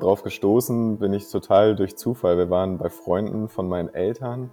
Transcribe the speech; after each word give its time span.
Drauf 0.00 0.22
gestoßen 0.22 0.98
bin 0.98 1.12
ich 1.12 1.30
total 1.30 1.76
durch 1.76 1.96
Zufall. 1.96 2.36
Wir 2.38 2.50
waren 2.50 2.78
bei 2.78 2.88
Freunden 2.88 3.48
von 3.48 3.68
meinen 3.68 3.92
Eltern. 3.92 4.50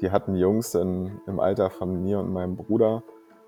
Die 0.00 0.10
hatten 0.10 0.34
Jungs 0.34 0.74
in, 0.74 1.20
im 1.26 1.38
Alter 1.38 1.70
von 1.70 2.02
mir 2.02 2.18
und 2.18 2.32
meinem 2.32 2.56
Bruder. 2.56 3.02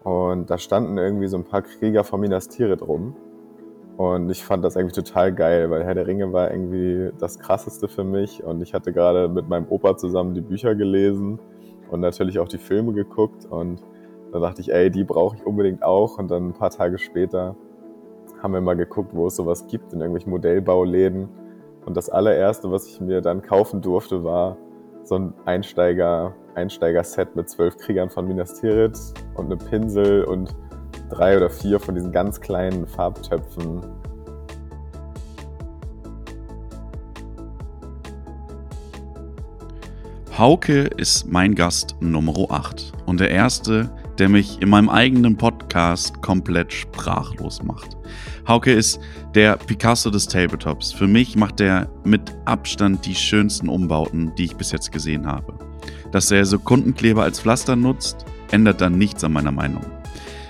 Und 0.04 0.50
da 0.50 0.58
standen 0.58 0.98
irgendwie 0.98 1.26
so 1.26 1.36
ein 1.36 1.44
paar 1.44 1.62
Krieger 1.62 2.04
von 2.04 2.20
Minas 2.20 2.48
Tirith 2.48 2.82
rum. 2.82 3.16
Und 3.96 4.30
ich 4.30 4.44
fand 4.44 4.64
das 4.64 4.76
irgendwie 4.76 4.94
total 4.94 5.34
geil, 5.34 5.70
weil 5.70 5.82
Herr 5.84 5.94
der 5.94 6.06
Ringe 6.06 6.32
war 6.32 6.50
irgendwie 6.50 7.10
das 7.18 7.38
Krasseste 7.38 7.88
für 7.88 8.04
mich. 8.04 8.44
Und 8.44 8.60
ich 8.60 8.74
hatte 8.74 8.92
gerade 8.92 9.28
mit 9.28 9.48
meinem 9.48 9.66
Opa 9.68 9.96
zusammen 9.96 10.34
die 10.34 10.42
Bücher 10.42 10.74
gelesen 10.74 11.40
und 11.90 12.00
natürlich 12.00 12.38
auch 12.38 12.48
die 12.48 12.58
Filme 12.58 12.92
geguckt. 12.92 13.46
Und 13.46 13.82
da 14.32 14.38
dachte 14.38 14.60
ich, 14.60 14.72
ey, 14.72 14.90
die 14.90 15.04
brauche 15.04 15.36
ich 15.36 15.46
unbedingt 15.46 15.82
auch. 15.82 16.18
Und 16.18 16.30
dann 16.30 16.50
ein 16.50 16.52
paar 16.52 16.70
Tage 16.70 16.98
später 16.98 17.56
haben 18.42 18.52
wir 18.52 18.60
mal 18.60 18.76
geguckt, 18.76 19.14
wo 19.14 19.26
es 19.26 19.36
sowas 19.36 19.66
gibt 19.66 19.92
in 19.92 20.00
irgendwelchen 20.00 20.30
Modellbauläden. 20.30 21.28
Und 21.84 21.96
das 21.96 22.10
allererste, 22.10 22.70
was 22.70 22.86
ich 22.86 23.00
mir 23.00 23.20
dann 23.20 23.42
kaufen 23.42 23.80
durfte, 23.80 24.24
war 24.24 24.56
so 25.04 25.16
ein 25.16 25.34
Einsteiger, 25.44 26.34
Einsteiger-Set 26.54 27.36
mit 27.36 27.48
zwölf 27.48 27.76
Kriegern 27.76 28.10
von 28.10 28.26
Minas 28.26 28.60
Tirith 28.60 29.14
und 29.34 29.46
einem 29.46 29.58
Pinsel 29.58 30.24
und 30.24 30.54
drei 31.10 31.36
oder 31.36 31.50
vier 31.50 31.78
von 31.78 31.94
diesen 31.94 32.12
ganz 32.12 32.40
kleinen 32.40 32.86
Farbtöpfen. 32.86 33.82
Hauke 40.36 40.82
ist 40.82 41.26
mein 41.26 41.54
Gast 41.54 41.96
Nummer 42.00 42.34
8 42.50 42.92
und 43.06 43.20
der 43.20 43.30
erste, 43.30 43.88
der 44.18 44.28
mich 44.28 44.60
in 44.60 44.68
meinem 44.68 44.88
eigenen 44.88 45.36
Podcast 45.36 46.22
komplett 46.22 46.72
sprachlos 46.72 47.62
macht. 47.62 47.96
Hauke 48.46 48.72
ist 48.72 49.00
der 49.34 49.56
Picasso 49.56 50.10
des 50.10 50.26
Tabletops. 50.26 50.92
Für 50.92 51.06
mich 51.06 51.36
macht 51.36 51.60
er 51.60 51.88
mit 52.04 52.34
Abstand 52.44 53.04
die 53.06 53.14
schönsten 53.14 53.68
Umbauten, 53.68 54.32
die 54.36 54.44
ich 54.44 54.56
bis 54.56 54.72
jetzt 54.72 54.92
gesehen 54.92 55.26
habe. 55.26 55.54
Dass 56.12 56.30
er 56.30 56.44
Sekundenkleber 56.44 57.22
als 57.22 57.40
Pflaster 57.40 57.76
nutzt, 57.76 58.24
ändert 58.50 58.80
dann 58.80 58.98
nichts 58.98 59.24
an 59.24 59.32
meiner 59.32 59.52
Meinung. 59.52 59.84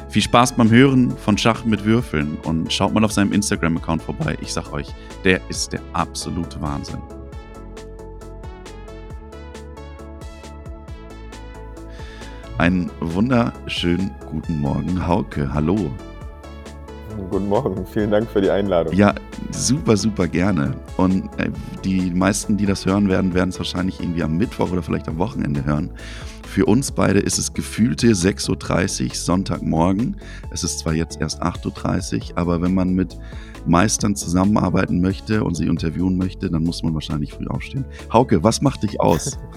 Viel 0.09 0.23
Spaß 0.23 0.53
beim 0.53 0.71
Hören 0.71 1.11
von 1.11 1.37
Schach 1.37 1.65
mit 1.65 1.85
Würfeln 1.85 2.39
und 2.45 2.73
schaut 2.73 2.95
mal 2.95 3.05
auf 3.05 3.13
seinem 3.13 3.33
Instagram-Account 3.33 4.03
vorbei. 4.03 4.37
Ich 4.41 4.53
sag 4.53 4.73
euch, 4.73 4.87
der 5.25 5.41
ist 5.49 5.73
der 5.73 5.81
absolute 5.93 6.61
Wahnsinn. 6.61 7.16
Einen 12.59 12.91
wunderschönen 13.01 14.11
guten 14.31 14.61
Morgen, 14.61 15.07
Hauke. 15.07 15.53
Hallo. 15.53 15.91
Guten 17.31 17.51
Morgen, 17.51 17.85
vielen 17.85 18.11
Dank 18.11 18.31
für 18.31 18.41
die 18.41 18.49
Einladung. 18.49 18.95
Ja, 18.95 19.15
super, 19.51 19.95
super 19.99 20.27
gerne. 20.27 20.75
Und 20.97 21.27
äh, 21.39 21.51
die 21.85 22.11
meisten, 22.11 22.57
die 22.57 22.65
das 22.65 22.87
hören 22.87 23.11
werden, 23.11 23.35
werden 23.35 23.51
es 23.51 23.59
wahrscheinlich 23.59 24.01
irgendwie 24.01 24.23
am 24.23 24.39
Mittwoch 24.39 24.71
oder 24.71 24.83
vielleicht 24.83 25.07
am 25.07 25.19
Wochenende 25.19 25.67
hören. 25.67 25.91
Für 26.47 26.65
uns 26.65 26.91
beide 26.93 27.19
ist 27.19 27.37
es 27.37 27.53
gefühlte 27.53 28.09
6.30 28.09 29.09
Uhr 29.09 29.15
Sonntagmorgen. 29.15 30.17
Es 30.51 30.65
ist 30.65 30.79
zwar 30.79 30.95
jetzt 30.95 31.21
erst 31.21 31.43
8.30 31.43 32.31
Uhr, 32.31 32.39
aber 32.39 32.63
wenn 32.63 32.73
man 32.73 32.95
mit 32.95 33.19
Meistern 33.67 34.17
zusammenarbeiten 34.17 35.03
möchte 35.03 35.45
und 35.45 35.57
sie 35.57 35.67
interviewen 35.67 36.17
möchte, 36.17 36.51
dann 36.51 36.65
muss 36.65 36.83
man 36.83 36.95
wahrscheinlich 36.95 37.35
früh 37.35 37.49
aufstehen. 37.49 37.85
Hauke, 38.11 38.43
was 38.43 38.63
macht 38.63 38.83
dich 38.83 38.99
aus? 38.99 39.39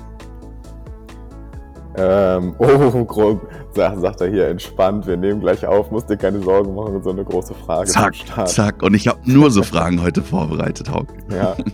ähm, 1.99 2.55
oh, 2.59 3.39
sagt 3.73 4.21
er 4.21 4.27
hier 4.27 4.47
entspannt, 4.47 5.05
wir 5.05 5.17
nehmen 5.17 5.41
gleich 5.41 5.65
auf, 5.65 5.91
musst 5.91 6.09
dir 6.09 6.17
keine 6.17 6.39
Sorgen 6.39 6.73
machen, 6.73 7.01
so 7.03 7.09
eine 7.09 7.23
große 7.23 7.53
Frage. 7.53 7.89
Zack, 7.89 8.15
zack. 8.45 8.81
Und 8.83 8.93
ich 8.93 9.07
habe 9.07 9.19
nur 9.25 9.51
so 9.51 9.63
Fragen 9.63 10.01
heute 10.01 10.21
vorbereitet, 10.21 10.91
Hauke. 10.91 11.13
Ja. 11.29 11.55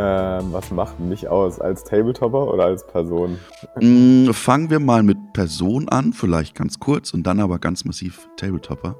Ähm, 0.00 0.52
was 0.52 0.70
macht 0.70 1.00
mich 1.00 1.26
aus? 1.26 1.58
Als 1.58 1.82
Tabletopper 1.82 2.54
oder 2.54 2.66
als 2.66 2.86
Person? 2.86 3.36
Mm, 3.80 4.30
fangen 4.30 4.70
wir 4.70 4.78
mal 4.78 5.02
mit 5.02 5.16
Person 5.32 5.88
an, 5.88 6.12
vielleicht 6.12 6.54
ganz 6.54 6.78
kurz 6.78 7.12
und 7.12 7.24
dann 7.24 7.40
aber 7.40 7.58
ganz 7.58 7.84
massiv 7.84 8.28
Tabletopper. 8.36 8.94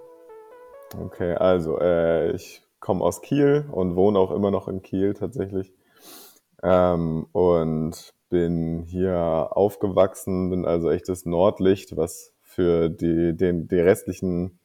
Okay, 1.01 1.35
also 1.35 1.79
äh, 1.79 2.33
ich 2.33 2.63
komme 2.81 3.05
aus 3.05 3.23
Kiel 3.23 3.67
und 3.71 3.95
wohne 3.95 4.19
auch 4.19 4.33
immer 4.33 4.51
noch 4.51 4.67
in 4.67 4.83
Kiel 4.83 5.15
tatsächlich. 5.15 5.73
Ähm, 6.65 7.27
und 7.31 8.13
bin 8.29 8.83
hier 8.83 9.49
aufgewachsen, 9.51 10.51
bin 10.51 10.65
also 10.65 10.91
echtes 10.91 11.27
Nordlicht, 11.27 11.97
was 11.97 12.33
für 12.43 12.89
die, 12.89 13.37
den, 13.37 13.69
die 13.69 13.81
restlichen 13.81 14.59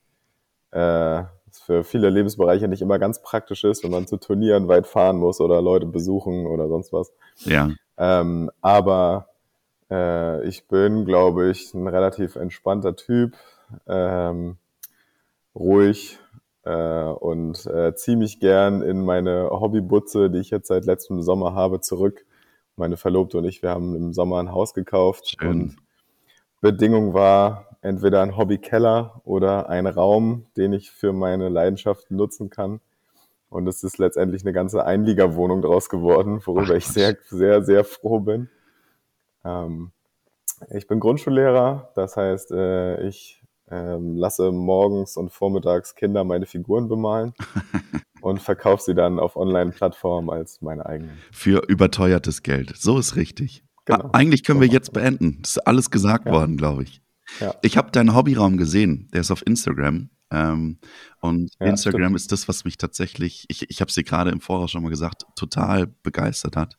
äh, 0.72 1.24
für 1.52 1.84
viele 1.84 2.10
Lebensbereiche 2.10 2.68
nicht 2.68 2.82
immer 2.82 3.00
ganz 3.00 3.22
praktisch 3.22 3.64
ist, 3.64 3.84
wenn 3.84 3.92
man 3.92 4.08
zu 4.08 4.18
Turnieren 4.18 4.68
weit 4.68 4.88
fahren 4.88 5.18
muss 5.18 5.40
oder 5.40 5.62
Leute 5.62 5.86
besuchen 5.86 6.48
oder 6.48 6.68
sonst 6.68 6.92
was. 6.92 7.14
Ja. 7.46 7.70
Ähm, 7.98 8.50
aber 8.62 9.30
äh, 9.92 10.46
ich 10.48 10.68
bin, 10.68 11.06
glaube 11.06 11.50
ich, 11.50 11.74
ein 11.74 11.88
relativ 11.88 12.36
entspannter 12.36 12.96
Typ, 12.96 13.36
ähm, 13.88 14.58
ruhig 15.56 16.20
äh, 16.64 17.04
und 17.06 17.66
äh, 17.68 17.94
ziehe 17.96 18.18
mich 18.18 18.40
gern 18.40 18.82
in 18.82 19.06
meine 19.06 19.50
Hobbybutze, 19.52 20.30
die 20.30 20.40
ich 20.40 20.50
jetzt 20.50 20.68
seit 20.68 20.86
letztem 20.86 21.22
Sommer 21.22 21.54
habe, 21.54 21.82
zurück. 21.82 22.26
Meine 22.76 22.98
Verlobte 22.98 23.38
und 23.38 23.46
ich, 23.46 23.62
wir 23.62 23.70
haben 23.70 23.96
im 23.96 24.14
Sommer 24.14 24.40
ein 24.40 24.52
Haus 24.52 24.74
gekauft 24.74 25.36
Schön. 25.40 25.50
und 25.50 25.76
Bedingung 26.62 27.14
war, 27.14 27.78
entweder 27.82 28.22
ein 28.22 28.38
Hobbykeller 28.38 29.22
oder 29.26 29.70
ein 29.70 29.86
Raum, 29.86 30.46
den 30.56 30.74
ich 30.74 30.92
für 30.92 31.12
meine 31.12 31.50
Leidenschaften 31.50 32.16
nutzen 32.16 32.50
kann. 32.50 32.80
Und 33.50 33.68
es 33.68 33.84
ist 33.84 34.00
letztendlich 34.00 34.44
eine 34.44 34.54
ganze 34.54 34.86
Einliegerwohnung 34.86 35.62
draus 35.62 35.90
geworden, 35.90 36.42
worüber 36.46 36.72
Ach, 36.72 36.78
ich 36.78 36.88
sehr, 36.88 37.18
sehr, 37.28 37.64
sehr 37.64 37.84
froh 37.84 38.20
bin. 38.20 38.50
Ähm, 39.44 39.92
ich 40.72 40.88
bin 40.88 41.00
Grundschullehrer, 41.00 41.92
das 41.96 42.18
heißt, 42.18 42.52
äh, 42.52 43.06
ich 43.08 43.44
ähm, 43.70 44.16
lasse 44.16 44.52
morgens 44.52 45.18
und 45.18 45.32
vormittags 45.32 45.96
Kinder 45.96 46.24
meine 46.24 46.46
Figuren 46.46 46.88
bemalen 46.88 47.34
und 48.24 48.42
verkaufe 48.42 48.82
sie 48.82 48.96
dann 48.96 49.20
auf 49.20 49.36
Online-Plattformen 49.36 50.30
als 50.30 50.62
meine 50.62 50.86
eigenen. 50.86 51.18
Für 51.32 51.64
überteuertes 51.68 52.42
Geld. 52.42 52.74
So 52.78 52.98
ist 52.98 53.18
richtig. 53.18 53.66
Genau. 53.84 54.12
Eigentlich 54.14 54.46
können 54.46 54.62
wir 54.62 54.68
jetzt 54.70 54.94
beenden. 54.94 55.40
Das 55.42 55.58
ist 55.58 55.68
alles 55.68 55.92
gesagt 55.92 56.28
ja. 56.28 56.32
worden, 56.32 56.56
glaube 56.56 56.84
ich. 56.84 57.02
Ja. 57.42 57.54
Ich 57.62 57.76
habe 57.76 57.92
deinen 57.92 58.16
Hobbyraum 58.16 58.56
gesehen, 58.56 59.10
der 59.14 59.22
ist 59.22 59.32
auf 59.32 59.46
Instagram. 59.46 60.10
Ähm, 60.32 60.80
und 61.20 61.52
ja, 61.60 61.68
Instagram 61.68 62.02
stimmt. 62.02 62.16
ist 62.16 62.32
das, 62.32 62.48
was 62.48 62.64
mich 62.64 62.78
tatsächlich, 62.78 63.46
ich, 63.50 63.70
ich 63.70 63.82
habe 63.82 63.90
es 63.90 63.96
dir 63.96 64.06
gerade 64.06 64.32
im 64.32 64.40
Voraus 64.40 64.72
schon 64.72 64.84
mal 64.84 64.90
gesagt, 64.90 65.26
total 65.36 65.88
begeistert 65.88 66.56
hat. 66.56 66.78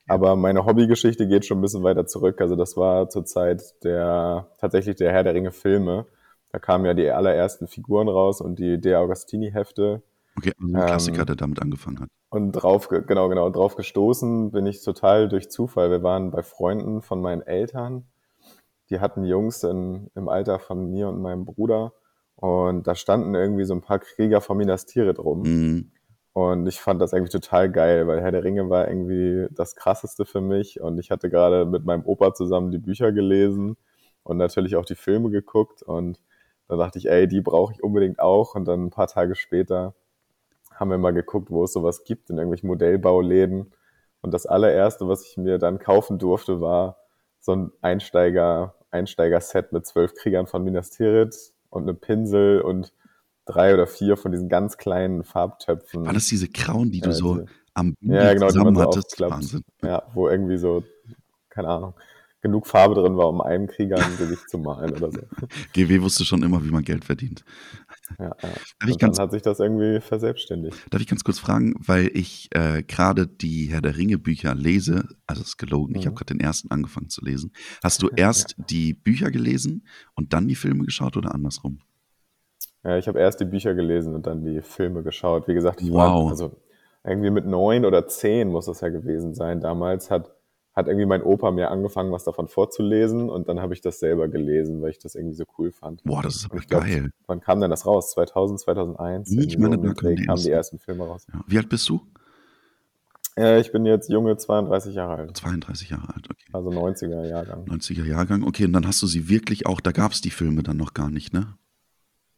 Aber 0.08 0.34
meine 0.34 0.66
Hobbygeschichte 0.66 1.28
geht 1.28 1.46
schon 1.46 1.58
ein 1.58 1.60
bisschen 1.60 1.84
weiter 1.84 2.06
zurück. 2.06 2.40
Also 2.40 2.56
das 2.56 2.76
war 2.76 3.08
zur 3.10 3.24
Zeit 3.24 3.62
der 3.84 4.48
tatsächlich 4.58 4.96
der 4.96 5.12
Herr 5.12 5.22
der 5.22 5.34
Ringe 5.34 5.52
Filme. 5.52 6.06
Da 6.50 6.58
kamen 6.58 6.84
ja 6.84 6.94
die 6.94 7.10
allerersten 7.10 7.68
Figuren 7.68 8.08
raus 8.08 8.40
und 8.40 8.58
die 8.58 8.80
De 8.80 8.96
Augustini 8.96 9.52
Hefte. 9.52 10.02
Okay, 10.40 10.52
also 10.58 10.74
ein 10.74 10.86
Klassiker, 10.86 11.20
ähm, 11.20 11.26
der 11.26 11.36
damit 11.36 11.60
angefangen 11.60 12.00
hat. 12.00 12.08
Und 12.30 12.52
drauf, 12.52 12.88
genau, 12.88 13.28
genau, 13.28 13.50
drauf 13.50 13.76
gestoßen 13.76 14.50
bin 14.52 14.66
ich 14.66 14.82
total 14.82 15.28
durch 15.28 15.50
Zufall. 15.50 15.90
Wir 15.90 16.02
waren 16.02 16.30
bei 16.30 16.42
Freunden 16.42 17.02
von 17.02 17.20
meinen 17.20 17.42
Eltern. 17.42 18.04
Die 18.88 19.00
hatten 19.00 19.24
Jungs 19.24 19.62
in, 19.64 20.10
im 20.14 20.28
Alter 20.28 20.58
von 20.58 20.90
mir 20.90 21.08
und 21.08 21.20
meinem 21.20 21.44
Bruder. 21.44 21.92
Und 22.36 22.86
da 22.86 22.94
standen 22.94 23.34
irgendwie 23.34 23.64
so 23.64 23.74
ein 23.74 23.82
paar 23.82 23.98
Krieger 23.98 24.40
von 24.40 24.56
Minas 24.56 24.86
Tirith 24.86 25.18
rum. 25.18 25.42
Mhm. 25.42 25.90
Und 26.32 26.66
ich 26.66 26.80
fand 26.80 27.02
das 27.02 27.12
irgendwie 27.12 27.32
total 27.32 27.70
geil, 27.70 28.06
weil 28.06 28.22
Herr 28.22 28.30
der 28.30 28.44
Ringe 28.44 28.70
war 28.70 28.88
irgendwie 28.88 29.46
das 29.50 29.74
krasseste 29.74 30.24
für 30.24 30.40
mich. 30.40 30.80
Und 30.80 30.98
ich 30.98 31.10
hatte 31.10 31.28
gerade 31.28 31.66
mit 31.66 31.84
meinem 31.84 32.06
Opa 32.06 32.32
zusammen 32.32 32.70
die 32.70 32.78
Bücher 32.78 33.12
gelesen 33.12 33.76
und 34.22 34.38
natürlich 34.38 34.76
auch 34.76 34.86
die 34.86 34.94
Filme 34.94 35.28
geguckt. 35.30 35.82
Und 35.82 36.22
da 36.68 36.76
dachte 36.76 36.98
ich, 36.98 37.10
ey, 37.10 37.28
die 37.28 37.42
brauche 37.42 37.74
ich 37.74 37.82
unbedingt 37.82 38.20
auch. 38.20 38.54
Und 38.54 38.66
dann 38.66 38.86
ein 38.86 38.90
paar 38.90 39.08
Tage 39.08 39.34
später 39.34 39.94
haben 40.80 40.90
wir 40.90 40.98
mal 40.98 41.12
geguckt, 41.12 41.50
wo 41.50 41.64
es 41.64 41.74
sowas 41.74 42.04
gibt 42.04 42.30
in 42.30 42.38
irgendwelchen 42.38 42.68
Modellbauläden. 42.68 43.72
Und 44.22 44.34
das 44.34 44.46
allererste, 44.46 45.06
was 45.06 45.26
ich 45.26 45.36
mir 45.36 45.58
dann 45.58 45.78
kaufen 45.78 46.18
durfte, 46.18 46.60
war 46.60 46.96
so 47.38 47.52
ein 47.52 47.70
Einsteiger, 47.82 48.74
Einsteiger-Set 48.90 49.72
mit 49.72 49.86
zwölf 49.86 50.14
Kriegern 50.14 50.46
von 50.46 50.64
Minas 50.64 50.90
Tirith 50.90 51.52
und 51.68 51.82
einem 51.82 52.00
Pinsel 52.00 52.62
und 52.62 52.92
drei 53.44 53.74
oder 53.74 53.86
vier 53.86 54.16
von 54.16 54.32
diesen 54.32 54.48
ganz 54.48 54.78
kleinen 54.78 55.22
Farbtöpfen. 55.22 56.06
War 56.06 56.14
das 56.14 56.26
diese 56.26 56.48
grauen, 56.48 56.90
die 56.90 57.00
du 57.00 57.10
äh, 57.10 57.12
so 57.12 57.44
am 57.74 57.94
Bügel 58.00 58.16
ja, 58.16 58.34
genau, 58.34 58.48
zusammen 58.48 58.78
hattest. 58.78 59.20
Wahnsinn. 59.20 59.62
Ja, 59.82 60.02
wo 60.14 60.28
irgendwie 60.28 60.56
so, 60.56 60.82
keine 61.50 61.68
Ahnung, 61.68 61.94
genug 62.40 62.66
Farbe 62.66 62.94
drin 62.94 63.16
war, 63.16 63.28
um 63.28 63.40
einem 63.40 63.66
Krieger 63.66 63.96
ein 63.96 64.16
Gesicht 64.16 64.48
zu 64.48 64.58
malen 64.58 64.92
oder 64.92 65.10
so. 65.12 65.20
GW 65.72 66.00
wusste 66.00 66.24
schon 66.24 66.42
immer, 66.42 66.64
wie 66.64 66.70
man 66.70 66.84
Geld 66.84 67.04
verdient. 67.04 67.44
Ja, 68.18 68.36
ja. 68.42 68.48
Und 68.86 68.98
ganz, 68.98 69.16
dann 69.16 69.24
hat 69.24 69.32
sich 69.32 69.42
das 69.42 69.60
irgendwie 69.60 70.00
verselbstständigt. 70.00 70.76
Darf 70.90 71.00
ich 71.00 71.08
ganz 71.08 71.24
kurz 71.24 71.38
fragen, 71.38 71.74
weil 71.78 72.10
ich 72.14 72.48
äh, 72.54 72.82
gerade 72.82 73.26
die 73.26 73.66
Herr 73.70 73.80
der 73.80 73.96
Ringe 73.96 74.18
Bücher 74.18 74.54
lese, 74.54 75.08
also 75.26 75.42
es 75.42 75.48
ist 75.48 75.56
gelogen, 75.58 75.92
mhm. 75.92 76.00
ich 76.00 76.06
habe 76.06 76.16
gerade 76.16 76.34
den 76.34 76.40
ersten 76.40 76.70
angefangen 76.70 77.08
zu 77.08 77.24
lesen. 77.24 77.52
Hast 77.82 78.02
du 78.02 78.08
erst 78.16 78.56
ja. 78.58 78.64
die 78.68 78.94
Bücher 78.94 79.30
gelesen 79.30 79.86
und 80.14 80.32
dann 80.32 80.48
die 80.48 80.54
Filme 80.56 80.84
geschaut 80.84 81.16
oder 81.16 81.34
andersrum? 81.34 81.80
Ja, 82.82 82.96
ich 82.96 83.08
habe 83.08 83.18
erst 83.18 83.40
die 83.40 83.44
Bücher 83.44 83.74
gelesen 83.74 84.14
und 84.14 84.26
dann 84.26 84.44
die 84.44 84.62
Filme 84.62 85.02
geschaut. 85.02 85.48
Wie 85.48 85.54
gesagt, 85.54 85.82
ich 85.82 85.90
wow. 85.90 86.24
war 86.24 86.30
also 86.30 86.56
irgendwie 87.04 87.30
mit 87.30 87.46
neun 87.46 87.84
oder 87.84 88.06
zehn 88.06 88.48
muss 88.48 88.66
das 88.66 88.80
ja 88.80 88.88
gewesen 88.88 89.34
sein. 89.34 89.60
Damals 89.60 90.10
hat 90.10 90.34
hat 90.74 90.86
irgendwie 90.86 91.06
mein 91.06 91.22
Opa 91.22 91.50
mir 91.50 91.70
angefangen, 91.70 92.12
was 92.12 92.24
davon 92.24 92.48
vorzulesen 92.48 93.28
und 93.28 93.48
dann 93.48 93.60
habe 93.60 93.74
ich 93.74 93.80
das 93.80 93.98
selber 93.98 94.28
gelesen, 94.28 94.80
weil 94.82 94.90
ich 94.90 94.98
das 94.98 95.14
irgendwie 95.14 95.34
so 95.34 95.44
cool 95.58 95.72
fand. 95.72 96.02
Boah, 96.04 96.22
das 96.22 96.36
ist 96.36 96.50
aber 96.50 96.60
glaub, 96.60 96.82
geil. 96.82 97.10
Wann 97.26 97.40
kam 97.40 97.60
denn 97.60 97.70
das 97.70 97.86
raus? 97.86 98.12
2000, 98.12 98.60
2001? 98.60 99.32
Ich 99.32 99.58
meine, 99.58 99.78
da 99.78 99.92
kamen 99.92 100.42
die 100.42 100.50
ersten 100.50 100.78
Filme 100.78 101.04
raus. 101.04 101.26
Ja. 101.32 101.40
Wie 101.46 101.58
alt 101.58 101.68
bist 101.68 101.88
du? 101.88 102.00
Äh, 103.36 103.60
ich 103.60 103.72
bin 103.72 103.86
jetzt 103.86 104.10
junge 104.10 104.36
32 104.36 104.94
Jahre 104.94 105.16
alt. 105.16 105.36
32 105.36 105.90
Jahre 105.90 106.14
alt, 106.14 106.28
okay. 106.30 106.46
Also 106.52 106.70
90er 106.70 107.26
Jahrgang. 107.26 107.64
90er 107.64 108.04
Jahrgang, 108.04 108.44
okay. 108.44 108.64
Und 108.64 108.72
dann 108.72 108.86
hast 108.86 109.02
du 109.02 109.06
sie 109.06 109.28
wirklich 109.28 109.66
auch, 109.66 109.80
da 109.80 109.92
gab 109.92 110.12
es 110.12 110.20
die 110.20 110.30
Filme 110.30 110.62
dann 110.62 110.76
noch 110.76 110.94
gar 110.94 111.10
nicht, 111.10 111.32
ne? 111.32 111.54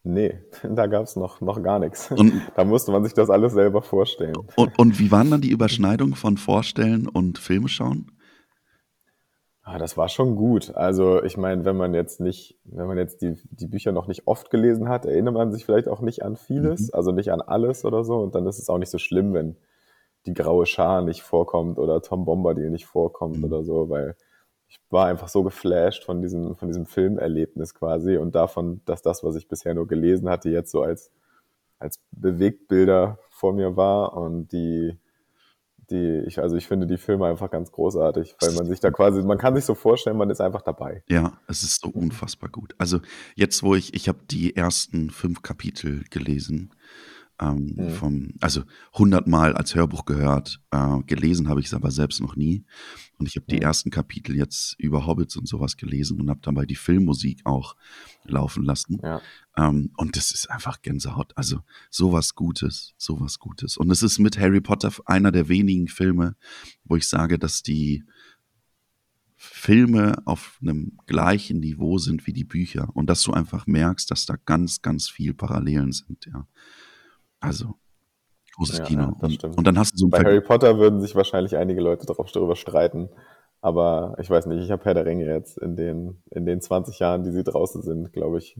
Nee, 0.03 0.39
da 0.63 0.87
gab 0.87 1.03
es 1.03 1.15
noch, 1.15 1.41
noch 1.41 1.61
gar 1.61 1.79
nichts. 1.79 2.11
Und, 2.11 2.33
da 2.55 2.63
musste 2.63 2.91
man 2.91 3.03
sich 3.03 3.13
das 3.13 3.29
alles 3.29 3.53
selber 3.53 3.81
vorstellen. 3.81 4.35
Und, 4.55 4.77
und 4.77 4.99
wie 4.99 5.11
waren 5.11 5.31
dann 5.31 5.41
die 5.41 5.51
Überschneidungen 5.51 6.15
von 6.15 6.37
Vorstellen 6.37 7.07
und 7.07 7.37
Filme 7.37 7.69
schauen? 7.69 8.11
Ah, 9.65 9.77
das 9.77 9.95
war 9.95 10.09
schon 10.09 10.35
gut. 10.35 10.75
Also 10.75 11.23
ich 11.23 11.37
meine, 11.37 11.63
wenn 11.63 11.77
man 11.77 11.93
jetzt 11.93 12.19
nicht, 12.19 12.59
wenn 12.65 12.85
man 12.85 12.97
jetzt 12.97 13.21
die, 13.21 13.37
die 13.49 13.67
Bücher 13.67 13.93
noch 13.93 14.07
nicht 14.07 14.27
oft 14.27 14.49
gelesen 14.49 14.89
hat, 14.89 15.05
erinnert 15.05 15.35
man 15.35 15.53
sich 15.53 15.65
vielleicht 15.65 15.87
auch 15.87 16.01
nicht 16.01 16.21
an 16.21 16.35
vieles, 16.35 16.87
mhm. 16.87 16.89
also 16.93 17.13
nicht 17.13 17.31
an 17.31 17.39
alles 17.39 17.85
oder 17.85 18.03
so. 18.03 18.17
Und 18.17 18.35
dann 18.35 18.45
ist 18.45 18.59
es 18.59 18.69
auch 18.69 18.77
nicht 18.77 18.89
so 18.89 18.97
schlimm, 18.97 19.33
wenn 19.33 19.55
die 20.25 20.33
graue 20.33 20.65
Schar 20.65 21.01
nicht 21.01 21.23
vorkommt 21.23 21.79
oder 21.79 22.01
Tom 22.01 22.25
Bombadil 22.25 22.69
nicht 22.71 22.85
vorkommt 22.85 23.37
mhm. 23.37 23.45
oder 23.45 23.63
so, 23.63 23.89
weil 23.89 24.17
ich 24.67 24.79
war 24.89 25.05
einfach 25.05 25.29
so 25.29 25.43
geflasht 25.43 26.03
von 26.03 26.21
diesem, 26.21 26.55
von 26.55 26.67
diesem 26.67 26.85
Filmerlebnis 26.85 27.73
quasi 27.73 28.17
und 28.17 28.35
davon, 28.35 28.81
dass 28.85 29.01
das, 29.01 29.23
was 29.23 29.35
ich 29.35 29.47
bisher 29.47 29.73
nur 29.73 29.87
gelesen 29.87 30.29
hatte, 30.29 30.49
jetzt 30.49 30.71
so 30.71 30.81
als, 30.81 31.09
als 31.79 32.01
Bewegtbilder 32.11 33.17
vor 33.29 33.53
mir 33.53 33.77
war 33.77 34.17
und 34.17 34.51
die, 34.51 34.97
die, 35.89 36.23
ich, 36.27 36.39
also 36.39 36.55
ich 36.55 36.67
finde 36.67 36.87
die 36.87 36.97
Filme 36.97 37.27
einfach 37.27 37.49
ganz 37.49 37.71
großartig, 37.71 38.35
weil 38.41 38.51
man 38.53 38.65
sich 38.65 38.79
da 38.79 38.91
quasi, 38.91 39.21
man 39.21 39.37
kann 39.37 39.55
sich 39.55 39.65
so 39.65 39.75
vorstellen, 39.75 40.17
man 40.17 40.29
ist 40.29 40.41
einfach 40.41 40.61
dabei. 40.61 41.03
Ja, 41.09 41.39
es 41.47 41.63
ist 41.63 41.81
so 41.81 41.89
unfassbar 41.89 42.49
gut. 42.49 42.75
Also 42.77 42.99
jetzt, 43.35 43.63
wo 43.63 43.75
ich, 43.75 43.93
ich 43.93 44.07
habe 44.07 44.19
die 44.29 44.55
ersten 44.55 45.09
fünf 45.09 45.41
Kapitel 45.41 46.03
gelesen 46.09 46.73
ähm, 47.43 47.73
mhm. 47.75 47.89
vom, 47.89 48.33
also 48.39 48.63
hundertmal 48.93 49.53
als 49.53 49.75
Hörbuch 49.75 50.05
gehört, 50.05 50.61
äh, 50.71 50.99
gelesen 51.05 51.49
habe 51.49 51.59
ich 51.59 51.67
es 51.67 51.73
aber 51.73 51.91
selbst 51.91 52.21
noch 52.21 52.35
nie. 52.35 52.63
Und 53.17 53.27
ich 53.27 53.35
habe 53.35 53.45
die 53.47 53.57
mhm. 53.57 53.63
ersten 53.63 53.89
Kapitel 53.89 54.35
jetzt 54.35 54.75
über 54.79 55.05
Hobbits 55.05 55.35
und 55.35 55.47
sowas 55.47 55.77
gelesen 55.77 56.19
und 56.19 56.29
habe 56.29 56.39
dabei 56.41 56.65
die 56.65 56.75
Filmmusik 56.75 57.41
auch 57.45 57.75
laufen 58.23 58.63
lassen. 58.63 58.99
Ja. 59.03 59.21
Ähm, 59.57 59.91
und 59.97 60.15
das 60.15 60.31
ist 60.31 60.49
einfach 60.49 60.81
Gänsehaut. 60.81 61.33
Also 61.35 61.59
sowas 61.89 62.35
Gutes, 62.35 62.93
sowas 62.97 63.39
Gutes. 63.39 63.77
Und 63.77 63.91
es 63.91 64.03
ist 64.03 64.19
mit 64.19 64.39
Harry 64.39 64.61
Potter 64.61 64.91
einer 65.05 65.31
der 65.31 65.49
wenigen 65.49 65.87
Filme, 65.87 66.35
wo 66.83 66.95
ich 66.95 67.07
sage, 67.07 67.37
dass 67.37 67.61
die 67.61 68.03
Filme 69.35 70.15
auf 70.25 70.57
einem 70.61 70.97
gleichen 71.05 71.59
Niveau 71.59 71.97
sind 71.97 72.25
wie 72.25 72.33
die 72.33 72.45
Bücher 72.45 72.87
und 72.93 73.09
dass 73.09 73.23
du 73.23 73.33
einfach 73.33 73.67
merkst, 73.67 74.09
dass 74.09 74.25
da 74.25 74.37
ganz, 74.45 74.81
ganz 74.81 75.09
viel 75.09 75.33
Parallelen 75.33 75.91
sind, 75.91 76.25
ja. 76.27 76.47
Also, 77.43 77.75
großes 78.55 78.79
ja, 78.79 78.85
Kino. 78.85 79.01
Ja, 79.21 79.49
und, 79.55 79.67
dann 79.67 79.77
hast 79.77 79.93
du 79.93 79.97
so 79.97 80.05
ein 80.07 80.09
Bei 80.09 80.19
Ver 80.19 80.25
Harry 80.27 80.41
Potter 80.41 80.77
würden 80.77 81.01
sich 81.01 81.15
wahrscheinlich 81.15 81.57
einige 81.57 81.81
Leute 81.81 82.05
darauf 82.05 82.31
darüber 82.31 82.55
streiten. 82.55 83.09
Aber 83.61 84.15
ich 84.19 84.29
weiß 84.29 84.45
nicht, 84.47 84.63
ich 84.63 84.71
habe 84.71 84.83
Herr 84.85 84.93
der 84.93 85.05
Ringe 85.05 85.25
jetzt 85.25 85.57
in 85.57 85.75
den, 85.75 86.21
in 86.31 86.45
den 86.45 86.61
20 86.61 86.99
Jahren, 86.99 87.23
die 87.23 87.31
sie 87.31 87.43
draußen 87.43 87.81
sind, 87.81 88.11
glaube 88.13 88.37
ich, 88.37 88.57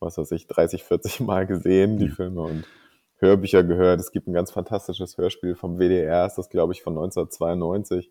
was 0.00 0.18
weiß 0.18 0.30
ich, 0.32 0.46
30, 0.46 0.84
40 0.84 1.20
Mal 1.20 1.46
gesehen, 1.46 1.98
die 1.98 2.06
ja. 2.06 2.12
Filme 2.12 2.42
und 2.42 2.64
Hörbücher 3.16 3.64
gehört. 3.64 4.00
Es 4.00 4.12
gibt 4.12 4.28
ein 4.28 4.32
ganz 4.32 4.50
fantastisches 4.50 5.16
Hörspiel 5.18 5.54
vom 5.54 5.78
WDR, 5.78 6.26
ist 6.26 6.36
das, 6.36 6.48
glaube 6.48 6.72
ich, 6.72 6.82
von 6.82 6.94
1992. 6.94 8.10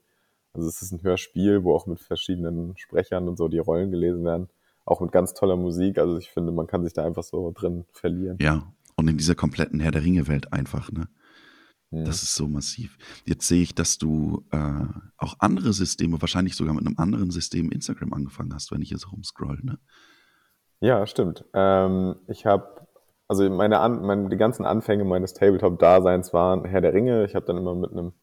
Also 0.53 0.67
es 0.67 0.81
ist 0.81 0.91
ein 0.91 1.03
Hörspiel, 1.03 1.63
wo 1.63 1.75
auch 1.75 1.87
mit 1.87 1.99
verschiedenen 1.99 2.77
Sprechern 2.77 3.27
und 3.27 3.37
so 3.37 3.47
die 3.47 3.59
Rollen 3.59 3.91
gelesen 3.91 4.23
werden. 4.23 4.49
Auch 4.85 5.01
mit 5.01 5.11
ganz 5.11 5.33
toller 5.33 5.55
Musik. 5.55 5.99
Also 5.99 6.17
ich 6.17 6.31
finde, 6.31 6.51
man 6.51 6.67
kann 6.67 6.83
sich 6.83 6.93
da 6.93 7.05
einfach 7.05 7.23
so 7.23 7.51
drin 7.51 7.85
verlieren. 7.91 8.37
Ja, 8.39 8.71
und 8.99 9.07
in 9.07 9.17
dieser 9.17 9.35
kompletten 9.35 9.79
Herr 9.79 9.91
der 9.91 10.03
Ringe-Welt 10.03 10.53
einfach, 10.53 10.91
ne? 10.91 11.07
Ja. 11.91 12.03
Das 12.03 12.21
ist 12.21 12.35
so 12.35 12.47
massiv. 12.47 12.97
Jetzt 13.25 13.47
sehe 13.47 13.63
ich, 13.63 13.73
dass 13.73 13.97
du 13.97 14.45
äh, 14.51 14.85
auch 15.17 15.37
andere 15.39 15.73
Systeme, 15.73 16.21
wahrscheinlich 16.21 16.55
sogar 16.55 16.75
mit 16.75 16.85
einem 16.85 16.99
anderen 16.99 17.31
System 17.31 17.71
Instagram 17.71 18.13
angefangen 18.13 18.53
hast, 18.53 18.71
wenn 18.71 18.81
ich 18.81 18.91
jetzt 18.91 19.11
rumscroll, 19.11 19.59
ne? 19.63 19.79
Ja, 20.81 21.07
stimmt. 21.07 21.45
Ähm, 21.53 22.15
ich 22.27 22.45
habe, 22.45 22.87
also 23.27 23.49
meine, 23.49 23.79
An 23.79 24.03
meine, 24.03 24.29
die 24.29 24.37
ganzen 24.37 24.65
Anfänge 24.65 25.03
meines 25.03 25.33
Tabletop-Daseins 25.33 26.31
waren 26.31 26.63
Herr 26.63 26.81
der 26.81 26.93
Ringe. 26.93 27.25
Ich 27.25 27.33
habe 27.33 27.45
dann 27.45 27.57
immer 27.57 27.73
mit 27.73 27.91
einem 27.91 28.13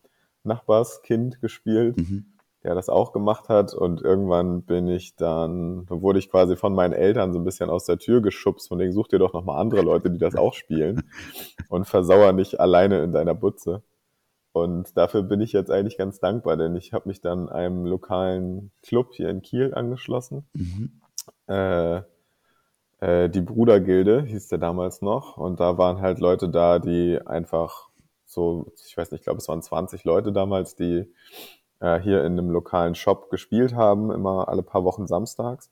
Nachbarskind 0.45 1.41
gespielt. 1.41 1.97
Mhm 1.97 2.36
der 2.67 2.75
das 2.75 2.89
auch 2.89 3.13
gemacht 3.13 3.49
hat. 3.49 3.75
Und 3.75 4.03
irgendwann 4.03 4.63
bin 4.63 4.89
ich 4.89 5.15
dann, 5.15 5.87
da 5.87 6.03
wurde 6.03 6.19
ich 6.19 6.29
quasi 6.29 6.57
von 6.57 6.75
meinen 6.75 6.93
Eltern 6.93 7.33
so 7.33 7.39
ein 7.39 7.45
bisschen 7.45 7.71
aus 7.71 7.85
der 7.85 7.99
Tür 7.99 8.21
geschubst, 8.21 8.69
von 8.69 8.79
denen 8.79 8.93
such 8.93 9.07
dir 9.07 9.21
doch 9.21 9.33
nochmal 9.33 9.61
andere 9.61 9.83
Leute, 9.83 10.11
die 10.11 10.19
das 10.19 10.35
auch 10.35 10.53
spielen 10.53 11.09
und 11.69 11.87
versauer 11.87 12.33
nicht 12.33 12.59
alleine 12.59 13.03
in 13.05 13.13
deiner 13.13 13.35
Butze. 13.35 13.83
Und 14.53 14.97
dafür 14.97 15.23
bin 15.23 15.41
ich 15.41 15.53
jetzt 15.53 15.71
eigentlich 15.71 15.97
ganz 15.97 16.19
dankbar, 16.19 16.57
denn 16.57 16.75
ich 16.75 16.93
habe 16.93 17.09
mich 17.09 17.21
dann 17.21 17.49
einem 17.49 17.87
lokalen 17.87 18.73
Club 18.83 19.13
hier 19.13 19.29
in 19.29 19.43
Kiel 19.43 19.73
angeschlossen. 19.73 20.49
Mhm. 20.55 21.01
Äh, 21.47 22.01
äh, 22.99 23.29
die 23.29 23.43
Brudergilde 23.43 24.25
hieß 24.25 24.49
der 24.49 24.59
damals 24.59 25.03
noch. 25.03 25.37
Und 25.37 25.61
da 25.61 25.79
waren 25.79 26.01
halt 26.01 26.19
Leute 26.19 26.49
da, 26.49 26.81
die 26.81 27.21
einfach 27.25 27.91
so, 28.25 28.73
ich 28.85 28.97
weiß 28.97 29.13
nicht, 29.13 29.21
ich 29.21 29.25
glaube, 29.25 29.39
es 29.39 29.49
waren 29.49 29.63
20 29.63 30.03
Leute 30.03 30.33
damals, 30.33 30.75
die 30.75 31.13
äh, 31.81 31.99
hier 32.01 32.25
in 32.25 32.33
einem 32.33 32.51
lokalen 32.51 32.95
Shop 32.95 33.31
gespielt 33.31 33.75
haben, 33.75 34.11
immer 34.11 34.49
alle 34.49 34.63
paar 34.63 34.85
Wochen 34.85 35.07
samstags. 35.07 35.71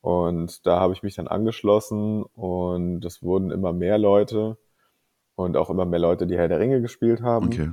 Und 0.00 0.66
da 0.66 0.78
habe 0.78 0.92
ich 0.92 1.02
mich 1.02 1.16
dann 1.16 1.26
angeschlossen 1.26 2.22
und 2.22 3.04
es 3.04 3.22
wurden 3.22 3.50
immer 3.50 3.72
mehr 3.72 3.98
Leute 3.98 4.56
und 5.34 5.56
auch 5.56 5.68
immer 5.68 5.84
mehr 5.84 5.98
Leute, 5.98 6.26
die 6.26 6.36
Herr 6.36 6.48
der 6.48 6.60
Ringe 6.60 6.80
gespielt 6.80 7.22
haben. 7.22 7.46
Okay. 7.46 7.72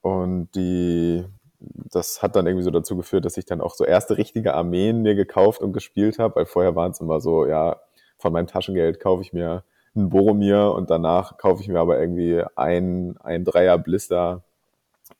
Und 0.00 0.50
die, 0.54 1.24
das 1.60 2.22
hat 2.22 2.36
dann 2.36 2.46
irgendwie 2.46 2.64
so 2.64 2.70
dazu 2.70 2.96
geführt, 2.96 3.24
dass 3.24 3.36
ich 3.36 3.44
dann 3.44 3.60
auch 3.60 3.74
so 3.74 3.84
erste 3.84 4.18
richtige 4.18 4.54
Armeen 4.54 5.02
mir 5.02 5.14
gekauft 5.14 5.60
und 5.62 5.72
gespielt 5.72 6.18
habe, 6.18 6.36
weil 6.36 6.46
vorher 6.46 6.74
waren 6.74 6.90
es 6.90 7.00
immer 7.00 7.20
so, 7.20 7.46
ja, 7.46 7.76
von 8.18 8.32
meinem 8.32 8.46
Taschengeld 8.46 9.00
kaufe 9.00 9.22
ich 9.22 9.32
mir 9.32 9.64
einen 9.94 10.10
Boromir 10.10 10.72
und 10.74 10.90
danach 10.90 11.38
kaufe 11.38 11.62
ich 11.62 11.68
mir 11.68 11.78
aber 11.78 12.00
irgendwie 12.00 12.42
ein, 12.56 13.16
ein 13.18 13.44
Dreier 13.44 13.78
Blister 13.78 14.42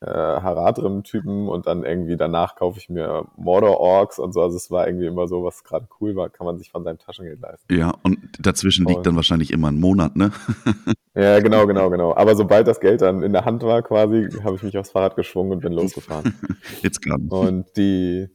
äh, 0.00 0.07
Haradrim-Typen 0.07 1.49
und 1.49 1.67
dann 1.67 1.85
irgendwie 1.85 2.17
danach 2.17 2.57
kaufe 2.57 2.79
ich 2.79 2.88
mir 2.88 3.26
Mordor-Orks 3.37 4.19
und 4.19 4.33
so. 4.33 4.43
Also 4.43 4.57
es 4.57 4.71
war 4.71 4.87
irgendwie 4.87 5.07
immer 5.07 5.26
so, 5.26 5.45
was 5.45 5.64
gerade 5.64 5.87
cool 6.00 6.17
war, 6.17 6.31
kann 6.31 6.47
man 6.47 6.59
sich 6.59 6.71
von 6.71 6.85
seinem 6.85 6.99
Taschengeld 6.99 7.41
leisten. 7.41 7.75
Ja, 7.75 7.95
und 8.03 8.19
dazwischen 8.38 8.87
liegt 8.87 8.99
und, 8.99 9.07
dann 9.07 9.17
wahrscheinlich 9.17 9.53
immer 9.53 9.69
ein 9.69 9.79
Monat, 9.79 10.17
ne? 10.17 10.33
ja, 11.14 11.41
genau, 11.41 11.67
genau, 11.67 11.91
genau. 11.91 12.14
Aber 12.14 12.37
sobald 12.37 12.67
das 12.67 12.81
Geld 12.81 13.03
dann 13.03 13.23
in 13.23 13.33
der 13.33 13.45
Hand 13.45 13.62
war 13.62 13.83
quasi, 13.83 14.29
habe 14.43 14.57
ich 14.57 14.62
mich 14.62 14.76
aufs 14.79 14.91
Fahrrad 14.91 15.17
geschwungen 15.17 15.53
und 15.53 15.61
bin 15.61 15.73
losgefahren. 15.73 16.35
Jetzt 16.83 17.03
gerade. 17.03 17.23
Und 17.29 17.76
die, 17.76 18.29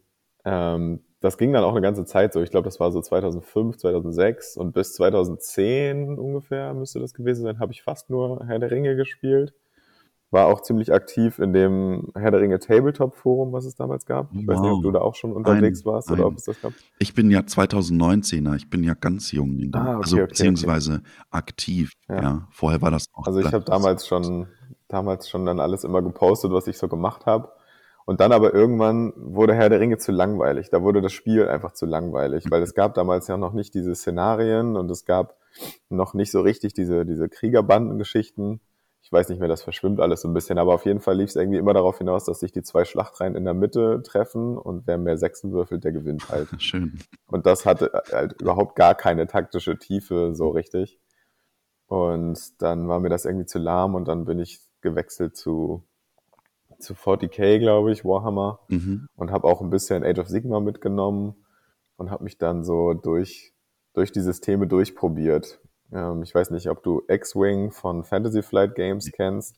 ähm, 0.45 1.01
das 1.19 1.37
ging 1.37 1.51
dann 1.51 1.63
auch 1.63 1.71
eine 1.71 1.81
ganze 1.81 2.05
Zeit 2.05 2.33
so. 2.33 2.41
Ich 2.41 2.51
glaube, 2.51 2.65
das 2.65 2.79
war 2.79 2.91
so 2.91 3.01
2005, 3.01 3.77
2006 3.77 4.57
und 4.57 4.73
bis 4.73 4.93
2010 4.93 6.17
ungefähr 6.17 6.73
müsste 6.73 6.99
das 6.99 7.13
gewesen 7.13 7.43
sein, 7.43 7.59
habe 7.59 7.73
ich 7.73 7.83
fast 7.83 8.09
nur 8.09 8.45
Herr 8.45 8.59
der 8.59 8.71
Ringe 8.71 8.95
gespielt 8.95 9.53
war 10.31 10.47
auch 10.47 10.61
ziemlich 10.61 10.93
aktiv 10.93 11.39
in 11.39 11.53
dem 11.53 12.11
Herr 12.15 12.31
der 12.31 12.41
Ringe 12.41 12.59
Tabletop 12.59 13.15
Forum, 13.15 13.51
was 13.51 13.65
es 13.65 13.75
damals 13.75 14.05
gab. 14.05 14.29
Ich 14.33 14.47
wow. 14.47 14.55
weiß 14.55 14.61
nicht, 14.61 14.71
ob 14.71 14.83
du 14.83 14.91
da 14.91 15.01
auch 15.01 15.15
schon 15.15 15.33
unterwegs 15.33 15.81
ein, 15.81 15.85
warst 15.85 16.11
oder 16.11 16.27
ob 16.27 16.37
es 16.37 16.43
das 16.43 16.61
gab. 16.61 16.73
Ich 16.99 17.15
bin 17.15 17.31
ja 17.31 17.39
2019er, 17.39 18.55
ich 18.55 18.69
bin 18.69 18.83
ja 18.83 18.93
ganz 18.93 19.31
jung, 19.31 19.57
in 19.57 19.71
dem, 19.71 19.81
ah, 19.81 19.95
okay, 19.95 20.01
also 20.03 20.15
okay, 20.17 20.27
beziehungsweise 20.27 20.93
okay. 20.93 21.03
aktiv. 21.31 21.91
Ja. 22.07 22.21
ja. 22.21 22.47
vorher 22.51 22.81
war 22.81 22.91
das 22.91 23.05
auch. 23.13 23.25
Also 23.25 23.39
ich 23.39 23.51
habe 23.51 23.63
damals 23.65 24.07
schon, 24.07 24.47
damals 24.87 25.29
schon 25.29 25.45
dann 25.45 25.59
alles 25.59 25.83
immer 25.83 26.01
gepostet, 26.01 26.51
was 26.51 26.67
ich 26.67 26.77
so 26.77 26.87
gemacht 26.87 27.25
habe. 27.25 27.51
Und 28.05 28.21
dann 28.21 28.31
aber 28.31 28.55
irgendwann 28.55 29.13
wurde 29.15 29.53
Herr 29.53 29.69
der 29.69 29.79
Ringe 29.79 29.99
zu 29.99 30.11
langweilig. 30.11 30.71
Da 30.71 30.81
wurde 30.81 30.99
das 31.01 31.13
Spiel 31.13 31.47
einfach 31.47 31.73
zu 31.73 31.85
langweilig, 31.85 32.45
weil 32.49 32.63
es 32.63 32.73
gab 32.73 32.95
damals 32.95 33.27
ja 33.27 33.37
noch 33.37 33.53
nicht 33.53 33.75
diese 33.75 33.93
Szenarien 33.93 34.77
und 34.77 34.89
es 34.89 35.05
gab 35.05 35.35
noch 35.89 36.15
nicht 36.15 36.31
so 36.31 36.41
richtig 36.41 36.73
diese, 36.73 37.05
diese 37.05 37.29
Kriegerbandengeschichten 37.29 38.61
ich 39.09 39.13
weiß 39.13 39.29
nicht 39.29 39.39
mehr, 39.39 39.47
das 39.47 39.63
verschwimmt 39.63 39.99
alles 39.99 40.21
so 40.21 40.27
ein 40.27 40.35
bisschen, 40.35 40.59
aber 40.59 40.75
auf 40.75 40.85
jeden 40.85 40.99
Fall 40.99 41.17
lief 41.17 41.31
es 41.31 41.35
irgendwie 41.35 41.57
immer 41.57 41.73
darauf 41.73 41.97
hinaus, 41.97 42.25
dass 42.25 42.41
sich 42.41 42.51
die 42.51 42.61
zwei 42.61 42.85
Schlachtreihen 42.85 43.33
in 43.33 43.43
der 43.43 43.55
Mitte 43.55 44.03
treffen 44.03 44.55
und 44.55 44.85
wer 44.85 44.99
mehr 44.99 45.17
Sechsen 45.17 45.51
würfelt, 45.51 45.83
der 45.83 45.91
gewinnt 45.91 46.29
halt. 46.29 46.47
Schön. 46.61 46.99
Und 47.25 47.47
das 47.47 47.65
hatte 47.65 48.03
halt 48.11 48.39
überhaupt 48.39 48.75
gar 48.75 48.93
keine 48.93 49.25
taktische 49.25 49.79
Tiefe 49.79 50.35
so 50.35 50.49
richtig. 50.49 50.99
Und 51.87 52.61
dann 52.61 52.87
war 52.87 52.99
mir 52.99 53.09
das 53.09 53.25
irgendwie 53.25 53.47
zu 53.47 53.57
lahm 53.57 53.95
und 53.95 54.07
dann 54.07 54.25
bin 54.25 54.37
ich 54.37 54.59
gewechselt 54.81 55.35
zu, 55.35 55.87
zu 56.77 56.93
40k, 56.93 57.57
glaube 57.57 57.91
ich, 57.91 58.05
Warhammer 58.05 58.59
mhm. 58.67 59.07
und 59.15 59.31
habe 59.31 59.47
auch 59.47 59.61
ein 59.61 59.71
bisschen 59.71 60.03
Age 60.03 60.19
of 60.19 60.27
Sigma 60.27 60.59
mitgenommen 60.59 61.33
und 61.97 62.11
habe 62.11 62.25
mich 62.25 62.37
dann 62.37 62.63
so 62.63 62.93
durch, 62.93 63.55
durch 63.93 64.11
die 64.11 64.21
Systeme 64.21 64.67
durchprobiert. 64.67 65.59
Ähm, 65.93 66.23
ich 66.23 66.33
weiß 66.33 66.51
nicht, 66.51 66.69
ob 66.69 66.83
du 66.83 67.01
X-Wing 67.07 67.71
von 67.71 68.03
Fantasy 68.03 68.41
Flight 68.41 68.75
Games 68.75 69.11
kennst. 69.11 69.55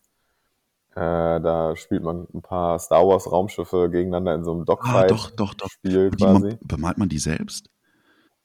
Äh, 0.94 1.40
da 1.40 1.76
spielt 1.76 2.04
man 2.04 2.28
ein 2.34 2.42
paar 2.42 2.78
Star 2.80 3.08
Wars 3.08 3.32
Raumschiffe 3.32 3.90
gegeneinander 3.90 4.36
in 4.36 4.44
so 4.44 4.52
einem 4.52 4.66
Dogfight. 4.66 5.06
Ah, 5.06 5.08
doch, 5.08 5.32
doch, 5.32 5.54
doch. 5.54 5.70
Spiel 5.70 6.12
quasi. 6.12 6.58
Bemalt 6.62 6.98
man 6.98 7.08
die 7.08 7.20
selbst? 7.20 7.70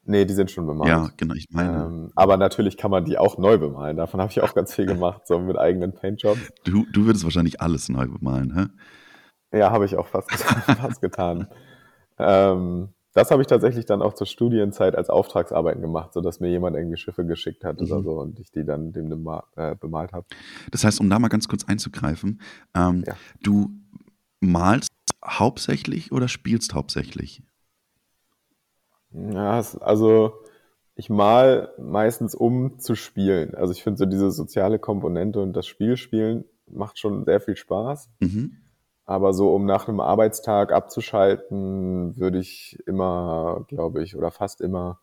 Nee, 0.05 0.25
die 0.25 0.35
sind 0.35 0.53
schon 0.53 0.67
bemalt. 0.67 0.89
Ja, 0.89 1.11
genau, 1.17 1.35
ich 1.35 1.49
meine. 1.51 1.87
Ähm, 1.87 2.13
aber 2.15 2.37
natürlich 2.37 2.77
kann 2.77 2.93
man 2.93 3.05
die 3.05 3.19
auch 3.19 3.39
neu 3.39 3.59
bemalen. 3.59 3.97
Davon 3.97 4.21
habe 4.21 4.31
ich 4.31 4.41
auch 4.41 4.55
ganz 4.55 4.73
viel 4.73 4.87
gemacht, 4.87 5.27
so 5.27 5.41
mit 5.41 5.59
eigenen 5.59 5.93
Paintjobs. 5.93 6.39
Du, 6.63 6.87
du 6.93 7.07
würdest 7.07 7.25
wahrscheinlich 7.25 7.61
alles 7.61 7.89
neu 7.89 8.07
bemalen, 8.07 8.55
hä? 8.55 9.59
Ja, 9.59 9.73
habe 9.73 9.85
ich 9.85 9.97
auch 9.97 10.07
fast, 10.07 10.31
fast 10.33 11.01
getan. 11.01 11.49
Ähm, 12.19 12.91
das 13.17 13.31
habe 13.31 13.41
ich 13.41 13.49
tatsächlich 13.49 13.87
dann 13.87 14.03
auch 14.03 14.13
zur 14.13 14.27
Studienzeit 14.27 14.95
als 14.95 15.09
Auftragsarbeiten 15.09 15.81
gemacht, 15.81 16.13
sodass 16.13 16.39
mir 16.39 16.51
jemand 16.51 16.77
irgendwie 16.77 16.99
Schiffe 16.99 17.25
geschickt 17.25 17.65
hat 17.65 17.81
mhm. 17.81 17.87
oder 17.87 18.03
so 18.03 18.21
und 18.21 18.39
ich 18.39 18.51
die 18.51 18.63
dann 18.63 18.93
dem 18.93 19.11
äh, 19.57 19.75
bemalt 19.75 20.13
habe. 20.13 20.27
Das 20.71 20.85
heißt, 20.85 21.01
um 21.01 21.09
da 21.09 21.19
mal 21.19 21.29
ganz 21.29 21.49
kurz 21.49 21.65
einzugreifen, 21.65 22.43
ähm, 22.75 23.05
ja. 23.07 23.15
du 23.43 23.71
malst 24.41 24.91
hauptsächlich 25.25 26.13
oder 26.13 26.29
spielst 26.29 26.75
hauptsächlich? 26.75 27.43
Ja, 29.13 29.63
also 29.81 30.35
ich 30.95 31.09
mal 31.09 31.73
meistens 31.79 32.35
um 32.35 32.79
zu 32.79 32.95
spielen. 32.95 33.55
Also 33.55 33.73
ich 33.73 33.83
finde 33.83 33.97
so 33.97 34.05
diese 34.05 34.31
soziale 34.31 34.79
Komponente 34.79 35.41
und 35.41 35.55
das 35.55 35.67
Spielspielen 35.67 36.45
macht 36.67 36.99
schon 36.99 37.25
sehr 37.25 37.41
viel 37.41 37.57
Spaß. 37.57 38.11
Mhm. 38.21 38.59
Aber 39.07 39.33
so, 39.33 39.55
um 39.55 39.65
nach 39.65 39.87
einem 39.89 40.01
Arbeitstag 40.01 40.73
abzuschalten, 40.73 42.17
würde 42.17 42.39
ich 42.39 42.79
immer, 42.87 43.65
glaube 43.69 44.03
ich, 44.03 44.17
oder 44.17 44.33
fast 44.33 44.61
immer 44.61 45.01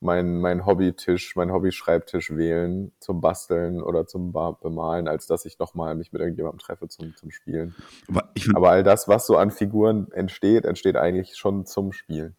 meinen 0.00 0.40
mein 0.40 0.64
Hobbytisch, 0.64 1.36
meinen 1.36 1.52
Hobbyschreibtisch 1.52 2.34
wählen 2.34 2.92
zum 3.00 3.20
Basteln 3.20 3.82
oder 3.82 4.06
zum 4.06 4.32
Bemalen, 4.32 5.08
als 5.08 5.26
dass 5.26 5.44
ich 5.44 5.58
nochmal 5.58 5.94
mich 5.94 6.12
mit 6.12 6.20
irgendjemandem 6.20 6.60
treffe 6.60 6.88
zum, 6.88 7.14
zum 7.16 7.30
Spielen. 7.30 7.74
Aber, 8.08 8.28
Aber 8.54 8.70
all 8.70 8.82
das, 8.82 9.08
was 9.08 9.26
so 9.26 9.36
an 9.36 9.50
Figuren 9.50 10.10
entsteht, 10.12 10.64
entsteht 10.64 10.96
eigentlich 10.96 11.36
schon 11.36 11.66
zum 11.66 11.92
Spielen 11.92 12.36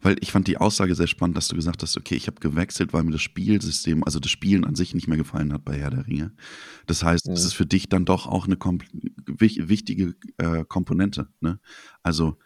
weil 0.00 0.16
ich 0.20 0.32
fand 0.32 0.48
die 0.48 0.58
Aussage 0.58 0.94
sehr 0.94 1.06
spannend, 1.06 1.36
dass 1.36 1.48
du 1.48 1.56
gesagt 1.56 1.82
hast, 1.82 1.96
okay, 1.96 2.14
ich 2.14 2.26
habe 2.26 2.40
gewechselt, 2.40 2.92
weil 2.92 3.02
mir 3.02 3.12
das 3.12 3.20
Spielsystem, 3.20 4.02
also 4.04 4.18
das 4.18 4.30
Spielen 4.30 4.64
an 4.64 4.74
sich 4.74 4.94
nicht 4.94 5.08
mehr 5.08 5.18
gefallen 5.18 5.52
hat 5.52 5.64
bei 5.64 5.78
Herr 5.78 5.90
der 5.90 6.06
Ringe. 6.06 6.32
Das 6.86 7.02
heißt, 7.02 7.28
es 7.28 7.42
mhm. 7.42 7.46
ist 7.46 7.52
für 7.54 7.66
dich 7.66 7.88
dann 7.88 8.04
doch 8.04 8.26
auch 8.26 8.46
eine 8.46 8.56
wichtige 9.26 10.14
äh, 10.38 10.64
Komponente. 10.64 11.28
Ne? 11.40 11.60
Also 12.02 12.36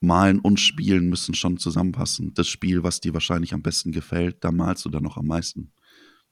Malen 0.00 0.40
und 0.40 0.58
Spielen 0.58 1.08
müssen 1.08 1.34
schon 1.34 1.58
zusammenpassen. 1.58 2.34
Das 2.34 2.48
Spiel, 2.48 2.82
was 2.82 3.00
dir 3.00 3.14
wahrscheinlich 3.14 3.54
am 3.54 3.62
besten 3.62 3.92
gefällt, 3.92 4.42
da 4.42 4.50
malst 4.50 4.84
du 4.84 4.88
dann 4.88 5.04
noch 5.04 5.16
am 5.16 5.26
meisten. 5.26 5.72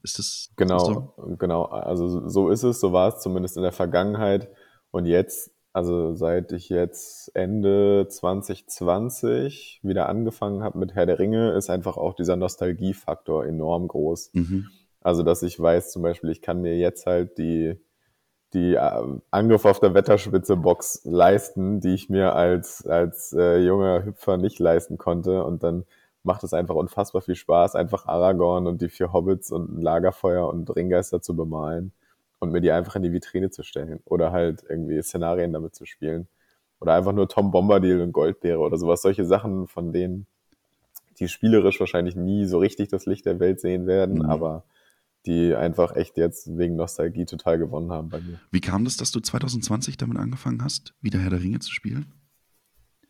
Ist 0.02 0.18
das 0.18 0.50
genau, 0.56 0.76
ist 0.76 0.88
das 0.88 0.94
so? 0.94 1.36
genau. 1.36 1.64
Also 1.66 2.28
so 2.28 2.48
ist 2.50 2.64
es, 2.64 2.80
so 2.80 2.92
war 2.92 3.14
es 3.14 3.22
zumindest 3.22 3.56
in 3.56 3.62
der 3.62 3.72
Vergangenheit. 3.72 4.50
Und 4.90 5.06
jetzt 5.06 5.52
also 5.72 6.14
seit 6.14 6.50
ich 6.52 6.68
jetzt 6.68 7.34
Ende 7.34 8.06
2020 8.08 9.80
wieder 9.82 10.08
angefangen 10.08 10.62
habe 10.62 10.78
mit 10.78 10.94
Herr 10.94 11.06
der 11.06 11.18
Ringe, 11.18 11.52
ist 11.52 11.70
einfach 11.70 11.96
auch 11.96 12.14
dieser 12.14 12.36
Nostalgiefaktor 12.36 13.46
enorm 13.46 13.86
groß. 13.86 14.30
Mhm. 14.32 14.66
Also 15.00 15.22
dass 15.22 15.42
ich 15.42 15.58
weiß 15.58 15.92
zum 15.92 16.02
Beispiel, 16.02 16.30
ich 16.30 16.42
kann 16.42 16.60
mir 16.60 16.76
jetzt 16.76 17.06
halt 17.06 17.38
die, 17.38 17.80
die 18.52 18.74
äh, 18.74 19.18
Angriff 19.30 19.64
auf 19.64 19.78
der 19.78 19.94
Wetterspitze 19.94 20.56
Box 20.56 21.02
leisten, 21.04 21.80
die 21.80 21.94
ich 21.94 22.10
mir 22.10 22.34
als, 22.34 22.84
als 22.86 23.32
äh, 23.32 23.58
junger 23.58 24.04
Hüpfer 24.04 24.38
nicht 24.38 24.58
leisten 24.58 24.98
konnte. 24.98 25.44
Und 25.44 25.62
dann 25.62 25.84
macht 26.24 26.42
es 26.42 26.52
einfach 26.52 26.74
unfassbar 26.74 27.22
viel 27.22 27.36
Spaß, 27.36 27.76
einfach 27.76 28.06
Aragorn 28.06 28.66
und 28.66 28.82
die 28.82 28.88
vier 28.88 29.12
Hobbits 29.12 29.52
und 29.52 29.78
ein 29.78 29.82
Lagerfeuer 29.82 30.48
und 30.48 30.74
Ringgeister 30.74 31.22
zu 31.22 31.36
bemalen 31.36 31.92
und 32.40 32.50
mir 32.50 32.60
die 32.60 32.72
einfach 32.72 32.96
in 32.96 33.02
die 33.02 33.12
Vitrine 33.12 33.50
zu 33.50 33.62
stellen 33.62 34.00
oder 34.04 34.32
halt 34.32 34.64
irgendwie 34.68 35.00
Szenarien 35.00 35.52
damit 35.52 35.74
zu 35.74 35.86
spielen. 35.86 36.28
Oder 36.80 36.94
einfach 36.94 37.12
nur 37.12 37.28
Tom 37.28 37.50
Bombadil 37.50 38.00
und 38.00 38.12
Goldbeere 38.12 38.58
oder 38.58 38.78
sowas. 38.78 39.02
Solche 39.02 39.26
Sachen, 39.26 39.66
von 39.66 39.92
denen 39.92 40.26
die 41.18 41.28
spielerisch 41.28 41.78
wahrscheinlich 41.78 42.16
nie 42.16 42.46
so 42.46 42.58
richtig 42.58 42.88
das 42.88 43.04
Licht 43.04 43.26
der 43.26 43.38
Welt 43.38 43.60
sehen 43.60 43.86
werden, 43.86 44.16
mhm. 44.16 44.24
aber 44.24 44.64
die 45.26 45.54
einfach 45.54 45.94
echt 45.94 46.16
jetzt 46.16 46.56
wegen 46.56 46.76
Nostalgie 46.76 47.26
total 47.26 47.58
gewonnen 47.58 47.92
haben 47.92 48.08
bei 48.08 48.20
mir. 48.20 48.40
Wie 48.50 48.62
kam 48.62 48.84
das, 48.84 48.96
dass 48.96 49.12
du 49.12 49.20
2020 49.20 49.98
damit 49.98 50.16
angefangen 50.16 50.64
hast, 50.64 50.94
wieder 51.02 51.18
Herr 51.18 51.28
der 51.28 51.42
Ringe 51.42 51.58
zu 51.58 51.70
spielen? 51.70 52.14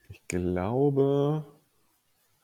Ich 0.09 0.27
glaube, 0.27 1.45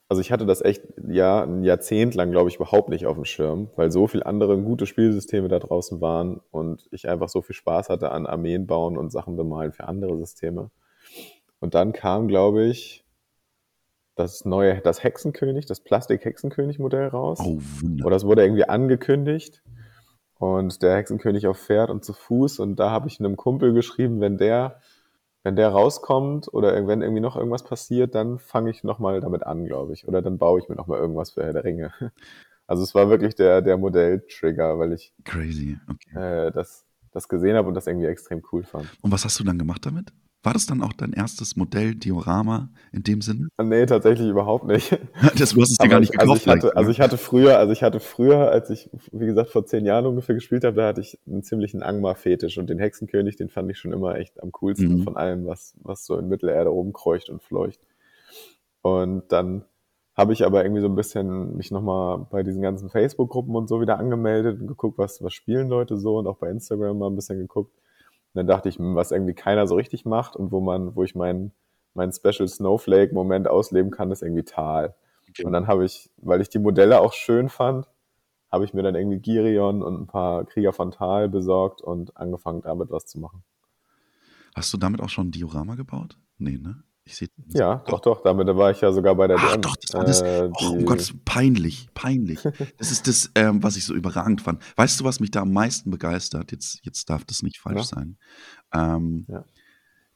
also 0.08 0.20
ich 0.20 0.30
hatte 0.30 0.46
das 0.46 0.62
echt 0.62 0.84
ja 1.08 1.42
ein 1.42 1.64
Jahrzehnt 1.64 2.14
lang, 2.14 2.30
glaube 2.30 2.48
ich, 2.48 2.56
überhaupt 2.56 2.88
nicht 2.88 3.06
auf 3.06 3.16
dem 3.16 3.24
Schirm, 3.24 3.70
weil 3.76 3.90
so 3.90 4.06
viele 4.06 4.26
andere 4.26 4.60
gute 4.60 4.86
Spielsysteme 4.86 5.48
da 5.48 5.58
draußen 5.58 6.00
waren 6.00 6.40
und 6.50 6.86
ich 6.92 7.08
einfach 7.08 7.28
so 7.28 7.42
viel 7.42 7.54
Spaß 7.54 7.88
hatte 7.88 8.12
an 8.12 8.26
Armeen 8.26 8.66
bauen 8.66 8.96
und 8.96 9.10
Sachen 9.10 9.36
bemalen 9.36 9.72
für 9.72 9.88
andere 9.88 10.16
Systeme. 10.16 10.70
Und 11.58 11.74
dann 11.74 11.92
kam, 11.92 12.28
glaube 12.28 12.64
ich, 12.66 13.04
das 14.14 14.44
neue, 14.44 14.80
das 14.80 15.02
Hexenkönig, 15.02 15.66
das 15.66 15.80
Plastik-Hexenkönig-Modell 15.80 17.08
raus. 17.08 17.38
Oh, 17.42 17.58
Wunder. 17.80 18.06
Oder 18.06 18.16
es 18.16 18.24
wurde 18.24 18.42
irgendwie 18.42 18.68
angekündigt. 18.68 19.62
Und 20.38 20.82
der 20.82 20.96
Hexenkönig 20.96 21.46
auf 21.46 21.58
Pferd 21.58 21.90
und 21.90 22.04
zu 22.04 22.12
Fuß. 22.12 22.58
Und 22.60 22.76
da 22.76 22.90
habe 22.90 23.08
ich 23.08 23.20
einem 23.20 23.36
Kumpel 23.36 23.72
geschrieben, 23.72 24.20
wenn 24.20 24.38
der 24.38 24.80
wenn 25.46 25.54
der 25.54 25.68
rauskommt 25.68 26.52
oder 26.52 26.88
wenn 26.88 27.02
irgendwie 27.02 27.20
noch 27.20 27.36
irgendwas 27.36 27.62
passiert, 27.62 28.16
dann 28.16 28.40
fange 28.40 28.68
ich 28.68 28.82
nochmal 28.82 29.20
damit 29.20 29.44
an, 29.44 29.64
glaube 29.64 29.92
ich. 29.92 30.08
Oder 30.08 30.20
dann 30.20 30.38
baue 30.38 30.58
ich 30.58 30.68
mir 30.68 30.74
nochmal 30.74 30.98
irgendwas 30.98 31.30
für 31.30 31.44
Herr 31.44 31.52
der 31.52 31.64
Ringe. 31.64 31.92
Also 32.68 32.82
es 32.82 32.96
war 32.96 33.08
wirklich 33.08 33.36
der, 33.36 33.62
der 33.62 33.76
Modell-Trigger, 33.76 34.76
weil 34.76 34.92
ich 34.92 35.14
Crazy. 35.22 35.78
Okay. 35.88 36.48
Äh, 36.48 36.50
das, 36.50 36.84
das 37.12 37.28
gesehen 37.28 37.54
habe 37.54 37.68
und 37.68 37.74
das 37.74 37.86
irgendwie 37.86 38.08
extrem 38.08 38.42
cool 38.50 38.64
fand. 38.64 38.88
Und 39.02 39.12
was 39.12 39.24
hast 39.24 39.38
du 39.38 39.44
dann 39.44 39.56
gemacht 39.56 39.86
damit? 39.86 40.12
War 40.46 40.52
das 40.52 40.66
dann 40.66 40.80
auch 40.80 40.92
dein 40.92 41.12
erstes 41.12 41.56
Modell 41.56 41.96
Diorama 41.96 42.68
in 42.92 43.02
dem 43.02 43.20
Sinne? 43.20 43.48
Nee, 43.60 43.84
tatsächlich 43.84 44.28
überhaupt 44.28 44.64
nicht. 44.64 44.92
das, 45.36 45.54
du 45.54 45.60
hast 45.60 45.72
es 45.72 45.78
dir 45.78 45.88
gar 45.88 45.98
nicht 45.98 46.12
gekauft. 46.12 46.30
Also 46.30 46.36
ich, 46.36 46.46
hatte, 46.46 46.76
also 46.76 46.90
ich 46.92 47.00
hatte 47.00 47.18
früher, 47.18 47.58
also 47.58 47.72
ich 47.72 47.82
hatte 47.82 47.98
früher, 47.98 48.48
als 48.48 48.70
ich, 48.70 48.88
wie 49.10 49.26
gesagt, 49.26 49.50
vor 49.50 49.66
zehn 49.66 49.84
Jahren 49.84 50.06
ungefähr 50.06 50.36
gespielt 50.36 50.62
habe, 50.62 50.76
da 50.76 50.86
hatte 50.86 51.00
ich 51.00 51.18
einen 51.26 51.42
ziemlichen 51.42 51.82
Angmar-Fetisch 51.82 52.58
und 52.58 52.70
den 52.70 52.78
Hexenkönig, 52.78 53.34
den 53.34 53.48
fand 53.48 53.68
ich 53.72 53.78
schon 53.78 53.92
immer 53.92 54.14
echt 54.14 54.40
am 54.40 54.52
coolsten 54.52 54.98
mhm. 54.98 55.02
von 55.02 55.16
allem, 55.16 55.46
was, 55.46 55.74
was 55.82 56.06
so 56.06 56.16
in 56.16 56.28
Mittelerde 56.28 56.70
rumkreucht 56.70 57.28
und 57.28 57.42
fleucht. 57.42 57.80
Und 58.82 59.24
dann 59.32 59.64
habe 60.14 60.32
ich 60.32 60.46
aber 60.46 60.64
irgendwie 60.64 60.82
so 60.82 60.86
ein 60.86 60.94
bisschen 60.94 61.56
mich 61.56 61.72
nochmal 61.72 62.24
bei 62.30 62.44
diesen 62.44 62.62
ganzen 62.62 62.88
Facebook-Gruppen 62.88 63.56
und 63.56 63.68
so 63.68 63.80
wieder 63.80 63.98
angemeldet 63.98 64.60
und 64.60 64.68
geguckt, 64.68 64.96
was, 64.96 65.20
was 65.24 65.34
spielen 65.34 65.68
Leute 65.68 65.96
so 65.96 66.18
und 66.18 66.28
auch 66.28 66.36
bei 66.36 66.48
Instagram 66.50 66.98
mal 66.98 67.10
ein 67.10 67.16
bisschen 67.16 67.40
geguckt 67.40 67.72
dann 68.36 68.46
dachte 68.46 68.68
ich, 68.68 68.76
was 68.78 69.10
irgendwie 69.10 69.34
keiner 69.34 69.66
so 69.66 69.74
richtig 69.74 70.04
macht 70.04 70.36
und 70.36 70.52
wo 70.52 70.60
man, 70.60 70.94
wo 70.94 71.02
ich 71.02 71.14
meinen 71.14 71.52
mein 71.94 72.12
Special 72.12 72.46
Snowflake-Moment 72.46 73.48
ausleben 73.48 73.90
kann, 73.90 74.10
ist 74.10 74.22
irgendwie 74.22 74.44
Tal. 74.44 74.94
Okay. 75.30 75.44
Und 75.44 75.52
dann 75.52 75.66
habe 75.66 75.84
ich, 75.84 76.10
weil 76.18 76.40
ich 76.40 76.48
die 76.48 76.58
Modelle 76.58 77.00
auch 77.00 77.12
schön 77.12 77.48
fand, 77.48 77.88
habe 78.50 78.64
ich 78.64 78.74
mir 78.74 78.82
dann 78.82 78.94
irgendwie 78.94 79.18
Girion 79.18 79.82
und 79.82 80.00
ein 80.00 80.06
paar 80.06 80.44
Krieger 80.44 80.72
von 80.72 80.90
Tal 80.90 81.28
besorgt 81.28 81.80
und 81.80 82.16
angefangen, 82.16 82.62
damit 82.62 82.90
was 82.90 83.06
zu 83.06 83.18
machen. 83.18 83.42
Hast 84.54 84.72
du 84.72 84.78
damit 84.78 85.00
auch 85.00 85.08
schon 85.08 85.28
ein 85.28 85.32
Diorama 85.32 85.74
gebaut? 85.74 86.16
Nee, 86.38 86.58
ne? 86.58 86.82
Ich 87.06 87.16
sehe. 87.16 87.28
Ja, 87.50 87.76
doch, 87.86 88.00
doch. 88.00 88.22
Damit 88.22 88.48
war 88.48 88.72
ich 88.72 88.80
ja 88.80 88.90
sogar 88.90 89.14
bei 89.14 89.28
der 89.28 89.36
Ach, 89.38 89.52
DM. 89.52 89.62
doch, 89.62 89.76
das 89.76 89.94
war 89.94 90.04
das. 90.04 90.22
Äh, 90.22 90.50
oh, 90.52 90.70
um 90.70 90.84
Gottes, 90.84 91.14
peinlich, 91.24 91.88
peinlich. 91.94 92.40
Das 92.78 92.90
ist 92.90 93.06
das, 93.06 93.30
ähm, 93.36 93.62
was 93.62 93.76
ich 93.76 93.84
so 93.84 93.94
überragend 93.94 94.42
fand. 94.42 94.60
Weißt 94.76 94.98
du, 94.98 95.04
was 95.04 95.20
mich 95.20 95.30
da 95.30 95.42
am 95.42 95.52
meisten 95.52 95.90
begeistert? 95.90 96.50
Jetzt, 96.50 96.80
jetzt 96.82 97.08
darf 97.08 97.24
das 97.24 97.42
nicht 97.42 97.58
falsch 97.58 97.76
ja. 97.76 97.84
sein. 97.84 98.18
Ähm, 98.74 99.24
ja. 99.28 99.44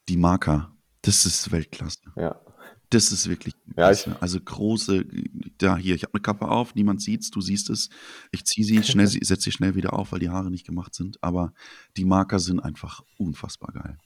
Die 0.09 0.17
Marker. 0.17 0.73
Das 1.03 1.25
ist 1.25 1.53
Weltklasse. 1.53 2.01
Ja. 2.17 2.41
Das 2.91 3.13
ist 3.13 3.29
wirklich 3.29 3.55
ja, 3.77 3.93
ich, 3.93 4.09
also 4.21 4.41
große, 4.41 5.05
da 5.59 5.77
hier, 5.77 5.95
ich 5.95 6.03
habe 6.03 6.15
eine 6.15 6.23
Kappe 6.23 6.49
auf, 6.49 6.75
niemand 6.75 7.01
sieht's, 7.01 7.31
du 7.31 7.41
siehst 7.41 7.71
es. 7.71 7.89
Ich 8.33 8.45
ziehe 8.45 8.67
sie 8.67 8.83
schnell, 8.83 9.07
setze 9.07 9.45
sie 9.45 9.53
schnell 9.53 9.77
wieder 9.77 9.93
auf, 9.93 10.11
weil 10.11 10.19
die 10.19 10.29
Haare 10.29 10.51
nicht 10.51 10.67
gemacht 10.67 10.95
sind. 10.95 11.23
Aber 11.23 11.53
die 11.97 12.05
Marker 12.05 12.41
sind 12.41 12.59
einfach 12.59 13.03
unfassbar 13.17 13.73
geil. 13.73 13.97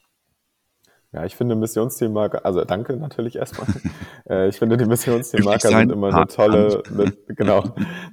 Ja, 1.15 1.25
ich 1.25 1.37
finde 1.37 1.55
Missionszielmarker, 1.55 2.45
also 2.45 2.65
danke 2.65 2.97
natürlich 2.97 3.37
erstmal. 3.37 3.69
äh, 4.29 4.49
ich 4.49 4.59
finde 4.59 4.77
die 4.77 4.85
Missionszielmarker 4.85 5.69
sind 5.69 5.93
immer 5.93 6.15
eine 6.15 6.27
tolle, 6.27 6.83
eine, 6.91 7.13
genau, 7.29 7.65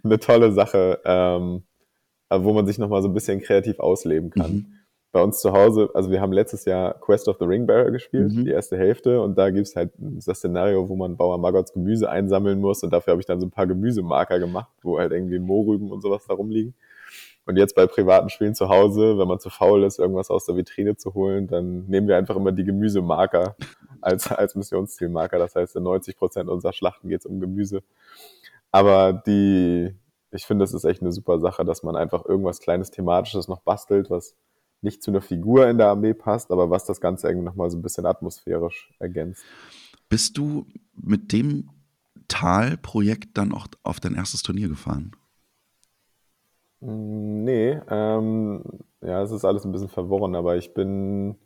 eine 0.03 0.19
tolle 0.19 0.51
Sache. 0.53 0.99
Ähm, 1.03 1.63
wo 2.39 2.53
man 2.53 2.65
sich 2.65 2.77
nochmal 2.77 3.01
so 3.01 3.09
ein 3.09 3.13
bisschen 3.13 3.41
kreativ 3.41 3.79
ausleben 3.79 4.29
kann. 4.29 4.51
Mhm. 4.51 4.65
Bei 5.11 5.21
uns 5.21 5.41
zu 5.41 5.51
Hause, 5.51 5.89
also 5.93 6.09
wir 6.09 6.21
haben 6.21 6.31
letztes 6.31 6.63
Jahr 6.63 6.93
Quest 7.01 7.27
of 7.27 7.35
the 7.37 7.45
Ring 7.45 7.67
Bearer 7.67 7.91
gespielt, 7.91 8.31
mhm. 8.31 8.45
die 8.45 8.51
erste 8.51 8.77
Hälfte, 8.77 9.21
und 9.21 9.37
da 9.37 9.49
gibt's 9.49 9.75
halt 9.75 9.91
das 9.97 10.37
Szenario, 10.37 10.87
wo 10.87 10.95
man 10.95 11.17
Bauer 11.17 11.37
Maggots 11.37 11.73
Gemüse 11.73 12.09
einsammeln 12.09 12.61
muss 12.61 12.81
und 12.83 12.93
dafür 12.93 13.11
habe 13.11 13.21
ich 13.21 13.25
dann 13.25 13.41
so 13.41 13.47
ein 13.47 13.51
paar 13.51 13.67
Gemüsemarker 13.67 14.39
gemacht, 14.39 14.71
wo 14.83 14.97
halt 14.97 15.11
irgendwie 15.11 15.39
Mohrrüben 15.39 15.91
und 15.91 16.01
sowas 16.01 16.25
da 16.25 16.33
rumliegen. 16.33 16.73
Und 17.45 17.57
jetzt 17.57 17.75
bei 17.75 17.87
privaten 17.87 18.29
Spielen 18.29 18.53
zu 18.55 18.69
Hause, 18.69 19.17
wenn 19.17 19.27
man 19.27 19.39
zu 19.39 19.49
faul 19.49 19.83
ist, 19.83 19.99
irgendwas 19.99 20.29
aus 20.29 20.45
der 20.45 20.55
Vitrine 20.55 20.95
zu 20.95 21.13
holen, 21.13 21.47
dann 21.47 21.85
nehmen 21.87 22.07
wir 22.07 22.17
einfach 22.17 22.35
immer 22.35 22.51
die 22.51 22.63
Gemüsemarker 22.63 23.55
als, 24.01 24.31
als 24.31 24.55
Missionszielmarker. 24.55 25.39
Das 25.39 25.55
heißt, 25.55 25.75
in 25.75 25.83
90 25.83 26.17
Prozent 26.17 26.49
unserer 26.49 26.73
Schlachten 26.73 27.09
geht 27.09 27.21
es 27.21 27.25
um 27.25 27.39
Gemüse. 27.39 27.81
Aber 28.71 29.13
die, 29.13 29.93
ich 30.31 30.45
finde, 30.45 30.63
es 30.65 30.73
ist 30.73 30.83
echt 30.83 31.01
eine 31.01 31.11
super 31.11 31.39
Sache, 31.39 31.65
dass 31.65 31.83
man 31.83 31.95
einfach 31.95 32.25
irgendwas 32.25 32.59
kleines 32.59 32.91
Thematisches 32.91 33.47
noch 33.47 33.61
bastelt, 33.61 34.09
was 34.09 34.35
nicht 34.81 35.03
zu 35.03 35.11
einer 35.11 35.21
Figur 35.21 35.67
in 35.67 35.77
der 35.77 35.87
Armee 35.87 36.13
passt, 36.13 36.51
aber 36.51 36.69
was 36.69 36.85
das 36.85 37.01
Ganze 37.01 37.27
irgendwie 37.27 37.45
nochmal 37.45 37.69
so 37.69 37.77
ein 37.77 37.81
bisschen 37.81 38.05
atmosphärisch 38.05 38.91
ergänzt. 38.99 39.43
Bist 40.09 40.37
du 40.37 40.65
mit 40.95 41.31
dem 41.31 41.69
Tal-Projekt 42.27 43.37
dann 43.37 43.53
auch 43.53 43.67
auf 43.83 43.99
dein 43.99 44.15
erstes 44.15 44.41
Turnier 44.41 44.69
gefahren? 44.69 45.11
Hm, 46.81 47.43
nee, 47.43 47.79
ähm, 47.89 48.63
ja, 49.01 49.21
es 49.21 49.31
ist 49.31 49.45
alles 49.45 49.65
ein 49.65 49.71
bisschen 49.71 49.89
verworren, 49.89 50.35
aber 50.35 50.57
ich 50.57 50.73
bin, 50.73 51.37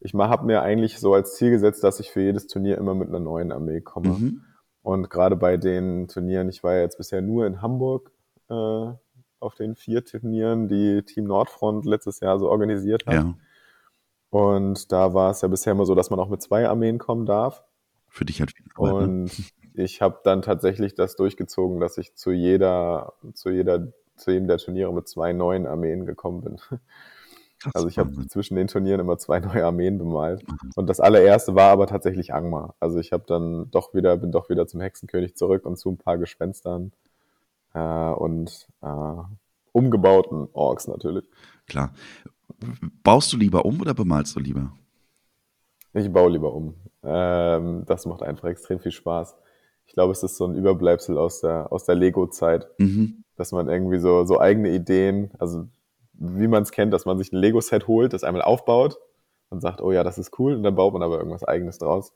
ich 0.00 0.14
habe 0.14 0.46
mir 0.46 0.62
eigentlich 0.62 0.98
so 0.98 1.14
als 1.14 1.36
Ziel 1.36 1.50
gesetzt, 1.50 1.84
dass 1.84 2.00
ich 2.00 2.10
für 2.10 2.22
jedes 2.22 2.46
Turnier 2.46 2.78
immer 2.78 2.94
mit 2.94 3.08
einer 3.08 3.20
neuen 3.20 3.52
Armee 3.52 3.80
komme. 3.80 4.08
Mhm. 4.10 4.42
Und 4.82 5.10
gerade 5.10 5.36
bei 5.36 5.56
den 5.56 6.08
Turnieren, 6.08 6.48
ich 6.48 6.64
war 6.64 6.74
ja 6.74 6.80
jetzt 6.80 6.96
bisher 6.96 7.20
nur 7.20 7.46
in 7.46 7.60
Hamburg 7.60 8.10
äh, 8.48 8.92
auf 9.40 9.54
den 9.54 9.74
vier 9.74 10.04
Turnieren, 10.04 10.68
die 10.68 11.02
Team 11.02 11.24
Nordfront 11.24 11.84
letztes 11.84 12.20
Jahr 12.20 12.38
so 12.38 12.48
organisiert 12.48 13.06
hat. 13.06 13.14
Ja. 13.14 13.34
Und 14.30 14.92
da 14.92 15.12
war 15.12 15.32
es 15.32 15.40
ja 15.40 15.48
bisher 15.48 15.72
immer 15.72 15.86
so, 15.86 15.94
dass 15.94 16.10
man 16.10 16.20
auch 16.20 16.28
mit 16.28 16.40
zwei 16.40 16.68
Armeen 16.68 16.98
kommen 16.98 17.26
darf. 17.26 17.64
Für 18.08 18.24
dich 18.24 18.40
halt 18.40 18.52
viel 18.52 18.66
Arbeit, 18.74 18.92
ne? 18.92 18.98
Und 18.98 19.52
ich 19.74 20.02
habe 20.02 20.20
dann 20.24 20.42
tatsächlich 20.42 20.94
das 20.94 21.16
durchgezogen, 21.16 21.80
dass 21.80 21.98
ich 21.98 22.14
zu 22.14 22.30
jeder, 22.30 23.14
zu 23.34 23.50
jeder, 23.50 23.92
zu 24.20 24.30
jedem 24.30 24.48
der 24.48 24.58
Turniere 24.58 24.92
mit 24.92 25.08
zwei 25.08 25.32
neuen 25.32 25.66
Armeen 25.66 26.06
gekommen 26.06 26.42
bin. 26.42 26.58
Also 27.74 27.88
ich 27.88 27.98
habe 27.98 28.26
zwischen 28.28 28.54
den 28.54 28.68
Turnieren 28.68 29.00
immer 29.00 29.18
zwei 29.18 29.38
neue 29.40 29.64
Armeen 29.64 29.98
bemalt. 29.98 30.48
Mhm. 30.48 30.70
Und 30.76 30.86
das 30.86 30.98
allererste 30.98 31.54
war 31.54 31.70
aber 31.70 31.86
tatsächlich 31.86 32.32
Angmar. 32.32 32.74
Also 32.80 32.98
ich 32.98 33.12
habe 33.12 33.24
dann 33.26 33.70
doch 33.70 33.92
wieder, 33.92 34.16
bin 34.16 34.32
doch 34.32 34.48
wieder 34.48 34.66
zum 34.66 34.80
Hexenkönig 34.80 35.36
zurück 35.36 35.66
und 35.66 35.76
zu 35.76 35.90
ein 35.90 35.98
paar 35.98 36.16
Gespenstern 36.16 36.92
äh, 37.74 37.80
und 37.80 38.66
äh, 38.82 39.22
umgebauten 39.72 40.48
Orks 40.52 40.88
natürlich. 40.88 41.24
Klar. 41.66 41.92
Baust 43.02 43.32
du 43.32 43.36
lieber 43.36 43.64
um 43.64 43.80
oder 43.80 43.94
bemalst 43.94 44.36
du 44.36 44.40
lieber? 44.40 44.72
Ich 45.92 46.10
baue 46.12 46.30
lieber 46.30 46.52
um. 46.54 46.74
Ähm, 47.02 47.84
das 47.86 48.06
macht 48.06 48.22
einfach 48.22 48.48
extrem 48.48 48.80
viel 48.80 48.92
Spaß. 48.92 49.36
Ich 49.86 49.94
glaube, 49.94 50.12
es 50.12 50.22
ist 50.22 50.36
so 50.36 50.46
ein 50.46 50.54
Überbleibsel 50.54 51.18
aus 51.18 51.40
der, 51.40 51.72
aus 51.72 51.84
der 51.84 51.96
Lego-Zeit, 51.96 52.68
mhm. 52.78 53.24
Dass 53.40 53.52
man 53.52 53.70
irgendwie 53.70 53.98
so, 53.98 54.24
so 54.26 54.38
eigene 54.38 54.68
Ideen, 54.68 55.30
also 55.38 55.66
wie 56.12 56.46
man 56.46 56.62
es 56.62 56.72
kennt, 56.72 56.92
dass 56.92 57.06
man 57.06 57.16
sich 57.16 57.32
ein 57.32 57.38
Lego-Set 57.38 57.88
holt, 57.88 58.12
das 58.12 58.22
einmal 58.22 58.42
aufbaut 58.42 58.98
und 59.48 59.62
sagt, 59.62 59.80
oh 59.80 59.92
ja, 59.92 60.04
das 60.04 60.18
ist 60.18 60.38
cool, 60.38 60.54
und 60.54 60.62
dann 60.62 60.74
baut 60.74 60.92
man 60.92 61.02
aber 61.02 61.16
irgendwas 61.16 61.42
Eigenes 61.42 61.78
draus. 61.78 62.12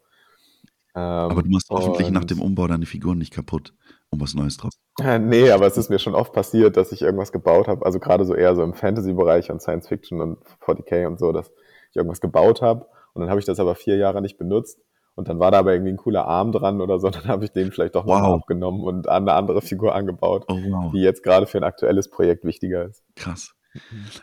Ähm, 0.94 1.00
aber 1.00 1.42
du 1.42 1.48
machst 1.48 1.70
hoffentlich 1.70 2.10
nach 2.10 2.26
dem 2.26 2.42
Umbau 2.42 2.66
deine 2.66 2.84
Figuren 2.84 3.16
nicht 3.16 3.32
kaputt, 3.32 3.72
um 4.10 4.20
was 4.20 4.34
Neues 4.34 4.58
draus 4.58 4.74
äh, 5.00 5.18
Nee, 5.18 5.50
aber 5.50 5.66
es 5.66 5.78
ist 5.78 5.88
mir 5.88 5.98
schon 5.98 6.14
oft 6.14 6.34
passiert, 6.34 6.76
dass 6.76 6.92
ich 6.92 7.00
irgendwas 7.00 7.32
gebaut 7.32 7.68
habe, 7.68 7.86
also 7.86 7.98
gerade 7.98 8.26
so 8.26 8.34
eher 8.34 8.54
so 8.54 8.62
im 8.62 8.74
Fantasy-Bereich 8.74 9.50
und 9.50 9.62
Science 9.62 9.88
Fiction 9.88 10.20
und 10.20 10.38
40k 10.60 11.06
und 11.06 11.18
so, 11.18 11.32
dass 11.32 11.50
ich 11.90 11.96
irgendwas 11.96 12.20
gebaut 12.20 12.60
habe 12.60 12.86
und 13.14 13.22
dann 13.22 13.30
habe 13.30 13.40
ich 13.40 13.46
das 13.46 13.58
aber 13.58 13.74
vier 13.76 13.96
Jahre 13.96 14.20
nicht 14.20 14.36
benutzt 14.36 14.78
und 15.14 15.28
dann 15.28 15.38
war 15.38 15.50
da 15.50 15.60
aber 15.60 15.72
irgendwie 15.72 15.92
ein 15.92 15.96
cooler 15.96 16.26
Arm 16.26 16.52
dran 16.52 16.80
oder 16.80 16.98
so, 16.98 17.10
dann 17.10 17.26
habe 17.26 17.44
ich 17.44 17.52
den 17.52 17.72
vielleicht 17.72 17.94
doch 17.94 18.06
wow. 18.06 18.20
mal 18.20 18.34
abgenommen 18.34 18.82
und 18.82 19.08
eine 19.08 19.32
andere 19.32 19.62
Figur 19.62 19.94
angebaut, 19.94 20.44
oh, 20.48 20.54
wow. 20.54 20.92
die 20.92 21.00
jetzt 21.00 21.22
gerade 21.22 21.46
für 21.46 21.58
ein 21.58 21.64
aktuelles 21.64 22.10
Projekt 22.10 22.44
wichtiger 22.44 22.86
ist. 22.86 23.04
Krass. 23.16 23.54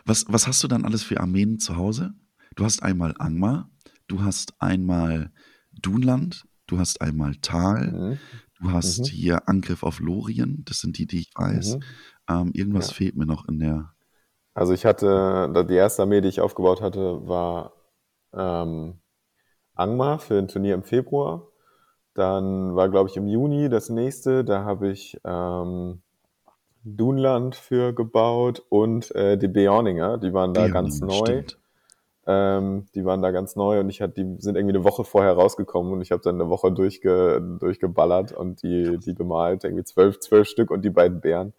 Was, 0.04 0.24
was 0.28 0.46
hast 0.46 0.62
du 0.62 0.68
dann 0.68 0.84
alles 0.84 1.02
für 1.02 1.20
Armeen 1.20 1.58
zu 1.58 1.76
Hause? 1.76 2.14
Du 2.56 2.64
hast 2.64 2.82
einmal 2.82 3.14
Angmar, 3.18 3.70
du 4.08 4.22
hast 4.22 4.54
einmal 4.60 5.30
Dunland, 5.72 6.44
du 6.66 6.78
hast 6.78 7.00
einmal 7.00 7.34
Tal, 7.36 7.92
mhm. 7.92 8.18
du 8.60 8.70
hast 8.70 9.00
mhm. 9.00 9.04
hier 9.04 9.48
Angriff 9.48 9.82
auf 9.82 10.00
Lorien, 10.00 10.62
das 10.66 10.80
sind 10.80 10.98
die, 10.98 11.06
die 11.06 11.20
ich 11.20 11.30
weiß. 11.34 11.76
Mhm. 11.76 11.82
Ähm, 12.28 12.50
irgendwas 12.54 12.88
ja. 12.88 12.94
fehlt 12.94 13.16
mir 13.16 13.26
noch 13.26 13.46
in 13.48 13.58
der. 13.58 13.92
Also 14.54 14.74
ich 14.74 14.84
hatte, 14.84 15.66
die 15.68 15.74
erste 15.74 16.02
Armee, 16.02 16.20
die 16.20 16.28
ich 16.28 16.40
aufgebaut 16.40 16.82
hatte, 16.82 17.26
war 17.26 17.72
ähm, 18.34 19.01
Angmar 19.74 20.18
für 20.18 20.38
ein 20.38 20.48
Turnier 20.48 20.74
im 20.74 20.82
Februar. 20.82 21.48
Dann 22.14 22.76
war, 22.76 22.88
glaube 22.90 23.08
ich, 23.08 23.16
im 23.16 23.26
Juni 23.26 23.68
das 23.68 23.88
nächste, 23.88 24.44
da 24.44 24.64
habe 24.64 24.90
ich 24.90 25.18
ähm, 25.24 26.02
Dunland 26.84 27.54
für 27.54 27.92
gebaut 27.92 28.62
und 28.68 29.14
äh, 29.14 29.38
die 29.38 29.48
Beorninger, 29.48 30.18
die 30.18 30.32
waren 30.32 30.52
da 30.52 30.68
ganz 30.68 31.00
neu. 31.00 31.44
Ähm, 32.24 32.86
die 32.94 33.04
waren 33.04 33.20
da 33.20 33.32
ganz 33.32 33.56
neu 33.56 33.80
und 33.80 33.88
ich 33.88 34.00
hatte, 34.00 34.22
die 34.22 34.40
sind 34.40 34.54
irgendwie 34.54 34.76
eine 34.76 34.84
Woche 34.84 35.02
vorher 35.02 35.32
rausgekommen 35.32 35.92
und 35.92 36.02
ich 36.02 36.12
habe 36.12 36.22
dann 36.22 36.36
eine 36.36 36.48
Woche 36.48 36.70
durchge, 36.70 37.58
durchgeballert 37.58 38.30
und 38.30 38.62
die, 38.62 38.98
die 38.98 39.12
bemalt, 39.12 39.64
irgendwie 39.64 39.82
zwölf, 39.82 40.20
zwölf 40.20 40.46
Stück 40.46 40.70
und 40.70 40.84
die 40.84 40.90
beiden 40.90 41.20
Bären 41.20 41.52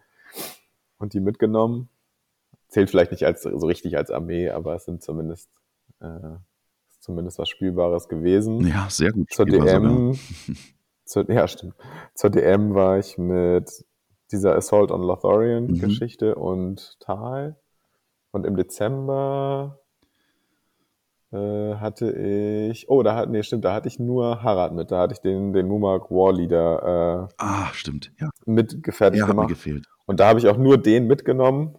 und 1.00 1.14
die 1.14 1.20
mitgenommen. 1.20 1.90
Zählt 2.70 2.90
vielleicht 2.90 3.12
nicht 3.12 3.26
als 3.26 3.44
so 3.44 3.68
richtig 3.68 3.98
als 3.98 4.10
Armee, 4.10 4.52
aber 4.52 4.76
es 4.76 4.86
sind 4.86 5.04
zumindest 5.04 5.50
äh, 6.00 6.38
zumindest 7.04 7.38
was 7.38 7.50
Spielbares 7.50 8.08
gewesen. 8.08 8.66
Ja, 8.66 8.88
sehr 8.90 9.12
gut. 9.12 9.30
Zur 9.32 9.46
DM, 9.46 10.18
zur, 11.06 11.30
ja, 11.30 11.48
stimmt. 11.48 11.76
Zur 12.16 12.30
DM 12.30 12.74
war 12.74 12.98
ich 12.98 13.18
mit 13.18 13.70
dieser 14.32 14.56
Assault 14.56 14.90
on 14.90 15.04
Lotharian-Geschichte 15.04 16.36
mhm. 16.38 16.42
und 16.42 17.00
Tal. 17.02 17.58
Und 18.32 18.46
im 18.46 18.56
Dezember 18.56 19.80
äh, 21.32 21.76
hatte 21.76 22.12
ich, 22.12 22.90
oh, 22.90 23.04
da 23.04 23.16
hat, 23.16 23.30
nee, 23.30 23.44
stimmt, 23.44 23.66
da 23.66 23.74
hatte 23.74 23.90
ich 23.90 24.00
nur 24.00 24.42
Harad 24.42 24.74
mit. 24.74 24.90
Da 24.90 25.00
hatte 25.02 25.14
ich 25.14 25.20
den, 25.20 25.52
den 25.52 25.68
Mumak 25.68 26.10
Warleader 26.10 27.28
äh, 27.30 27.34
ah, 27.38 27.68
stimmt, 27.74 28.12
ja. 28.20 28.30
mitgefertigt 28.46 29.20
ja, 29.22 29.28
gemacht. 29.28 29.50
Mir 29.50 29.56
gefehlt. 29.56 29.86
Und 30.06 30.20
da 30.22 30.30
habe 30.30 30.40
ich 30.40 30.48
auch 30.48 30.58
nur 30.58 30.78
den 30.78 31.06
mitgenommen, 31.06 31.76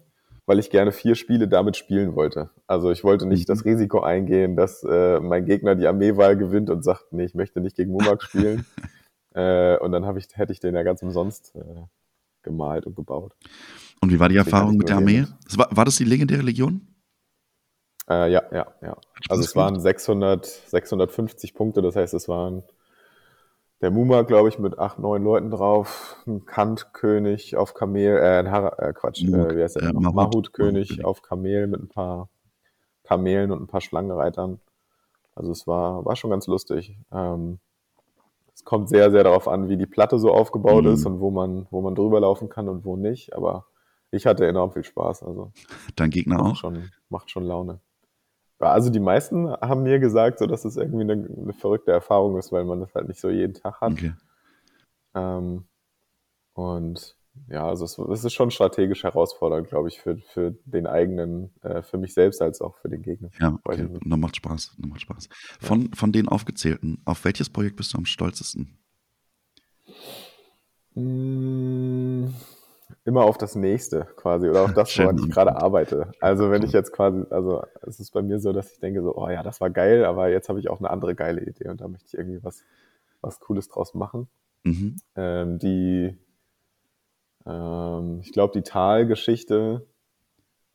weil 0.46 0.58
ich 0.58 0.70
gerne 0.70 0.92
vier 0.92 1.14
Spiele 1.14 1.48
damit 1.48 1.76
spielen 1.76 2.14
wollte. 2.14 2.50
Also 2.66 2.90
ich 2.90 3.04
wollte 3.04 3.26
nicht 3.26 3.48
mhm. 3.48 3.52
das 3.52 3.64
Risiko 3.64 4.00
eingehen, 4.00 4.56
dass 4.56 4.82
äh, 4.84 5.20
mein 5.20 5.46
Gegner 5.46 5.74
die 5.74 5.86
Armeewahl 5.86 6.36
gewinnt 6.36 6.70
und 6.70 6.82
sagt, 6.82 7.12
nee, 7.12 7.24
ich 7.24 7.34
möchte 7.34 7.60
nicht 7.60 7.76
gegen 7.76 7.92
Mumak 7.92 8.22
spielen. 8.22 8.66
äh, 9.34 9.76
und 9.78 9.92
dann 9.92 10.16
ich, 10.16 10.28
hätte 10.34 10.52
ich 10.52 10.60
den 10.60 10.74
ja 10.74 10.82
ganz 10.82 11.02
umsonst 11.02 11.54
äh, 11.54 11.60
gemalt 12.42 12.86
und 12.86 12.94
gebaut. 12.94 13.34
Und 14.00 14.12
wie 14.12 14.20
war 14.20 14.28
die 14.28 14.36
Erfahrung 14.36 14.76
mit 14.76 14.88
der 14.88 14.96
Armee? 14.96 15.26
War, 15.56 15.68
war, 15.70 15.84
das 15.84 15.96
die 15.96 16.04
legendäre 16.04 16.42
Legion? 16.42 16.86
Äh, 18.08 18.30
ja, 18.30 18.42
ja, 18.52 18.66
ja. 18.82 18.96
Also 19.30 19.42
es 19.42 19.56
waren 19.56 19.80
600, 19.80 20.44
650 20.44 21.54
Punkte, 21.54 21.80
das 21.80 21.96
heißt, 21.96 22.12
es 22.12 22.28
waren 22.28 22.62
der 23.80 23.90
Muma, 23.90 24.22
glaube 24.22 24.48
ich, 24.48 24.58
mit 24.58 24.78
acht, 24.78 24.98
neun 24.98 25.22
Leuten 25.22 25.50
drauf, 25.50 26.16
ein 26.26 26.46
Kant-König 26.46 27.56
auf 27.56 27.74
Kamel, 27.74 28.16
äh, 28.16 28.38
ein 28.38 28.50
Har 28.50 28.78
äh, 28.80 28.92
Quatsch, 28.92 29.22
äh, 29.22 29.56
wie 29.56 29.62
heißt 29.62 29.76
der? 29.76 29.90
Äh, 29.90 29.92
Mahut-König 29.92 31.04
auf 31.04 31.22
Kamel 31.22 31.66
mit 31.66 31.82
ein 31.82 31.88
paar 31.88 32.28
Kamelen 33.02 33.50
und 33.50 33.62
ein 33.62 33.66
paar 33.66 33.80
Schlangenreitern. 33.80 34.60
Also 35.34 35.52
es 35.52 35.66
war, 35.66 36.04
war 36.04 36.16
schon 36.16 36.30
ganz 36.30 36.46
lustig. 36.46 36.96
Ähm, 37.12 37.58
es 38.54 38.64
kommt 38.64 38.88
sehr, 38.88 39.10
sehr 39.10 39.24
darauf 39.24 39.48
an, 39.48 39.68
wie 39.68 39.76
die 39.76 39.86
Platte 39.86 40.18
so 40.18 40.32
aufgebaut 40.32 40.84
mhm. 40.84 40.92
ist 40.92 41.04
und 41.06 41.20
wo 41.20 41.30
man, 41.30 41.66
wo 41.70 41.80
man 41.80 41.94
drüber 41.94 42.20
laufen 42.20 42.48
kann 42.48 42.68
und 42.68 42.84
wo 42.84 42.96
nicht. 42.96 43.34
Aber 43.34 43.66
ich 44.10 44.26
hatte 44.26 44.46
enorm 44.46 44.72
viel 44.72 44.84
Spaß. 44.84 45.24
Also 45.24 45.52
Dein 45.96 46.10
Gegner 46.10 46.36
macht 46.36 46.52
auch? 46.52 46.56
Schon, 46.56 46.90
macht 47.08 47.30
schon 47.30 47.44
Laune. 47.44 47.80
Also 48.58 48.90
die 48.90 49.00
meisten 49.00 49.50
haben 49.50 49.82
mir 49.82 49.98
gesagt, 49.98 50.38
so 50.38 50.46
dass 50.46 50.64
es 50.64 50.76
irgendwie 50.76 51.02
eine, 51.02 51.12
eine 51.12 51.52
verrückte 51.52 51.92
Erfahrung 51.92 52.38
ist, 52.38 52.52
weil 52.52 52.64
man 52.64 52.80
das 52.80 52.94
halt 52.94 53.08
nicht 53.08 53.20
so 53.20 53.28
jeden 53.28 53.54
Tag 53.54 53.80
hat. 53.80 53.92
Okay. 53.92 54.14
Ähm, 55.14 55.64
und 56.54 57.16
ja, 57.48 57.66
also 57.66 57.84
es, 57.84 57.98
es, 57.98 58.24
ist 58.24 58.32
schon 58.32 58.52
strategisch 58.52 59.02
herausfordernd, 59.02 59.68
glaube 59.68 59.88
ich, 59.88 60.00
für, 60.00 60.18
für 60.18 60.52
den 60.64 60.86
eigenen, 60.86 61.52
äh, 61.62 61.82
für 61.82 61.98
mich 61.98 62.14
selbst 62.14 62.40
als 62.40 62.60
auch 62.60 62.76
für 62.76 62.88
den 62.88 63.02
Gegner. 63.02 63.30
Ja, 63.40 63.58
okay. 63.64 63.86
Und 63.86 64.08
das 64.08 64.18
macht 64.18 64.36
Spaß. 64.36 64.76
Das 64.78 64.88
macht 64.88 65.00
Spaß. 65.00 65.28
Von, 65.60 65.82
ja. 65.82 65.88
von 65.94 66.12
den 66.12 66.28
aufgezählten, 66.28 67.02
auf 67.04 67.24
welches 67.24 67.50
Projekt 67.50 67.76
bist 67.76 67.92
du 67.92 67.98
am 67.98 68.06
stolzesten? 68.06 68.78
Mmh 70.94 72.32
immer 73.04 73.24
auf 73.24 73.36
das 73.36 73.54
nächste 73.54 74.06
quasi 74.16 74.48
oder 74.48 74.62
auf 74.64 74.74
das, 74.74 74.96
woran 74.98 75.18
ich 75.18 75.30
gerade 75.30 75.56
arbeite. 75.56 76.12
Also 76.20 76.50
wenn 76.50 76.62
ich 76.62 76.72
jetzt 76.72 76.92
quasi, 76.92 77.22
also 77.30 77.62
es 77.82 78.00
ist 78.00 78.12
bei 78.12 78.22
mir 78.22 78.38
so, 78.38 78.52
dass 78.52 78.72
ich 78.72 78.80
denke 78.80 79.02
so, 79.02 79.14
oh 79.14 79.28
ja, 79.28 79.42
das 79.42 79.60
war 79.60 79.70
geil, 79.70 80.04
aber 80.04 80.28
jetzt 80.28 80.48
habe 80.48 80.58
ich 80.60 80.70
auch 80.70 80.78
eine 80.78 80.90
andere 80.90 81.14
geile 81.14 81.42
Idee 81.42 81.68
und 81.68 81.80
da 81.80 81.88
möchte 81.88 82.06
ich 82.08 82.14
irgendwie 82.14 82.42
was, 82.42 82.62
was 83.20 83.40
Cooles 83.40 83.68
draus 83.68 83.94
machen. 83.94 84.28
Mhm. 84.62 84.96
Ähm, 85.16 85.58
die, 85.58 86.16
ähm, 87.46 88.20
ich 88.22 88.32
glaube, 88.32 88.52
die 88.54 88.62
Talgeschichte 88.62 89.86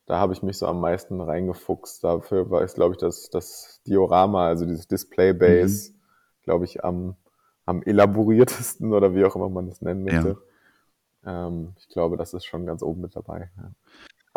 da 0.09 0.17
habe 0.17 0.33
ich 0.33 0.41
mich 0.41 0.57
so 0.57 0.65
am 0.65 0.81
meisten 0.81 1.21
reingefuchst. 1.21 2.03
Dafür 2.03 2.49
war 2.49 2.63
es, 2.63 2.73
glaube 2.73 2.95
ich, 2.95 2.97
das, 2.97 3.29
das 3.29 3.79
Diorama, 3.85 4.47
also 4.47 4.65
dieses 4.65 4.87
Display-Base, 4.87 5.91
mhm. 5.91 5.95
glaube 6.41 6.65
ich, 6.65 6.83
am, 6.83 7.15
am 7.67 7.83
elaboriertesten 7.83 8.91
oder 8.91 9.13
wie 9.13 9.23
auch 9.23 9.35
immer 9.35 9.49
man 9.49 9.67
das 9.67 9.83
nennen 9.83 10.03
möchte. 10.03 10.29
Ja. 10.29 10.37
Ähm, 11.25 11.73
ich 11.77 11.87
glaube, 11.89 12.17
das 12.17 12.33
ist 12.33 12.45
schon 12.45 12.65
ganz 12.65 12.81
oben 12.83 13.01
mit 13.01 13.15
dabei. 13.15 13.51
Ja. 13.57 13.71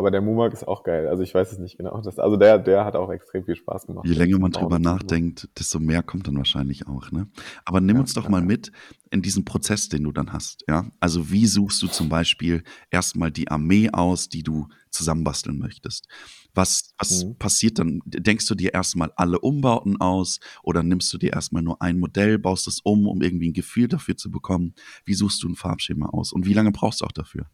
Aber 0.02 0.10
der 0.10 0.20
Mumak 0.20 0.52
ist 0.52 0.66
auch 0.66 0.82
geil. 0.82 1.06
Also 1.06 1.22
ich 1.22 1.32
weiß 1.32 1.52
es 1.52 1.60
nicht 1.60 1.76
genau. 1.76 2.00
Das, 2.00 2.18
also 2.18 2.36
der, 2.36 2.58
der 2.58 2.84
hat 2.84 2.96
auch 2.96 3.08
extrem 3.12 3.44
viel 3.44 3.54
Spaß 3.54 3.86
gemacht. 3.86 4.04
Je 4.04 4.14
länger 4.14 4.40
man 4.40 4.50
drüber 4.50 4.80
nachdenkt, 4.80 5.48
desto 5.56 5.78
mehr 5.78 6.02
kommt 6.02 6.26
dann 6.26 6.36
wahrscheinlich 6.36 6.88
auch. 6.88 7.12
Ne? 7.12 7.28
Aber 7.64 7.80
nimm 7.80 7.94
ja, 7.94 8.00
uns 8.00 8.12
doch 8.12 8.24
ja. 8.24 8.30
mal 8.30 8.42
mit 8.42 8.72
in 9.12 9.22
diesen 9.22 9.44
Prozess, 9.44 9.88
den 9.88 10.02
du 10.02 10.10
dann 10.10 10.32
hast. 10.32 10.64
Ja? 10.66 10.90
Also 10.98 11.30
wie 11.30 11.46
suchst 11.46 11.80
du 11.84 11.86
zum 11.86 12.08
Beispiel 12.08 12.64
erstmal 12.90 13.30
die 13.30 13.48
Armee 13.48 13.90
aus, 13.90 14.28
die 14.28 14.42
du 14.42 14.66
zusammenbasteln 14.90 15.56
möchtest? 15.56 16.08
Was, 16.52 16.94
was 16.98 17.24
mhm. 17.24 17.36
passiert 17.38 17.78
dann? 17.78 18.00
Denkst 18.04 18.46
du 18.46 18.56
dir 18.56 18.74
erstmal 18.74 19.12
alle 19.14 19.38
Umbauten 19.38 20.00
aus 20.00 20.40
oder 20.64 20.82
nimmst 20.82 21.12
du 21.12 21.18
dir 21.18 21.32
erstmal 21.32 21.62
nur 21.62 21.80
ein 21.80 22.00
Modell, 22.00 22.40
baust 22.40 22.66
es 22.66 22.80
um, 22.80 23.06
um 23.06 23.22
irgendwie 23.22 23.50
ein 23.50 23.54
Gefühl 23.54 23.86
dafür 23.86 24.16
zu 24.16 24.32
bekommen? 24.32 24.74
Wie 25.04 25.14
suchst 25.14 25.44
du 25.44 25.48
ein 25.48 25.54
Farbschema 25.54 26.06
aus 26.06 26.32
und 26.32 26.44
wie 26.44 26.54
lange 26.54 26.72
brauchst 26.72 27.02
du 27.02 27.04
auch 27.04 27.12
dafür? 27.12 27.46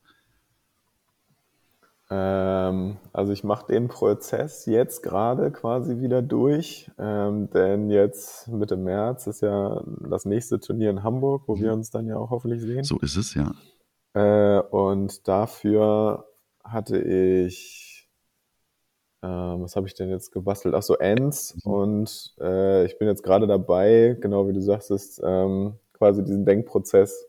Ähm, 2.10 2.96
also 3.12 3.32
ich 3.32 3.44
mache 3.44 3.66
den 3.66 3.88
Prozess 3.88 4.64
jetzt 4.64 5.02
gerade 5.02 5.50
quasi 5.50 6.00
wieder 6.00 6.22
durch, 6.22 6.90
ähm, 6.98 7.50
denn 7.50 7.90
jetzt 7.90 8.48
Mitte 8.48 8.78
März 8.78 9.26
ist 9.26 9.42
ja 9.42 9.82
das 10.08 10.24
nächste 10.24 10.58
Turnier 10.58 10.88
in 10.90 11.02
Hamburg, 11.02 11.42
wo 11.46 11.58
wir 11.58 11.68
mhm. 11.72 11.78
uns 11.78 11.90
dann 11.90 12.06
ja 12.06 12.16
auch 12.16 12.30
hoffentlich 12.30 12.62
sehen. 12.62 12.84
So 12.84 12.98
ist 13.00 13.16
es, 13.16 13.34
ja. 13.34 13.52
Äh, 14.14 14.62
und 14.62 15.28
dafür 15.28 16.26
hatte 16.64 16.98
ich, 16.98 18.08
äh, 19.20 19.26
was 19.26 19.76
habe 19.76 19.86
ich 19.86 19.94
denn 19.94 20.08
jetzt 20.08 20.32
gebastelt? 20.32 20.74
Ach 20.74 20.82
so, 20.82 20.96
Ends. 20.96 21.56
Mhm. 21.62 21.72
Und 21.72 22.34
äh, 22.40 22.86
ich 22.86 22.98
bin 22.98 23.08
jetzt 23.08 23.22
gerade 23.22 23.46
dabei, 23.46 24.16
genau 24.18 24.48
wie 24.48 24.54
du 24.54 24.62
sagst, 24.62 24.90
ist, 24.90 25.20
ähm, 25.22 25.74
quasi 25.92 26.24
diesen 26.24 26.46
Denkprozess 26.46 27.26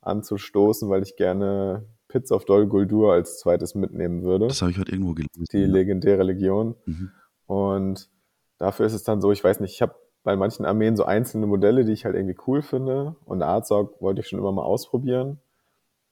anzustoßen, 0.00 0.88
weil 0.88 1.02
ich 1.02 1.16
gerne 1.16 1.86
Pits 2.12 2.30
of 2.30 2.44
Dol 2.44 2.66
Guldur 2.66 3.14
als 3.14 3.38
zweites 3.38 3.74
mitnehmen 3.74 4.22
würde. 4.22 4.46
Das 4.46 4.60
habe 4.60 4.70
ich 4.70 4.78
heute 4.78 4.92
irgendwo 4.92 5.14
gelesen. 5.14 5.46
Die 5.50 5.64
legendäre 5.64 6.22
Legion. 6.22 6.74
Mhm. 6.84 7.10
Und 7.46 8.10
dafür 8.58 8.84
ist 8.84 8.92
es 8.92 9.02
dann 9.02 9.22
so, 9.22 9.32
ich 9.32 9.42
weiß 9.42 9.60
nicht, 9.60 9.72
ich 9.72 9.80
habe 9.80 9.94
bei 10.22 10.36
manchen 10.36 10.66
Armeen 10.66 10.94
so 10.94 11.04
einzelne 11.04 11.46
Modelle, 11.46 11.86
die 11.86 11.92
ich 11.92 12.04
halt 12.04 12.14
irgendwie 12.14 12.36
cool 12.46 12.60
finde. 12.60 13.16
Und 13.24 13.42
Arzog 13.42 14.00
wollte 14.02 14.20
ich 14.20 14.28
schon 14.28 14.38
immer 14.38 14.52
mal 14.52 14.62
ausprobieren. 14.62 15.40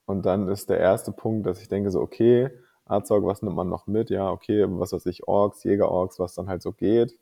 Und 0.06 0.24
dann 0.24 0.48
ist 0.48 0.70
der 0.70 0.78
erste 0.78 1.12
Punkt, 1.12 1.46
dass 1.46 1.60
ich 1.60 1.68
denke 1.68 1.90
so, 1.90 2.00
okay, 2.00 2.50
Arzog, 2.86 3.24
was 3.26 3.42
nimmt 3.42 3.54
man 3.54 3.68
noch 3.68 3.86
mit? 3.86 4.08
Ja, 4.08 4.30
okay, 4.30 4.64
was 4.66 4.92
weiß 4.92 5.04
ich, 5.06 5.28
Orks, 5.28 5.62
Jäger-Orks, 5.64 6.18
was 6.18 6.34
dann 6.34 6.48
halt 6.48 6.62
so 6.62 6.72
geht. 6.72 7.12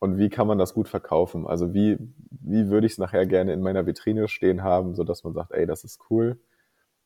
Und 0.00 0.18
wie 0.18 0.28
kann 0.28 0.46
man 0.46 0.58
das 0.58 0.74
gut 0.74 0.88
verkaufen? 0.88 1.46
Also 1.46 1.72
wie, 1.72 1.96
wie 2.28 2.68
würde 2.68 2.86
ich 2.86 2.92
es 2.92 2.98
nachher 2.98 3.24
gerne 3.24 3.54
in 3.54 3.62
meiner 3.62 3.86
Vitrine 3.86 4.28
stehen 4.28 4.62
haben, 4.62 4.94
so 4.94 5.02
dass 5.02 5.24
man 5.24 5.32
sagt, 5.32 5.52
ey, 5.52 5.64
das 5.64 5.82
ist 5.82 5.98
cool. 6.10 6.38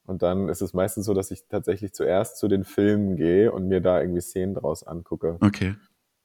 Und 0.07 0.23
dann 0.23 0.49
ist 0.49 0.62
es 0.62 0.73
meistens 0.73 1.07
so, 1.07 1.14
dass 1.14 1.31
ich 1.31 1.47
tatsächlich 1.49 1.92
zuerst 1.92 2.38
zu 2.38 2.49
den 2.49 2.64
Filmen 2.64 3.16
gehe 3.16 3.51
und 3.53 3.69
mir 3.69 3.81
da 3.81 4.01
irgendwie 4.01 4.21
Szenen 4.21 4.55
draus 4.55 4.87
angucke. 4.87 5.37
Okay. 5.40 5.75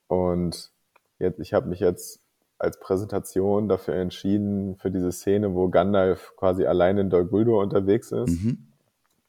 Und 0.08 0.72
jetzt, 1.20 1.39
ich 1.39 1.54
habe 1.54 1.67
mich 1.67 1.80
jetzt 1.80 2.22
als 2.60 2.80
Präsentation 2.80 3.67
dafür 3.67 3.96
entschieden, 3.96 4.76
für 4.76 4.91
diese 4.91 5.12
Szene, 5.12 5.56
wo 5.56 5.70
Gandalf 5.70 6.34
quasi 6.38 6.65
allein 6.65 6.98
in 7.00 7.10
Dol 7.10 7.26
Guldur 7.26 7.62
unterwegs 7.62 8.12
ist. 8.12 8.44
Mhm. 8.44 8.67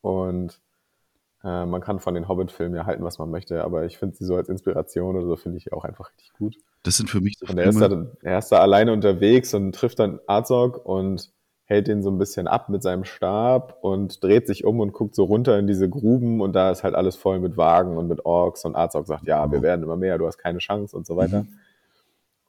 Und 0.03 0.61
äh, 1.43 1.65
man 1.65 1.81
kann 1.81 1.99
von 1.99 2.15
den 2.15 2.29
Hobbit-Filmen 2.29 2.77
ja 2.77 2.85
halten, 2.85 3.05
was 3.05 3.19
man 3.19 3.31
möchte, 3.31 3.65
aber 3.65 3.87
ich 3.87 3.97
finde 3.97 4.17
sie 4.17 4.25
so 4.25 4.37
als 4.37 4.49
Inspiration 4.49 5.17
oder 5.17 5.27
so, 5.27 5.37
finde 5.37 5.59
ich 5.59 5.73
auch 5.73 5.85
einfach 5.85 6.11
richtig 6.11 6.33
gut. 6.35 6.57
Das 6.83 6.97
sind 6.97 7.09
für 7.09 7.21
mich 7.21 7.39
so 7.39 7.47
Und 7.47 7.59
er 7.59 7.69
ist, 7.69 7.81
da, 7.81 8.07
er 8.23 8.39
ist 8.39 8.53
da 8.53 8.59
alleine 8.59 8.93
unterwegs 8.93 9.55
und 9.55 9.75
trifft 9.75 9.99
dann 9.99 10.21
Azog 10.27 10.85
und 10.85 11.33
hält 11.65 11.89
den 11.89 12.03
so 12.03 12.11
ein 12.11 12.19
bisschen 12.19 12.49
ab 12.49 12.69
mit 12.69 12.83
seinem 12.83 13.05
Stab 13.05 13.79
und 13.83 14.23
dreht 14.23 14.47
sich 14.47 14.65
um 14.65 14.81
und 14.81 14.93
guckt 14.93 15.15
so 15.15 15.25
runter 15.25 15.59
in 15.59 15.67
diese 15.67 15.89
Gruben 15.89 16.41
und 16.41 16.53
da 16.55 16.71
ist 16.71 16.83
halt 16.83 16.95
alles 16.95 17.17
voll 17.17 17.39
mit 17.41 17.57
Wagen 17.57 17.97
und 17.97 18.09
mit 18.09 18.27
Orks 18.27 18.65
und 18.65 18.77
Arzog 18.77 19.07
sagt, 19.07 19.27
ja, 19.27 19.51
wir 19.51 19.63
werden 19.63 19.83
immer 19.83 19.97
mehr, 19.97 20.19
du 20.19 20.27
hast 20.27 20.39
keine 20.39 20.59
Chance 20.59 20.97
und 20.97 21.07
so 21.07 21.17
weiter. 21.17 21.45
Mhm. 21.45 21.59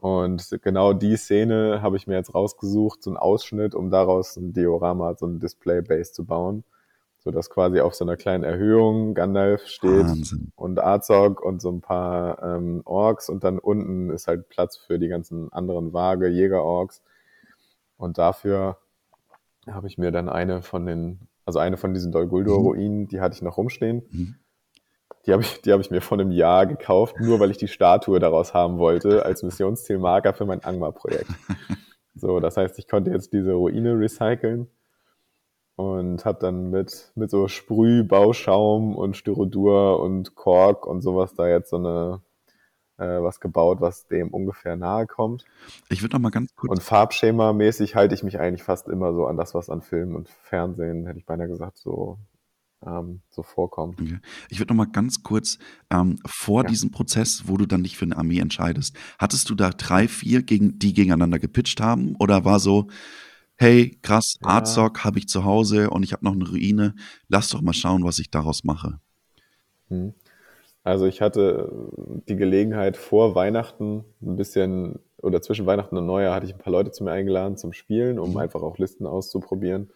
Und 0.03 0.59
genau 0.61 0.91
die 0.91 1.15
Szene 1.15 1.81
habe 1.81 1.95
ich 1.95 2.07
mir 2.07 2.15
jetzt 2.15 2.35
rausgesucht, 2.35 3.01
so 3.01 3.09
einen 3.09 3.15
Ausschnitt, 3.15 3.73
um 3.73 3.89
daraus 3.89 4.35
ein 4.35 4.51
Diorama, 4.51 5.15
so 5.15 5.25
ein 5.25 5.39
Display-Base 5.39 6.11
zu 6.11 6.25
bauen. 6.25 6.65
So 7.19 7.31
dass 7.31 7.49
quasi 7.49 7.79
auf 7.79 7.93
so 7.93 8.03
einer 8.03 8.17
kleinen 8.17 8.43
Erhöhung 8.43 9.13
Gandalf 9.13 9.65
steht 9.65 10.05
Wahnsinn. 10.05 10.51
und 10.57 10.77
Azog 10.83 11.41
und 11.41 11.61
so 11.61 11.71
ein 11.71 11.79
paar 11.79 12.43
ähm, 12.43 12.81
Orks 12.83 13.29
und 13.29 13.45
dann 13.45 13.59
unten 13.59 14.09
ist 14.09 14.27
halt 14.27 14.49
Platz 14.49 14.75
für 14.75 14.99
die 14.99 15.07
ganzen 15.07 15.53
anderen 15.53 15.93
Waage, 15.93 16.27
Jäger-Orks. 16.27 17.01
Und 17.95 18.17
dafür 18.17 18.75
habe 19.67 19.87
ich 19.87 19.97
mir 19.97 20.11
dann 20.11 20.29
eine 20.29 20.61
von 20.61 20.85
den, 20.85 21.27
also 21.45 21.59
eine 21.59 21.77
von 21.77 21.93
diesen 21.93 22.11
Dol 22.11 22.27
Guldur-Ruinen, 22.27 23.01
mhm. 23.01 23.07
die 23.07 23.21
hatte 23.21 23.35
ich 23.35 23.41
noch 23.41 23.57
rumstehen. 23.57 24.03
Mhm. 24.11 24.35
Die 25.25 25.31
habe 25.31 25.41
ich, 25.41 25.61
die 25.61 25.71
habe 25.71 25.81
ich 25.81 25.89
mir 25.89 26.01
vor 26.01 26.19
einem 26.19 26.31
Jahr 26.31 26.65
gekauft, 26.65 27.15
nur 27.19 27.39
weil 27.39 27.49
ich 27.49 27.57
die 27.57 27.69
Statue 27.69 28.19
daraus 28.19 28.53
haben 28.53 28.77
wollte, 28.77 29.25
als 29.25 29.41
Missionszielmarker 29.41 30.33
für 30.33 30.45
mein 30.45 30.63
Angmar-Projekt. 30.63 31.29
So, 32.15 32.39
das 32.39 32.57
heißt, 32.57 32.77
ich 32.77 32.87
konnte 32.87 33.11
jetzt 33.11 33.33
diese 33.33 33.53
Ruine 33.53 33.97
recyceln 33.97 34.69
und 35.75 36.25
habe 36.25 36.39
dann 36.39 36.69
mit, 36.69 37.11
mit 37.15 37.31
so 37.31 37.47
Sprüh, 37.47 38.03
Bauschaum 38.03 38.95
und 38.95 39.17
Styrodur 39.17 39.99
und 39.99 40.35
Kork 40.35 40.85
und 40.85 41.01
sowas 41.01 41.33
da 41.33 41.47
jetzt 41.47 41.71
so 41.71 41.77
eine 41.77 42.21
äh, 42.97 43.21
was 43.21 43.39
gebaut, 43.39 43.81
was 43.81 44.07
dem 44.07 44.29
ungefähr 44.29 44.75
nahe 44.75 45.07
kommt. 45.07 45.45
Ich 45.89 46.01
würde 46.01 46.15
noch 46.15 46.21
mal 46.21 46.29
ganz 46.29 46.55
kurz. 46.55 46.71
Und 46.71 46.81
Farbschema-mäßig 46.81 47.95
halte 47.95 48.15
ich 48.15 48.23
mich 48.23 48.39
eigentlich 48.39 48.63
fast 48.63 48.87
immer 48.87 49.13
so 49.13 49.25
an 49.25 49.37
das, 49.37 49.53
was 49.53 49.69
an 49.69 49.81
Film 49.81 50.15
und 50.15 50.29
Fernsehen, 50.29 51.05
hätte 51.07 51.19
ich 51.19 51.25
beinahe 51.25 51.47
gesagt, 51.47 51.77
so 51.77 52.17
ähm, 52.85 53.21
so 53.29 53.43
vorkommt. 53.43 53.99
Okay. 54.01 54.19
Ich 54.49 54.59
würde 54.59 54.73
noch 54.73 54.85
mal 54.85 54.91
ganz 54.91 55.23
kurz 55.23 55.57
ähm, 55.89 56.19
vor 56.25 56.63
ja. 56.63 56.69
diesem 56.69 56.91
Prozess, 56.91 57.43
wo 57.45 57.57
du 57.57 57.65
dann 57.65 57.83
dich 57.83 57.97
für 57.97 58.05
eine 58.05 58.17
Armee 58.17 58.39
entscheidest, 58.39 58.95
hattest 59.17 59.49
du 59.49 59.55
da 59.55 59.69
drei, 59.69 60.07
vier, 60.07 60.43
gegen, 60.43 60.79
die 60.79 60.93
gegeneinander 60.93 61.39
gepitcht 61.39 61.81
haben? 61.81 62.15
Oder 62.19 62.45
war 62.45 62.59
so, 62.59 62.87
hey, 63.55 63.97
krass, 64.01 64.35
ja. 64.43 64.63
Habe 65.03 65.19
ich 65.19 65.27
zu 65.27 65.43
Hause 65.43 65.89
und 65.89 66.03
ich 66.03 66.13
habe 66.13 66.25
noch 66.25 66.33
eine 66.33 66.47
Ruine, 66.47 66.95
lass 67.27 67.49
doch 67.49 67.61
mal 67.61 67.73
schauen, 67.73 68.03
was 68.03 68.19
ich 68.19 68.29
daraus 68.29 68.63
mache? 68.63 68.99
Hm. 69.89 70.13
Also 70.83 71.05
ich 71.05 71.21
hatte 71.21 71.71
die 72.27 72.35
Gelegenheit 72.35 72.97
vor 72.97 73.35
Weihnachten 73.35 74.03
ein 74.21 74.35
bisschen 74.35 74.99
oder 75.21 75.41
zwischen 75.41 75.65
Weihnachten 75.65 75.97
und 75.97 76.05
Neujahr 76.05 76.35
hatte 76.35 76.45
ich 76.45 76.53
ein 76.53 76.59
paar 76.59 76.73
Leute 76.73 76.91
zu 76.91 77.03
mir 77.03 77.11
eingeladen 77.11 77.55
zum 77.55 77.71
Spielen, 77.71 78.19
um 78.19 78.31
mhm. 78.31 78.37
einfach 78.37 78.61
auch 78.61 78.77
Listen 78.77 79.05
auszuprobieren. 79.05 79.89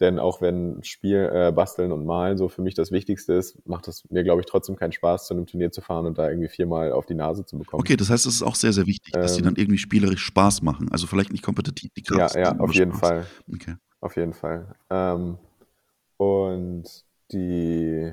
Denn 0.00 0.18
auch 0.18 0.40
wenn 0.40 0.82
Spiel, 0.82 1.30
äh, 1.32 1.52
Basteln 1.52 1.92
und 1.92 2.04
Malen 2.04 2.36
so 2.36 2.48
für 2.48 2.60
mich 2.60 2.74
das 2.74 2.90
Wichtigste 2.90 3.34
ist, 3.34 3.66
macht 3.66 3.86
es 3.88 4.02
mir, 4.10 4.24
glaube 4.24 4.40
ich, 4.40 4.46
trotzdem 4.46 4.74
keinen 4.74 4.92
Spaß, 4.92 5.26
zu 5.26 5.34
einem 5.34 5.46
Turnier 5.46 5.70
zu 5.70 5.80
fahren 5.80 6.06
und 6.06 6.18
da 6.18 6.28
irgendwie 6.28 6.48
viermal 6.48 6.92
auf 6.92 7.06
die 7.06 7.14
Nase 7.14 7.44
zu 7.44 7.56
bekommen. 7.56 7.80
Okay, 7.80 7.96
das 7.96 8.10
heißt, 8.10 8.26
es 8.26 8.34
ist 8.34 8.42
auch 8.42 8.56
sehr, 8.56 8.72
sehr 8.72 8.86
wichtig, 8.86 9.12
dass 9.12 9.32
ähm, 9.32 9.38
die 9.38 9.44
dann 9.44 9.56
irgendwie 9.56 9.78
spielerisch 9.78 10.24
Spaß 10.24 10.62
machen. 10.62 10.90
Also 10.90 11.06
vielleicht 11.06 11.30
nicht 11.30 11.44
kompetitiv, 11.44 11.92
die 11.94 12.02
Kraft. 12.02 12.34
Ja, 12.34 12.42
ja, 12.42 12.58
auf 12.58 12.74
jeden. 12.74 12.92
Fall. 12.92 13.26
Okay. 13.54 13.76
Auf 14.00 14.16
jeden 14.16 14.32
Fall. 14.32 14.74
Ähm, 14.90 15.38
und 16.16 16.84
die 17.30 18.12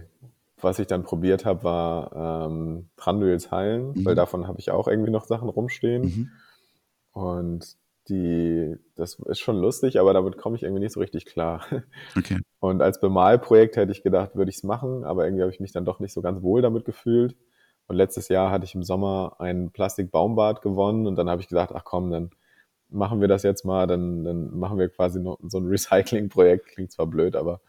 was 0.61 0.79
ich 0.79 0.87
dann 0.87 1.03
probiert 1.03 1.45
habe, 1.45 1.63
war 1.63 2.47
ähm, 2.47 2.89
Tranduils 2.97 3.51
heilen, 3.51 3.93
mhm. 3.93 4.05
weil 4.05 4.15
davon 4.15 4.47
habe 4.47 4.59
ich 4.59 4.71
auch 4.71 4.87
irgendwie 4.87 5.11
noch 5.11 5.25
Sachen 5.25 5.49
rumstehen. 5.49 6.03
Mhm. 6.03 6.31
Und 7.11 7.75
die, 8.09 8.75
das 8.95 9.19
ist 9.27 9.39
schon 9.39 9.57
lustig, 9.57 9.99
aber 9.99 10.13
damit 10.13 10.37
komme 10.37 10.55
ich 10.55 10.63
irgendwie 10.63 10.81
nicht 10.81 10.93
so 10.93 10.99
richtig 10.99 11.25
klar. 11.25 11.65
Okay. 12.17 12.39
Und 12.59 12.81
als 12.81 12.99
Bemalprojekt 12.99 13.77
hätte 13.77 13.93
ich 13.93 14.03
gedacht, 14.03 14.35
würde 14.35 14.49
ich 14.49 14.57
es 14.57 14.63
machen, 14.63 15.05
aber 15.05 15.23
irgendwie 15.23 15.43
habe 15.43 15.51
ich 15.51 15.61
mich 15.61 15.71
dann 15.71 15.85
doch 15.85 16.01
nicht 16.01 16.11
so 16.11 16.21
ganz 16.21 16.41
wohl 16.41 16.61
damit 16.61 16.83
gefühlt. 16.83 17.37
Und 17.87 17.95
letztes 17.95 18.27
Jahr 18.27 18.51
hatte 18.51 18.65
ich 18.65 18.75
im 18.75 18.83
Sommer 18.83 19.37
ein 19.39 19.71
Plastikbaumbad 19.71 20.61
gewonnen 20.61 21.07
und 21.07 21.15
dann 21.15 21.29
habe 21.29 21.41
ich 21.41 21.47
gedacht, 21.47 21.69
ach 21.73 21.85
komm, 21.85 22.11
dann 22.11 22.31
machen 22.89 23.21
wir 23.21 23.27
das 23.27 23.43
jetzt 23.43 23.63
mal, 23.63 23.87
dann, 23.87 24.25
dann 24.25 24.57
machen 24.57 24.77
wir 24.77 24.89
quasi 24.89 25.19
noch 25.19 25.39
so 25.47 25.59
ein 25.59 25.67
Recycling-Projekt. 25.67 26.67
Klingt 26.67 26.91
zwar 26.91 27.07
blöd, 27.07 27.35
aber 27.35 27.61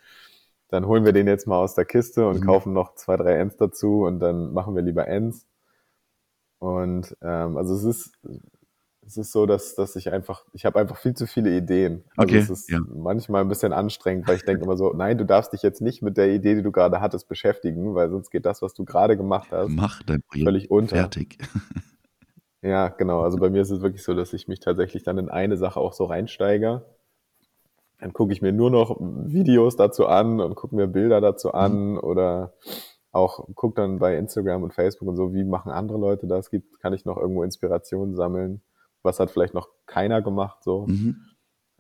dann 0.71 0.87
holen 0.87 1.05
wir 1.05 1.13
den 1.13 1.27
jetzt 1.27 1.47
mal 1.47 1.59
aus 1.59 1.75
der 1.75 1.85
Kiste 1.85 2.27
und 2.27 2.41
mhm. 2.41 2.47
kaufen 2.47 2.73
noch 2.73 2.95
zwei, 2.95 3.17
drei 3.17 3.35
Ends 3.37 3.57
dazu 3.57 4.03
und 4.03 4.21
dann 4.21 4.53
machen 4.53 4.75
wir 4.75 4.83
lieber 4.83 5.07
Ends. 5.09 5.47
Und 6.59 7.17
ähm, 7.23 7.57
also 7.57 7.75
es 7.75 7.85
ist, 7.85 8.13
es 9.07 9.17
ist 9.17 9.33
so, 9.33 9.47
dass, 9.47 9.75
dass 9.75 9.97
ich 9.97 10.13
einfach, 10.13 10.45
ich 10.53 10.65
habe 10.65 10.79
einfach 10.79 10.97
viel 10.97 11.15
zu 11.15 11.27
viele 11.27 11.57
Ideen. 11.57 12.05
Also 12.17 12.29
okay, 12.29 12.39
es 12.39 12.51
ist 12.51 12.71
ja. 12.71 12.79
manchmal 12.95 13.43
ein 13.43 13.49
bisschen 13.49 13.73
anstrengend, 13.73 14.29
weil 14.29 14.37
ich 14.37 14.45
denke 14.45 14.65
immer 14.65 14.77
so, 14.77 14.93
nein, 14.93 15.19
du 15.19 15.25
darfst 15.25 15.53
dich 15.53 15.63
jetzt 15.63 15.81
nicht 15.81 16.03
mit 16.03 16.17
der 16.17 16.31
Idee, 16.31 16.55
die 16.55 16.63
du 16.63 16.71
gerade 16.71 17.01
hattest, 17.01 17.29
beschäftigen, 17.29 17.95
weil 17.95 18.11
sonst 18.11 18.31
geht 18.31 18.47
das, 18.47 18.63
was 18.63 18.75
du 18.75 18.85
gerade 18.85 19.17
gemacht 19.17 19.49
hast, 19.51 19.71
Mach 19.71 20.03
dein 20.03 20.23
Projekt 20.23 20.47
völlig 20.47 20.71
unter. 20.71 20.97
Fertig. 20.97 21.39
ja, 22.63 22.89
genau. 22.89 23.23
Also 23.23 23.39
bei 23.39 23.51
mir 23.51 23.63
ist 23.63 23.71
es 23.71 23.81
wirklich 23.81 24.05
so, 24.05 24.15
dass 24.15 24.33
ich 24.33 24.47
mich 24.47 24.61
tatsächlich 24.61 25.03
dann 25.03 25.19
in 25.19 25.31
eine 25.31 25.57
Sache 25.57 25.81
auch 25.81 25.95
so 25.95 26.05
reinsteige 26.05 26.85
dann 28.01 28.13
gucke 28.13 28.33
ich 28.33 28.43
mir 28.43 28.53
nur 28.53 28.71
noch 28.71 28.97
Videos 28.99 29.77
dazu 29.77 30.07
an 30.07 30.41
und 30.41 30.55
gucke 30.55 30.75
mir 30.75 30.87
Bilder 30.87 31.21
dazu 31.21 31.49
mhm. 31.49 31.55
an 31.55 31.91
mhm. 31.93 31.99
oder 31.99 32.55
auch 33.13 33.47
gucke 33.55 33.81
dann 33.81 33.99
bei 33.99 34.17
Instagram 34.17 34.63
und 34.63 34.73
Facebook 34.75 35.09
und 35.09 35.17
so, 35.17 35.35
wie 35.35 35.45
machen 35.45 35.71
andere 35.73 35.99
Leute 35.99 36.27
das? 36.27 36.51
Gibt, 36.51 36.81
kann 36.81 36.93
ich 36.93 37.05
noch 37.05 37.17
irgendwo 37.17 37.43
Inspirationen 37.43 38.15
sammeln? 38.15 38.63
Was 39.03 39.19
hat 39.19 39.31
vielleicht 39.31 39.55
noch 39.55 39.69
keiner 39.87 40.23
gemacht 40.23 40.63
so? 40.63 40.87
Mhm. 40.87 41.17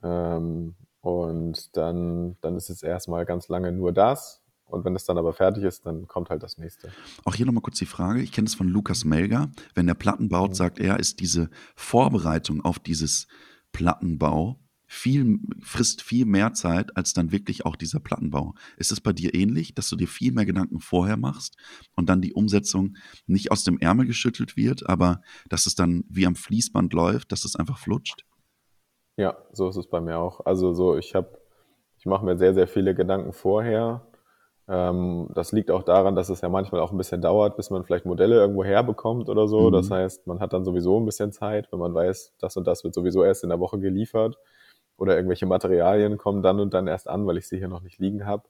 Ähm, 0.02 0.74
und 1.00 1.76
dann, 1.76 2.36
dann 2.40 2.56
ist 2.56 2.68
es 2.68 2.82
erstmal 2.82 3.24
ganz 3.24 3.48
lange 3.48 3.72
nur 3.72 3.92
das. 3.92 4.42
Und 4.66 4.84
wenn 4.84 4.94
es 4.94 5.04
dann 5.04 5.18
aber 5.18 5.32
fertig 5.32 5.64
ist, 5.64 5.86
dann 5.86 6.06
kommt 6.06 6.30
halt 6.30 6.42
das 6.42 6.58
nächste. 6.58 6.90
Auch 7.24 7.34
hier 7.34 7.46
nochmal 7.46 7.62
kurz 7.62 7.78
die 7.78 7.86
Frage. 7.86 8.20
Ich 8.20 8.30
kenne 8.30 8.46
es 8.46 8.54
von 8.54 8.68
Lukas 8.68 9.04
Melger. 9.04 9.48
Wenn 9.74 9.88
er 9.88 9.94
Platten 9.94 10.28
baut, 10.28 10.50
mhm. 10.50 10.54
sagt 10.54 10.78
er, 10.78 11.00
ist 11.00 11.20
diese 11.20 11.48
Vorbereitung 11.74 12.64
auf 12.64 12.78
dieses 12.78 13.26
Plattenbau 13.72 14.58
viel, 14.92 15.38
frisst 15.62 16.02
viel 16.02 16.26
mehr 16.26 16.52
Zeit 16.52 16.96
als 16.96 17.14
dann 17.14 17.30
wirklich 17.30 17.64
auch 17.64 17.76
dieser 17.76 18.00
Plattenbau. 18.00 18.54
Ist 18.76 18.90
es 18.90 19.00
bei 19.00 19.12
dir 19.12 19.34
ähnlich, 19.34 19.72
dass 19.72 19.88
du 19.88 19.94
dir 19.94 20.08
viel 20.08 20.32
mehr 20.32 20.44
Gedanken 20.44 20.80
vorher 20.80 21.16
machst 21.16 21.56
und 21.94 22.08
dann 22.08 22.20
die 22.20 22.32
Umsetzung 22.32 22.96
nicht 23.28 23.52
aus 23.52 23.62
dem 23.62 23.78
Ärmel 23.78 24.06
geschüttelt 24.06 24.56
wird, 24.56 24.88
aber 24.88 25.20
dass 25.48 25.66
es 25.66 25.76
dann 25.76 26.02
wie 26.08 26.26
am 26.26 26.34
Fließband 26.34 26.92
läuft, 26.92 27.30
dass 27.30 27.44
es 27.44 27.54
einfach 27.54 27.78
flutscht? 27.78 28.24
Ja, 29.16 29.36
so 29.52 29.68
ist 29.68 29.76
es 29.76 29.86
bei 29.86 30.00
mir 30.00 30.18
auch. 30.18 30.44
Also 30.44 30.74
so, 30.74 30.96
ich 30.96 31.14
habe, 31.14 31.38
ich 31.96 32.06
mache 32.06 32.24
mir 32.24 32.36
sehr, 32.36 32.52
sehr 32.52 32.66
viele 32.66 32.92
Gedanken 32.92 33.32
vorher. 33.32 34.08
Ähm, 34.66 35.28
das 35.34 35.52
liegt 35.52 35.70
auch 35.70 35.84
daran, 35.84 36.16
dass 36.16 36.30
es 36.30 36.40
ja 36.40 36.48
manchmal 36.48 36.80
auch 36.80 36.90
ein 36.90 36.98
bisschen 36.98 37.22
dauert, 37.22 37.56
bis 37.56 37.70
man 37.70 37.84
vielleicht 37.84 38.06
Modelle 38.06 38.34
irgendwo 38.40 38.64
herbekommt 38.64 39.28
oder 39.28 39.46
so. 39.46 39.68
Mhm. 39.68 39.72
Das 39.72 39.88
heißt, 39.88 40.26
man 40.26 40.40
hat 40.40 40.52
dann 40.52 40.64
sowieso 40.64 40.98
ein 40.98 41.06
bisschen 41.06 41.30
Zeit, 41.30 41.70
wenn 41.70 41.78
man 41.78 41.94
weiß, 41.94 42.34
das 42.40 42.56
und 42.56 42.66
das 42.66 42.82
wird 42.82 42.92
sowieso 42.92 43.22
erst 43.22 43.44
in 43.44 43.50
der 43.50 43.60
Woche 43.60 43.78
geliefert 43.78 44.36
oder 45.00 45.16
irgendwelche 45.16 45.46
Materialien 45.46 46.18
kommen 46.18 46.42
dann 46.42 46.60
und 46.60 46.74
dann 46.74 46.86
erst 46.86 47.08
an, 47.08 47.26
weil 47.26 47.38
ich 47.38 47.48
sie 47.48 47.56
hier 47.56 47.68
noch 47.68 47.80
nicht 47.80 47.98
liegen 47.98 48.26
habe. 48.26 48.42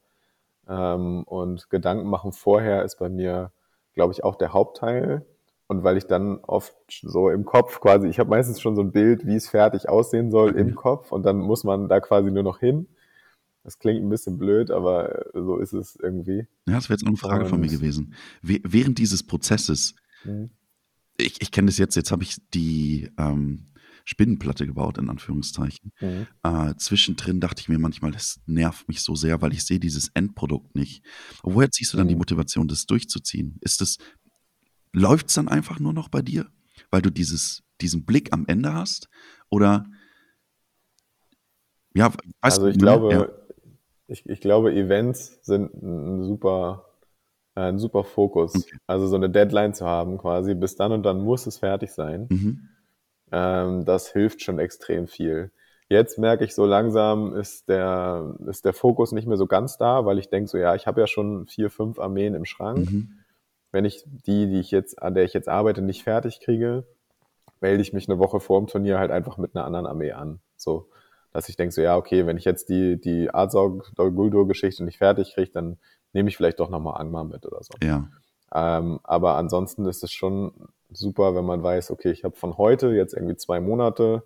Ähm, 0.69 1.23
und 1.23 1.71
Gedanken 1.71 2.09
machen 2.09 2.33
vorher 2.33 2.85
ist 2.85 2.99
bei 2.99 3.09
mir, 3.09 3.53
glaube 3.95 4.13
ich, 4.13 4.25
auch 4.25 4.35
der 4.35 4.53
Hauptteil. 4.53 5.25
Und 5.69 5.85
weil 5.85 5.97
ich 5.97 6.07
dann 6.07 6.39
oft 6.39 6.75
so 6.89 7.31
im 7.31 7.45
Kopf 7.45 7.81
quasi, 7.81 8.09
ich 8.09 8.19
habe 8.19 8.31
meistens 8.31 8.61
schon 8.61 8.75
so 8.75 8.83
ein 8.83 8.91
Bild, 8.91 9.25
wie 9.29 9.37
es 9.37 9.49
fertig 9.49 9.89
aussehen 9.89 10.33
soll 10.33 10.57
im 10.57 10.75
Kopf 10.75 11.13
und 11.13 11.23
dann 11.25 11.39
muss 11.39 11.63
man 11.63 11.89
da 11.89 12.01
quasi 12.01 12.33
nur 12.33 12.43
noch 12.43 12.59
hin. 12.59 12.89
Das 13.63 13.79
klingt 13.79 14.03
ein 14.03 14.09
bisschen 14.09 14.37
blöd, 14.37 14.73
aber 14.73 15.27
so 15.33 15.59
ist 15.59 15.73
es 15.73 15.95
irgendwie. 15.95 16.49
Ja, 16.67 16.75
das 16.75 16.89
wäre 16.89 16.95
jetzt 16.95 17.05
auch 17.05 17.09
eine 17.09 17.17
Frage 17.17 17.45
und, 17.45 17.51
von 17.51 17.61
mir 17.61 17.69
gewesen. 17.69 18.15
Während 18.43 18.99
dieses 18.99 19.23
Prozesses, 19.25 19.95
mhm. 20.25 20.51
ich, 21.17 21.41
ich 21.41 21.53
kenne 21.53 21.67
das 21.67 21.79
jetzt, 21.79 21.95
jetzt 21.95 22.11
habe 22.11 22.25
ich 22.25 22.39
die, 22.53 23.13
ähm, 23.17 23.67
Spinnenplatte 24.11 24.67
gebaut, 24.67 24.99
in 24.99 25.09
Anführungszeichen. 25.09 25.93
Mhm. 26.01 26.27
Äh, 26.43 26.75
zwischendrin 26.77 27.39
dachte 27.39 27.61
ich 27.61 27.69
mir 27.69 27.79
manchmal, 27.79 28.11
das 28.11 28.41
nervt 28.45 28.89
mich 28.89 29.03
so 29.03 29.15
sehr, 29.15 29.41
weil 29.41 29.53
ich 29.53 29.65
sehe 29.65 29.79
dieses 29.79 30.09
Endprodukt 30.15 30.75
nicht. 30.75 31.05
woher 31.45 31.71
ziehst 31.71 31.93
du 31.93 31.97
dann 31.97 32.07
mhm. 32.07 32.11
die 32.11 32.17
Motivation, 32.17 32.67
das 32.67 32.87
durchzuziehen? 32.87 33.59
Ist 33.61 33.81
es, 33.81 33.99
läuft 34.93 35.29
es 35.29 35.35
dann 35.35 35.47
einfach 35.47 35.79
nur 35.79 35.93
noch 35.93 36.09
bei 36.09 36.23
dir, 36.23 36.47
weil 36.91 37.03
du 37.03 37.11
dieses, 37.11 37.63
diesen 37.81 38.05
Blick 38.05 38.33
am 38.33 38.47
Ende 38.49 38.75
hast? 38.75 39.09
Oder 39.49 39.87
ja, 41.95 42.13
also 42.41 42.67
ich 42.67 42.79
glaube, 42.79 43.13
ja. 43.13 43.29
ich, 44.09 44.29
ich 44.29 44.41
glaube, 44.41 44.75
Events 44.75 45.39
sind 45.43 45.73
ein 45.73 46.25
super, 46.25 46.85
ein 47.55 47.79
super 47.79 48.03
Fokus. 48.03 48.57
Okay. 48.57 48.77
Also 48.89 49.07
so 49.07 49.15
eine 49.15 49.31
Deadline 49.31 49.73
zu 49.73 49.87
haben, 49.87 50.19
quasi, 50.19 50.57
bis 50.57 50.75
dann 50.75 50.91
und 50.91 51.05
dann 51.05 51.21
muss 51.21 51.47
es 51.47 51.59
fertig 51.59 51.93
sein. 51.93 52.27
Mhm. 52.29 52.71
Ähm, 53.33 53.85
das 53.85 54.13
hilft 54.13 54.43
schon 54.43 54.59
extrem 54.59 55.07
viel. 55.07 55.51
Jetzt 55.89 56.19
merke 56.19 56.45
ich 56.45 56.55
so 56.55 56.67
langsam 56.67 57.35
ist 57.35 57.69
der, 57.69 58.37
ist 58.47 58.65
der 58.65 58.73
Fokus 58.73 59.11
nicht 59.11 59.27
mehr 59.27 59.37
so 59.37 59.47
ganz 59.47 59.77
da, 59.77 60.05
weil 60.05 60.19
ich 60.19 60.29
denke 60.29 60.49
so, 60.49 60.57
ja, 60.57 60.77
ich 60.77 60.87
habe 60.87 61.01
ja 61.01 61.09
schon 61.09 61.47
vier, 61.47 61.69
fünf 61.69 61.99
Armeen 61.99 62.35
im 62.35 62.45
Schrank. 62.45 62.91
Mhm. 62.91 63.11
Wenn 63.73 63.85
ich 63.85 64.05
die, 64.07 64.47
die 64.47 64.61
ich 64.61 64.71
jetzt, 64.71 65.03
an 65.03 65.15
der 65.15 65.25
ich 65.25 65.33
jetzt 65.33 65.49
arbeite, 65.49 65.83
nicht 65.83 66.05
fertig 66.05 66.41
kriege, 66.41 66.85
melde 67.61 67.83
ich 67.83 67.93
mich 67.93 68.09
eine 68.09 68.19
Woche 68.19 68.41
vor 68.41 68.61
dem 68.61 68.69
Turnier 68.69 68.99
halt 68.99 69.11
einfach 69.11 69.37
mit 69.37 69.55
einer 69.55 69.65
anderen 69.65 69.87
Armee 69.87 70.13
an. 70.13 70.41
So, 70.57 70.89
dass 71.33 71.49
ich 71.49 71.57
denke 71.57 71.73
so, 71.73 71.83
ja, 71.83 71.97
okay, 71.97 72.27
wenn 72.27 72.37
ich 72.37 72.45
jetzt 72.45 72.69
die, 72.69 73.01
die 73.01 73.31
Arzog 73.31 73.93
Guldur 73.97 74.47
Geschichte 74.47 74.85
nicht 74.85 74.99
fertig 74.99 75.35
kriege, 75.35 75.51
dann 75.51 75.79
nehme 76.13 76.29
ich 76.29 76.37
vielleicht 76.37 76.61
doch 76.61 76.71
nochmal 76.71 77.01
Angmar 77.01 77.25
mit 77.25 77.47
oder 77.47 77.63
so. 77.63 77.75
Ja. 77.83 78.09
Ähm, 78.53 79.01
aber 79.05 79.37
ansonsten 79.37 79.87
ist 79.87 80.03
es 80.03 80.13
schon 80.13 80.53
super, 80.93 81.35
wenn 81.35 81.45
man 81.45 81.63
weiß, 81.63 81.91
okay, 81.91 82.11
ich 82.11 82.25
habe 82.25 82.37
von 82.37 82.59
heute 82.59 82.89
jetzt 82.91 83.15
irgendwie 83.15 83.37
zwei 83.37 83.61
Monate, 83.61 84.23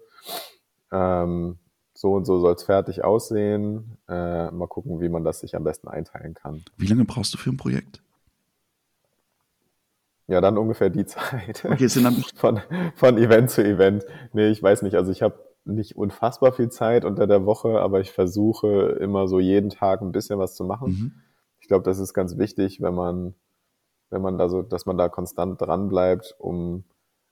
ähm, 0.92 1.58
so 1.94 2.12
und 2.14 2.24
so 2.24 2.40
soll 2.40 2.54
es 2.54 2.64
fertig 2.64 3.04
aussehen. 3.04 3.98
Äh, 4.08 4.50
mal 4.50 4.66
gucken, 4.66 5.00
wie 5.00 5.08
man 5.08 5.24
das 5.24 5.40
sich 5.40 5.54
am 5.54 5.64
besten 5.64 5.88
einteilen 5.88 6.34
kann. 6.34 6.64
Wie 6.76 6.86
lange 6.86 7.04
brauchst 7.04 7.32
du 7.34 7.38
für 7.38 7.50
ein 7.50 7.56
Projekt? 7.56 8.02
Ja, 10.26 10.40
dann 10.40 10.58
ungefähr 10.58 10.90
die 10.90 11.06
Zeit. 11.06 11.64
Okay, 11.64 11.86
sind 11.86 12.04
dann 12.04 12.24
von, 12.34 12.60
von 12.96 13.18
Event 13.18 13.50
zu 13.50 13.62
Event. 13.64 14.04
Nee, 14.32 14.48
ich 14.48 14.62
weiß 14.62 14.82
nicht. 14.82 14.96
Also 14.96 15.12
ich 15.12 15.22
habe 15.22 15.38
nicht 15.64 15.96
unfassbar 15.96 16.52
viel 16.52 16.68
Zeit 16.68 17.04
unter 17.04 17.26
der 17.26 17.46
Woche, 17.46 17.80
aber 17.80 18.00
ich 18.00 18.10
versuche 18.10 18.98
immer 19.00 19.28
so 19.28 19.40
jeden 19.40 19.70
Tag 19.70 20.02
ein 20.02 20.12
bisschen 20.12 20.38
was 20.38 20.54
zu 20.54 20.64
machen. 20.64 20.90
Mhm. 20.90 21.12
Ich 21.60 21.68
glaube, 21.68 21.84
das 21.84 21.98
ist 21.98 22.12
ganz 22.12 22.36
wichtig, 22.36 22.82
wenn 22.82 22.94
man 22.94 23.34
wenn 24.10 24.22
man 24.22 24.38
da 24.38 24.48
so, 24.48 24.62
dass 24.62 24.86
man 24.86 24.96
da 24.96 25.08
konstant 25.08 25.60
dran 25.60 25.88
bleibt, 25.88 26.34
um 26.38 26.84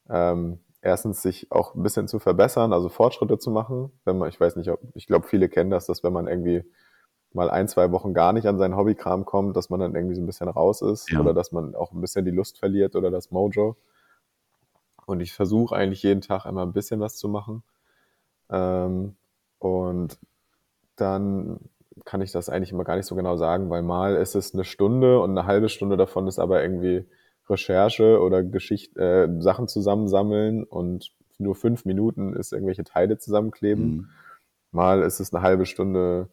ähm, 0.09 0.59
erstens 0.83 1.23
sich 1.23 1.51
auch 1.51 1.75
ein 1.75 1.83
bisschen 1.83 2.09
zu 2.09 2.19
verbessern, 2.19 2.73
also 2.73 2.89
Fortschritte 2.89 3.39
zu 3.39 3.51
machen. 3.51 3.93
Wenn 4.05 4.19
man, 4.19 4.29
ich 4.29 4.41
weiß 4.41 4.57
nicht, 4.57 4.71
ob, 4.71 4.81
ich 4.95 5.07
glaube, 5.07 5.27
viele 5.27 5.49
kennen 5.49 5.71
das, 5.71 5.87
dass 5.87 6.03
wenn 6.03 6.13
man 6.13 6.27
irgendwie 6.27 6.65
mal 7.33 7.51
ein, 7.51 7.69
zwei 7.69 7.91
Wochen 7.93 8.13
gar 8.13 8.33
nicht 8.33 8.47
an 8.47 8.59
seinen 8.59 8.77
Hobbykram 8.77 9.25
kommt, 9.25 9.57
dass 9.57 9.71
man 9.71 9.81
dann 9.81 9.95
irgendwie 9.95 10.15
so 10.15 10.21
ein 10.21 10.27
bisschen 10.27 10.49
raus 10.49 10.83
ist 10.83 11.11
ja. 11.11 11.21
oder 11.21 11.33
dass 11.33 11.53
man 11.53 11.75
auch 11.75 11.93
ein 11.93 12.01
bisschen 12.01 12.25
die 12.25 12.31
Lust 12.31 12.59
verliert 12.59 12.95
oder 12.97 13.11
das 13.11 13.31
Mojo. 13.31 13.77
Und 15.07 15.21
ich 15.21 15.33
versuche 15.33 15.75
eigentlich 15.75 16.03
jeden 16.03 16.21
Tag 16.21 16.45
immer 16.47 16.63
ein 16.63 16.73
bisschen 16.73 17.01
was 17.01 17.17
zu 17.17 17.29
machen. 17.29 17.63
Ähm, 18.51 19.17
und 19.59 20.19
dann 20.97 21.59
kann 22.05 22.23
ich 22.23 22.33
das 22.33 22.49
eigentlich 22.49 22.73
immer 22.73 22.85
gar 22.85 22.97
nicht 22.97 23.07
so 23.07 23.15
genau 23.15 23.37
sagen, 23.37 23.71
weil 23.71 23.83
mal 23.83 24.17
ist 24.17 24.35
es 24.35 24.55
eine 24.55 24.65
Stunde 24.65 25.21
und 25.21 25.31
eine 25.31 25.47
halbe 25.47 25.69
Stunde 25.69 25.97
davon 25.97 26.27
ist 26.27 26.39
aber 26.39 26.63
irgendwie 26.63 27.05
Recherche 27.49 28.21
oder 28.21 28.43
Geschichte, 28.43 29.01
äh, 29.01 29.43
Sachen 29.43 29.69
zusammensammeln 29.69 30.65
und 30.65 31.11
nur 31.39 31.55
fünf 31.55 31.85
Minuten 31.85 32.35
ist 32.35 32.53
irgendwelche 32.53 32.85
Teile 32.85 33.19
zusammenkleben. 33.19 33.85
Mhm. 33.85 34.09
Mal 34.71 35.03
ist 35.03 35.21
es 35.21 35.35
eine 35.35 35.43
halbe 35.43 35.67
Stunde 35.67 36.29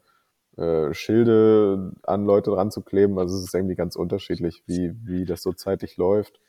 äh, 0.58 0.94
Schilde 0.94 1.94
an 2.04 2.26
Leute 2.26 2.52
dran 2.52 2.72
zu 2.72 2.82
kleben. 2.82 3.18
Also 3.18 3.38
es 3.38 3.44
ist 3.44 3.56
irgendwie 3.56 3.76
ganz 3.76 3.96
unterschiedlich, 3.96 4.64
wie, 4.66 4.94
wie 5.04 5.26
das 5.26 5.42
so 5.42 5.52
zeitlich 5.54 5.98
läuft. 5.98 6.40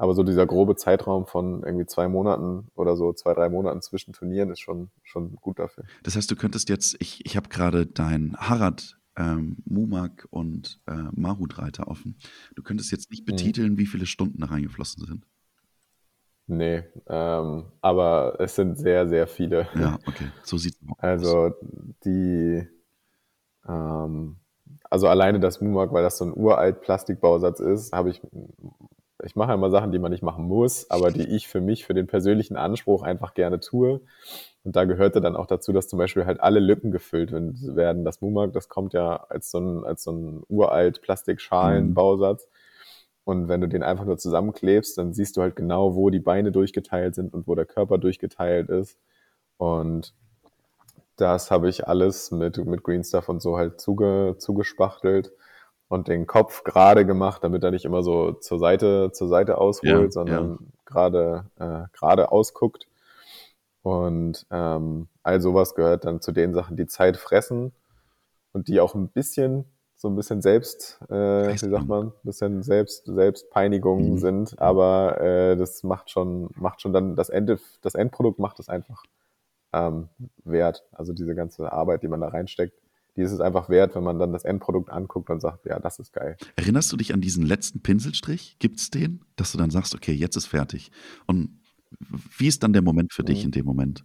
Aber 0.00 0.14
so 0.14 0.22
dieser 0.22 0.46
grobe 0.46 0.76
Zeitraum 0.76 1.26
von 1.26 1.62
irgendwie 1.62 1.84
zwei 1.84 2.08
Monaten 2.08 2.68
oder 2.74 2.96
so, 2.96 3.12
zwei, 3.12 3.34
drei 3.34 3.50
Monaten 3.50 3.82
zwischen 3.82 4.14
Turnieren 4.14 4.48
ist 4.48 4.60
schon, 4.60 4.88
schon 5.02 5.36
gut 5.36 5.58
dafür. 5.58 5.84
Das 6.02 6.16
heißt, 6.16 6.30
du 6.30 6.36
könntest 6.36 6.70
jetzt, 6.70 6.96
ich, 7.00 7.26
ich 7.26 7.36
habe 7.36 7.50
gerade 7.50 7.84
dein 7.84 8.34
Harad, 8.38 8.98
ähm, 9.18 9.58
Mumak 9.66 10.26
und 10.30 10.80
äh, 10.86 10.94
Mahut-Reiter 11.12 11.88
offen. 11.88 12.16
Du 12.56 12.62
könntest 12.62 12.90
jetzt 12.92 13.10
nicht 13.10 13.26
mhm. 13.26 13.32
betiteln, 13.32 13.72
mhm. 13.72 13.78
wie 13.78 13.84
viele 13.84 14.06
Stunden 14.06 14.40
da 14.40 14.46
reingeflossen 14.46 15.04
sind. 15.04 15.26
Nee, 16.46 16.82
ähm, 17.06 17.66
aber 17.82 18.36
es 18.38 18.54
sind 18.54 18.78
sehr, 18.78 19.06
sehr 19.06 19.26
viele. 19.26 19.68
Ja, 19.74 19.98
okay, 20.06 20.28
so 20.44 20.56
sieht 20.56 20.76
es 20.76 20.88
aus. 20.88 20.98
Also 20.98 21.52
die, 22.06 22.66
ähm, 23.68 24.36
also 24.88 25.08
alleine 25.08 25.40
das 25.40 25.60
Mumak, 25.60 25.92
weil 25.92 26.02
das 26.02 26.16
so 26.16 26.24
ein 26.24 26.32
uralt 26.34 26.80
Plastikbausatz 26.80 27.60
ist, 27.60 27.92
habe 27.92 28.08
ich 28.08 28.22
ich 29.24 29.36
mache 29.36 29.52
immer 29.52 29.70
Sachen, 29.70 29.92
die 29.92 29.98
man 29.98 30.12
nicht 30.12 30.22
machen 30.22 30.46
muss, 30.46 30.90
aber 30.90 31.10
die 31.10 31.28
ich 31.28 31.48
für 31.48 31.60
mich, 31.60 31.84
für 31.84 31.94
den 31.94 32.06
persönlichen 32.06 32.56
Anspruch 32.56 33.02
einfach 33.02 33.34
gerne 33.34 33.60
tue. 33.60 34.00
Und 34.62 34.76
da 34.76 34.84
gehörte 34.84 35.20
dann 35.20 35.36
auch 35.36 35.46
dazu, 35.46 35.72
dass 35.72 35.88
zum 35.88 35.98
Beispiel 35.98 36.26
halt 36.26 36.40
alle 36.40 36.60
Lücken 36.60 36.90
gefüllt 36.90 37.32
werden. 37.32 38.04
Das 38.04 38.20
Mumak, 38.20 38.52
das 38.52 38.68
kommt 38.68 38.92
ja 38.92 39.24
als 39.28 39.50
so 39.50 39.58
ein, 39.58 39.84
als 39.84 40.02
so 40.02 40.12
ein 40.12 40.42
uralt 40.48 41.00
Plastikschalenbausatz. 41.02 42.48
Und 43.24 43.48
wenn 43.48 43.60
du 43.60 43.68
den 43.68 43.82
einfach 43.82 44.04
nur 44.04 44.18
zusammenklebst, 44.18 44.98
dann 44.98 45.12
siehst 45.12 45.36
du 45.36 45.42
halt 45.42 45.56
genau, 45.56 45.94
wo 45.94 46.10
die 46.10 46.20
Beine 46.20 46.52
durchgeteilt 46.52 47.14
sind 47.14 47.32
und 47.32 47.46
wo 47.46 47.54
der 47.54 47.66
Körper 47.66 47.98
durchgeteilt 47.98 48.68
ist. 48.68 48.98
Und 49.56 50.14
das 51.16 51.50
habe 51.50 51.68
ich 51.68 51.86
alles 51.86 52.30
mit, 52.30 52.56
mit 52.64 52.82
Green 52.82 53.04
Stuff 53.04 53.28
und 53.28 53.40
so 53.40 53.56
halt 53.56 53.80
zuge, 53.80 54.36
zugespachtelt 54.38 55.32
und 55.90 56.06
den 56.06 56.28
Kopf 56.28 56.62
gerade 56.62 57.04
gemacht, 57.04 57.42
damit 57.42 57.64
er 57.64 57.72
nicht 57.72 57.84
immer 57.84 58.04
so 58.04 58.30
zur 58.30 58.60
Seite, 58.60 59.10
zur 59.12 59.26
Seite 59.26 59.58
ausholt, 59.58 60.04
ja, 60.04 60.10
sondern 60.10 60.50
ja. 60.50 60.58
gerade, 60.84 61.44
äh, 61.58 61.82
gerade 61.92 62.30
ausguckt. 62.30 62.86
Und 63.82 64.46
ähm, 64.52 65.08
all 65.24 65.40
sowas 65.40 65.74
gehört 65.74 66.04
dann 66.04 66.20
zu 66.20 66.30
den 66.30 66.54
Sachen, 66.54 66.76
die 66.76 66.86
Zeit 66.86 67.16
fressen 67.16 67.72
und 68.52 68.68
die 68.68 68.78
auch 68.78 68.94
ein 68.94 69.08
bisschen, 69.08 69.64
so 69.96 70.06
ein 70.08 70.14
bisschen 70.14 70.42
selbst, 70.42 71.00
äh, 71.10 71.52
wie 71.52 71.58
sagt 71.58 71.88
man, 71.88 72.06
ein 72.06 72.12
bisschen 72.22 72.62
selbst, 72.62 73.06
Selbstpeinigung 73.06 74.12
mhm. 74.12 74.18
sind, 74.18 74.60
aber 74.60 75.20
äh, 75.20 75.56
das 75.56 75.82
macht 75.82 76.08
schon, 76.08 76.50
macht 76.54 76.82
schon 76.82 76.92
dann 76.92 77.16
das 77.16 77.30
Ende, 77.30 77.58
das 77.82 77.96
Endprodukt 77.96 78.38
macht 78.38 78.60
es 78.60 78.68
einfach 78.68 79.02
ähm, 79.72 80.08
wert. 80.44 80.84
Also 80.92 81.12
diese 81.12 81.34
ganze 81.34 81.72
Arbeit, 81.72 82.04
die 82.04 82.08
man 82.08 82.20
da 82.20 82.28
reinsteckt, 82.28 82.78
die 83.16 83.22
ist 83.22 83.32
es 83.32 83.40
einfach 83.40 83.68
wert, 83.68 83.94
wenn 83.94 84.04
man 84.04 84.18
dann 84.18 84.32
das 84.32 84.44
Endprodukt 84.44 84.90
anguckt 84.90 85.30
und 85.30 85.40
sagt, 85.40 85.66
ja, 85.66 85.78
das 85.78 85.98
ist 85.98 86.12
geil. 86.12 86.36
Erinnerst 86.56 86.92
du 86.92 86.96
dich 86.96 87.12
an 87.14 87.20
diesen 87.20 87.44
letzten 87.44 87.80
Pinselstrich? 87.80 88.56
Gibt 88.58 88.78
es 88.80 88.90
den, 88.90 89.24
dass 89.36 89.52
du 89.52 89.58
dann 89.58 89.70
sagst, 89.70 89.94
okay, 89.94 90.12
jetzt 90.12 90.36
ist 90.36 90.46
fertig? 90.46 90.90
Und 91.26 91.60
wie 92.38 92.46
ist 92.46 92.62
dann 92.62 92.72
der 92.72 92.82
Moment 92.82 93.12
für 93.12 93.22
mhm. 93.22 93.26
dich 93.26 93.44
in 93.44 93.50
dem 93.50 93.66
Moment? 93.66 94.04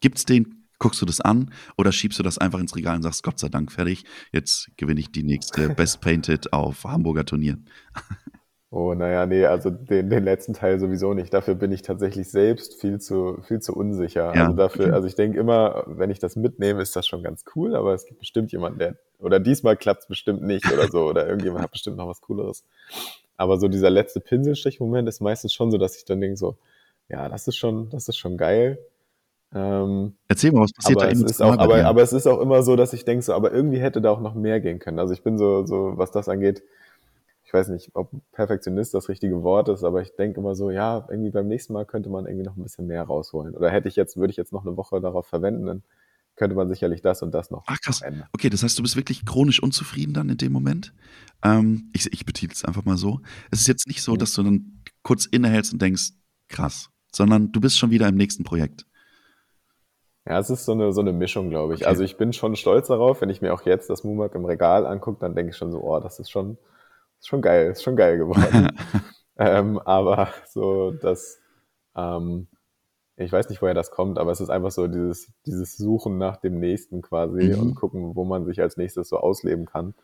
Gibt 0.00 0.18
es 0.18 0.24
den? 0.24 0.66
Guckst 0.78 1.00
du 1.00 1.06
das 1.06 1.20
an 1.20 1.50
oder 1.78 1.92
schiebst 1.92 2.18
du 2.18 2.22
das 2.22 2.36
einfach 2.36 2.58
ins 2.58 2.74
Regal 2.74 2.96
und 2.96 3.02
sagst, 3.02 3.22
Gott 3.22 3.38
sei 3.38 3.48
Dank 3.48 3.70
fertig, 3.70 4.04
jetzt 4.32 4.68
gewinne 4.76 5.00
ich 5.00 5.12
die 5.12 5.22
nächste 5.22 5.68
Best 5.74 6.00
Painted 6.00 6.52
auf 6.52 6.84
Hamburger 6.84 7.24
Turnieren? 7.24 7.68
Oh, 8.76 8.92
naja, 8.92 9.24
nee, 9.24 9.46
also 9.46 9.70
den, 9.70 10.10
den 10.10 10.24
letzten 10.24 10.52
Teil 10.52 10.80
sowieso 10.80 11.14
nicht. 11.14 11.32
Dafür 11.32 11.54
bin 11.54 11.70
ich 11.70 11.82
tatsächlich 11.82 12.28
selbst 12.28 12.80
viel 12.80 13.00
zu, 13.00 13.38
viel 13.42 13.60
zu 13.60 13.72
unsicher. 13.72 14.34
Ja, 14.34 14.46
also 14.46 14.56
dafür, 14.56 14.94
also 14.94 15.06
ich 15.06 15.14
denke 15.14 15.38
immer, 15.38 15.84
wenn 15.86 16.10
ich 16.10 16.18
das 16.18 16.34
mitnehme, 16.34 16.82
ist 16.82 16.96
das 16.96 17.06
schon 17.06 17.22
ganz 17.22 17.44
cool, 17.54 17.76
aber 17.76 17.94
es 17.94 18.04
gibt 18.04 18.18
bestimmt 18.18 18.50
jemanden, 18.50 18.80
der, 18.80 18.96
oder 19.20 19.38
diesmal 19.38 19.76
klappt 19.76 20.02
es 20.02 20.08
bestimmt 20.08 20.42
nicht 20.42 20.72
oder 20.72 20.88
so, 20.88 21.04
oder 21.04 21.24
irgendjemand 21.24 21.62
hat 21.62 21.70
bestimmt 21.70 21.98
noch 21.98 22.08
was 22.08 22.20
Cooleres. 22.20 22.64
Aber 23.36 23.60
so 23.60 23.68
dieser 23.68 23.90
letzte 23.90 24.18
Pinselstrich-Moment 24.18 25.08
ist 25.08 25.20
meistens 25.20 25.54
schon 25.54 25.70
so, 25.70 25.78
dass 25.78 25.96
ich 25.96 26.04
dann 26.04 26.20
denke 26.20 26.36
so, 26.36 26.56
ja, 27.08 27.28
das 27.28 27.46
ist 27.46 27.56
schon, 27.56 27.90
das 27.90 28.08
ist 28.08 28.16
schon 28.16 28.36
geil. 28.36 28.80
Ähm, 29.54 30.14
Erzähl 30.26 30.50
mal, 30.50 30.62
was 30.62 30.72
passiert 30.72 31.00
aber 31.00 31.12
da 31.12 31.12
es 31.12 31.22
ist 31.22 31.40
auch, 31.40 31.58
aber, 31.58 31.84
aber 31.84 32.02
es 32.02 32.12
ist 32.12 32.26
auch 32.26 32.40
immer 32.40 32.64
so, 32.64 32.74
dass 32.74 32.92
ich 32.92 33.04
denke 33.04 33.22
so, 33.22 33.34
aber 33.34 33.52
irgendwie 33.52 33.78
hätte 33.78 34.00
da 34.00 34.10
auch 34.10 34.20
noch 34.20 34.34
mehr 34.34 34.58
gehen 34.58 34.80
können. 34.80 34.98
Also 34.98 35.14
ich 35.14 35.22
bin 35.22 35.38
so, 35.38 35.64
so, 35.64 35.92
was 35.94 36.10
das 36.10 36.28
angeht, 36.28 36.64
weiß 37.54 37.68
nicht, 37.68 37.90
ob 37.94 38.10
Perfektionist 38.32 38.92
das 38.92 39.08
richtige 39.08 39.42
Wort 39.42 39.68
ist, 39.68 39.84
aber 39.84 40.02
ich 40.02 40.14
denke 40.16 40.40
immer 40.40 40.54
so, 40.54 40.70
ja, 40.70 41.06
irgendwie 41.08 41.30
beim 41.30 41.48
nächsten 41.48 41.72
Mal 41.72 41.86
könnte 41.86 42.10
man 42.10 42.26
irgendwie 42.26 42.44
noch 42.44 42.56
ein 42.56 42.62
bisschen 42.62 42.86
mehr 42.86 43.04
rausholen. 43.04 43.54
Oder 43.54 43.70
hätte 43.70 43.88
ich 43.88 43.96
jetzt, 43.96 44.16
würde 44.16 44.30
ich 44.30 44.36
jetzt 44.36 44.52
noch 44.52 44.66
eine 44.66 44.76
Woche 44.76 45.00
darauf 45.00 45.26
verwenden, 45.26 45.66
dann 45.66 45.82
könnte 46.36 46.56
man 46.56 46.68
sicherlich 46.68 47.00
das 47.00 47.22
und 47.22 47.32
das 47.32 47.50
noch. 47.50 47.64
Ach 47.66 47.80
krass. 47.80 48.02
Ändern. 48.02 48.28
Okay, 48.32 48.50
das 48.50 48.62
heißt, 48.62 48.78
du 48.78 48.82
bist 48.82 48.96
wirklich 48.96 49.24
chronisch 49.24 49.62
unzufrieden 49.62 50.12
dann 50.14 50.28
in 50.28 50.36
dem 50.36 50.52
Moment. 50.52 50.92
Ähm, 51.42 51.90
ich 51.94 52.12
ich 52.12 52.26
betitel 52.26 52.52
es 52.52 52.64
einfach 52.64 52.84
mal 52.84 52.96
so. 52.96 53.20
Es 53.50 53.60
ist 53.60 53.68
jetzt 53.68 53.86
nicht 53.86 54.02
so, 54.02 54.16
dass 54.16 54.34
du 54.34 54.42
dann 54.42 54.82
kurz 55.02 55.26
innehältst 55.26 55.72
und 55.72 55.80
denkst, 55.80 56.10
krass, 56.48 56.90
sondern 57.12 57.52
du 57.52 57.60
bist 57.60 57.78
schon 57.78 57.90
wieder 57.90 58.08
im 58.08 58.16
nächsten 58.16 58.44
Projekt. 58.44 58.86
Ja, 60.26 60.38
es 60.38 60.48
ist 60.48 60.64
so 60.64 60.72
eine, 60.72 60.92
so 60.92 61.02
eine 61.02 61.12
Mischung, 61.12 61.50
glaube 61.50 61.74
ich. 61.74 61.80
Okay. 61.80 61.88
Also 61.88 62.02
ich 62.02 62.16
bin 62.16 62.32
schon 62.32 62.56
stolz 62.56 62.88
darauf, 62.88 63.20
wenn 63.20 63.28
ich 63.28 63.42
mir 63.42 63.52
auch 63.52 63.66
jetzt 63.66 63.90
das 63.90 64.04
Mumak 64.04 64.34
im 64.34 64.46
Regal 64.46 64.86
angucke, 64.86 65.20
dann 65.20 65.34
denke 65.34 65.50
ich 65.50 65.56
schon 65.56 65.70
so, 65.70 65.82
oh, 65.82 66.00
das 66.00 66.18
ist 66.18 66.30
schon, 66.30 66.56
ist 67.24 67.28
schon 67.28 67.42
geil, 67.42 67.70
ist 67.70 67.82
schon 67.82 67.96
geil 67.96 68.18
geworden. 68.18 68.68
ähm, 69.38 69.78
aber 69.78 70.28
so 70.46 70.90
das, 70.90 71.40
ähm, 71.96 72.48
ich 73.16 73.32
weiß 73.32 73.48
nicht, 73.48 73.62
woher 73.62 73.74
das 73.74 73.90
kommt, 73.90 74.18
aber 74.18 74.30
es 74.30 74.40
ist 74.40 74.50
einfach 74.50 74.70
so 74.70 74.86
dieses, 74.86 75.32
dieses 75.46 75.76
Suchen 75.76 76.18
nach 76.18 76.36
dem 76.36 76.60
Nächsten 76.60 77.00
quasi 77.00 77.54
mhm. 77.54 77.60
und 77.60 77.74
gucken, 77.76 78.14
wo 78.14 78.24
man 78.24 78.44
sich 78.44 78.60
als 78.60 78.76
nächstes 78.76 79.08
so 79.08 79.16
ausleben 79.16 79.64
kann. 79.64 79.94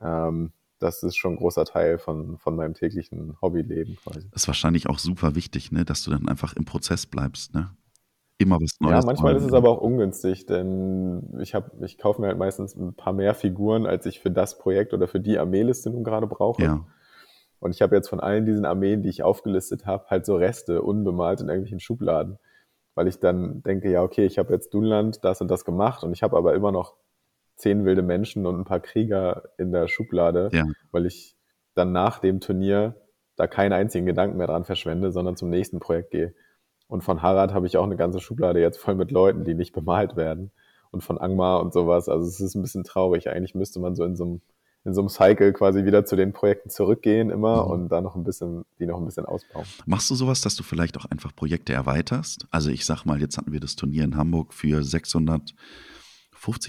Ähm, 0.00 0.52
das 0.78 1.02
ist 1.02 1.16
schon 1.16 1.34
ein 1.34 1.38
großer 1.38 1.64
Teil 1.64 1.98
von, 1.98 2.36
von 2.38 2.56
meinem 2.56 2.74
täglichen 2.74 3.40
Hobbyleben 3.40 3.96
quasi. 3.96 4.28
Das 4.32 4.42
ist 4.42 4.48
wahrscheinlich 4.48 4.88
auch 4.88 4.98
super 4.98 5.34
wichtig, 5.36 5.70
ne, 5.70 5.84
dass 5.84 6.02
du 6.02 6.10
dann 6.10 6.28
einfach 6.28 6.54
im 6.54 6.64
Prozess 6.64 7.06
bleibst, 7.06 7.54
ne? 7.54 7.70
Immer 8.38 8.56
was 8.56 8.76
Neues. 8.80 8.92
Ja, 8.92 9.00
manchmal 9.06 9.36
ist 9.36 9.44
es 9.44 9.54
aber 9.54 9.70
auch 9.70 9.80
ungünstig, 9.80 10.44
denn 10.44 11.38
ich 11.40 11.54
habe, 11.54 11.70
ich 11.84 11.96
kaufe 11.96 12.20
mir 12.20 12.28
halt 12.28 12.38
meistens 12.38 12.74
ein 12.76 12.94
paar 12.94 13.14
mehr 13.14 13.34
Figuren, 13.34 13.86
als 13.86 14.04
ich 14.04 14.20
für 14.20 14.30
das 14.30 14.58
Projekt 14.58 14.92
oder 14.92 15.08
für 15.08 15.20
die 15.20 15.38
Armeeliste 15.38 15.88
nun 15.90 16.04
gerade 16.04 16.26
brauche. 16.26 16.62
Ja. 16.62 16.86
Und 17.60 17.74
ich 17.74 17.80
habe 17.80 17.96
jetzt 17.96 18.08
von 18.08 18.20
allen 18.20 18.44
diesen 18.44 18.66
Armeen, 18.66 19.02
die 19.02 19.08
ich 19.08 19.22
aufgelistet 19.22 19.86
habe, 19.86 20.04
halt 20.08 20.26
so 20.26 20.36
Reste 20.36 20.82
unbemalt 20.82 21.40
in 21.40 21.48
irgendwelchen 21.48 21.80
Schubladen. 21.80 22.38
Weil 22.94 23.08
ich 23.08 23.18
dann 23.18 23.62
denke, 23.62 23.90
ja, 23.90 24.02
okay, 24.02 24.26
ich 24.26 24.38
habe 24.38 24.52
jetzt 24.52 24.72
Dunland 24.74 25.24
das 25.24 25.40
und 25.40 25.50
das 25.50 25.64
gemacht 25.64 26.04
und 26.04 26.12
ich 26.12 26.22
habe 26.22 26.36
aber 26.36 26.54
immer 26.54 26.72
noch 26.72 26.94
zehn 27.56 27.86
wilde 27.86 28.02
Menschen 28.02 28.44
und 28.46 28.58
ein 28.58 28.64
paar 28.64 28.80
Krieger 28.80 29.44
in 29.56 29.72
der 29.72 29.88
Schublade, 29.88 30.50
ja. 30.52 30.64
weil 30.92 31.06
ich 31.06 31.36
dann 31.74 31.92
nach 31.92 32.18
dem 32.18 32.40
Turnier 32.40 32.94
da 33.36 33.46
keinen 33.46 33.72
einzigen 33.72 34.06
Gedanken 34.06 34.36
mehr 34.36 34.46
dran 34.46 34.64
verschwende, 34.64 35.10
sondern 35.12 35.36
zum 35.36 35.48
nächsten 35.50 35.78
Projekt 35.78 36.10
gehe. 36.10 36.34
Und 36.88 37.02
von 37.02 37.22
Harad 37.22 37.52
habe 37.52 37.66
ich 37.66 37.76
auch 37.76 37.84
eine 37.84 37.96
ganze 37.96 38.20
Schublade 38.20 38.60
jetzt 38.60 38.78
voll 38.78 38.94
mit 38.94 39.10
Leuten, 39.10 39.44
die 39.44 39.54
nicht 39.54 39.72
bemalt 39.72 40.16
werden. 40.16 40.50
Und 40.90 41.02
von 41.02 41.18
Angmar 41.18 41.60
und 41.60 41.72
sowas. 41.72 42.08
Also 42.08 42.26
es 42.26 42.40
ist 42.40 42.54
ein 42.54 42.62
bisschen 42.62 42.84
traurig. 42.84 43.28
Eigentlich 43.28 43.54
müsste 43.54 43.80
man 43.80 43.94
so 43.96 44.04
in 44.04 44.16
so 44.16 44.24
einem, 44.24 44.40
in 44.84 44.94
so 44.94 45.00
einem 45.00 45.08
Cycle 45.08 45.52
quasi 45.52 45.84
wieder 45.84 46.04
zu 46.04 46.14
den 46.14 46.32
Projekten 46.32 46.70
zurückgehen 46.70 47.30
immer 47.30 47.64
mhm. 47.64 47.70
und 47.70 47.88
dann 47.88 48.04
noch 48.04 48.14
ein 48.14 48.22
bisschen, 48.22 48.64
die 48.78 48.86
noch 48.86 48.98
ein 48.98 49.04
bisschen 49.04 49.26
ausbauen. 49.26 49.66
Machst 49.84 50.08
du 50.10 50.14
sowas, 50.14 50.40
dass 50.40 50.54
du 50.54 50.62
vielleicht 50.62 50.96
auch 50.96 51.04
einfach 51.06 51.34
Projekte 51.34 51.72
erweiterst? 51.72 52.46
Also 52.50 52.70
ich 52.70 52.84
sag 52.86 53.04
mal, 53.04 53.20
jetzt 53.20 53.36
hatten 53.36 53.52
wir 53.52 53.60
das 53.60 53.74
Turnier 53.74 54.04
in 54.04 54.16
Hamburg 54.16 54.54
für 54.54 54.84
650 54.84 55.56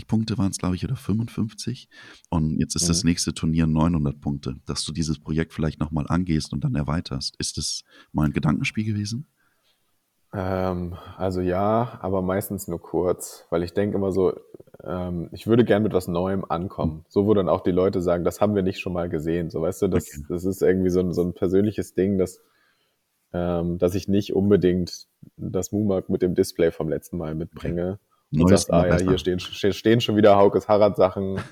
Punkte 0.07 0.37
waren 0.39 0.49
es, 0.49 0.57
glaube 0.57 0.75
ich, 0.75 0.83
oder 0.83 0.95
55. 0.95 1.87
Und 2.31 2.59
jetzt 2.59 2.75
ist 2.75 2.83
mhm. 2.83 2.87
das 2.87 3.03
nächste 3.03 3.33
Turnier 3.35 3.67
900 3.67 4.19
Punkte. 4.19 4.55
Dass 4.65 4.83
du 4.83 4.91
dieses 4.91 5.19
Projekt 5.19 5.53
vielleicht 5.53 5.79
nochmal 5.79 6.07
angehst 6.09 6.51
und 6.53 6.63
dann 6.63 6.73
erweiterst. 6.73 7.35
Ist 7.37 7.57
das 7.57 7.83
mal 8.11 8.25
ein 8.25 8.33
Gedankenspiel 8.33 8.83
gewesen? 8.83 9.27
Ähm, 10.33 10.95
also 11.17 11.41
ja, 11.41 11.97
aber 12.01 12.21
meistens 12.21 12.67
nur 12.67 12.81
kurz, 12.81 13.45
weil 13.49 13.63
ich 13.63 13.73
denke 13.73 13.97
immer 13.97 14.11
so, 14.11 14.33
ähm, 14.83 15.29
ich 15.31 15.47
würde 15.47 15.63
gern 15.63 15.83
mit 15.83 15.93
was 15.93 16.07
Neuem 16.07 16.45
ankommen. 16.49 17.05
So, 17.07 17.25
wo 17.25 17.33
dann 17.33 17.49
auch 17.49 17.61
die 17.61 17.71
Leute 17.71 18.01
sagen, 18.01 18.23
das 18.23 18.41
haben 18.41 18.55
wir 18.55 18.63
nicht 18.63 18.79
schon 18.79 18.93
mal 18.93 19.09
gesehen. 19.09 19.49
So, 19.49 19.61
weißt 19.61 19.83
du, 19.83 19.87
das, 19.87 20.07
okay. 20.07 20.25
das 20.29 20.45
ist 20.45 20.61
irgendwie 20.61 20.89
so 20.89 20.99
ein, 20.99 21.13
so 21.13 21.23
ein 21.23 21.33
persönliches 21.33 21.93
Ding, 21.93 22.17
dass, 22.17 22.41
ähm, 23.33 23.77
dass 23.77 23.95
ich 23.95 24.07
nicht 24.07 24.33
unbedingt 24.33 25.07
das 25.37 25.71
Mumak 25.71 26.09
mit 26.09 26.21
dem 26.21 26.35
Display 26.35 26.71
vom 26.71 26.89
letzten 26.89 27.17
Mal 27.17 27.35
mitbringe. 27.35 27.99
Okay. 28.31 28.41
Und 28.43 28.49
sagst, 28.49 28.71
ah 28.71 28.85
ja, 28.85 28.97
hier 28.97 29.17
stehen, 29.17 29.39
stehen 29.39 30.01
schon 30.01 30.17
wieder 30.17 30.37
Haukes 30.37 30.67
Harrad-Sachen. 30.67 31.39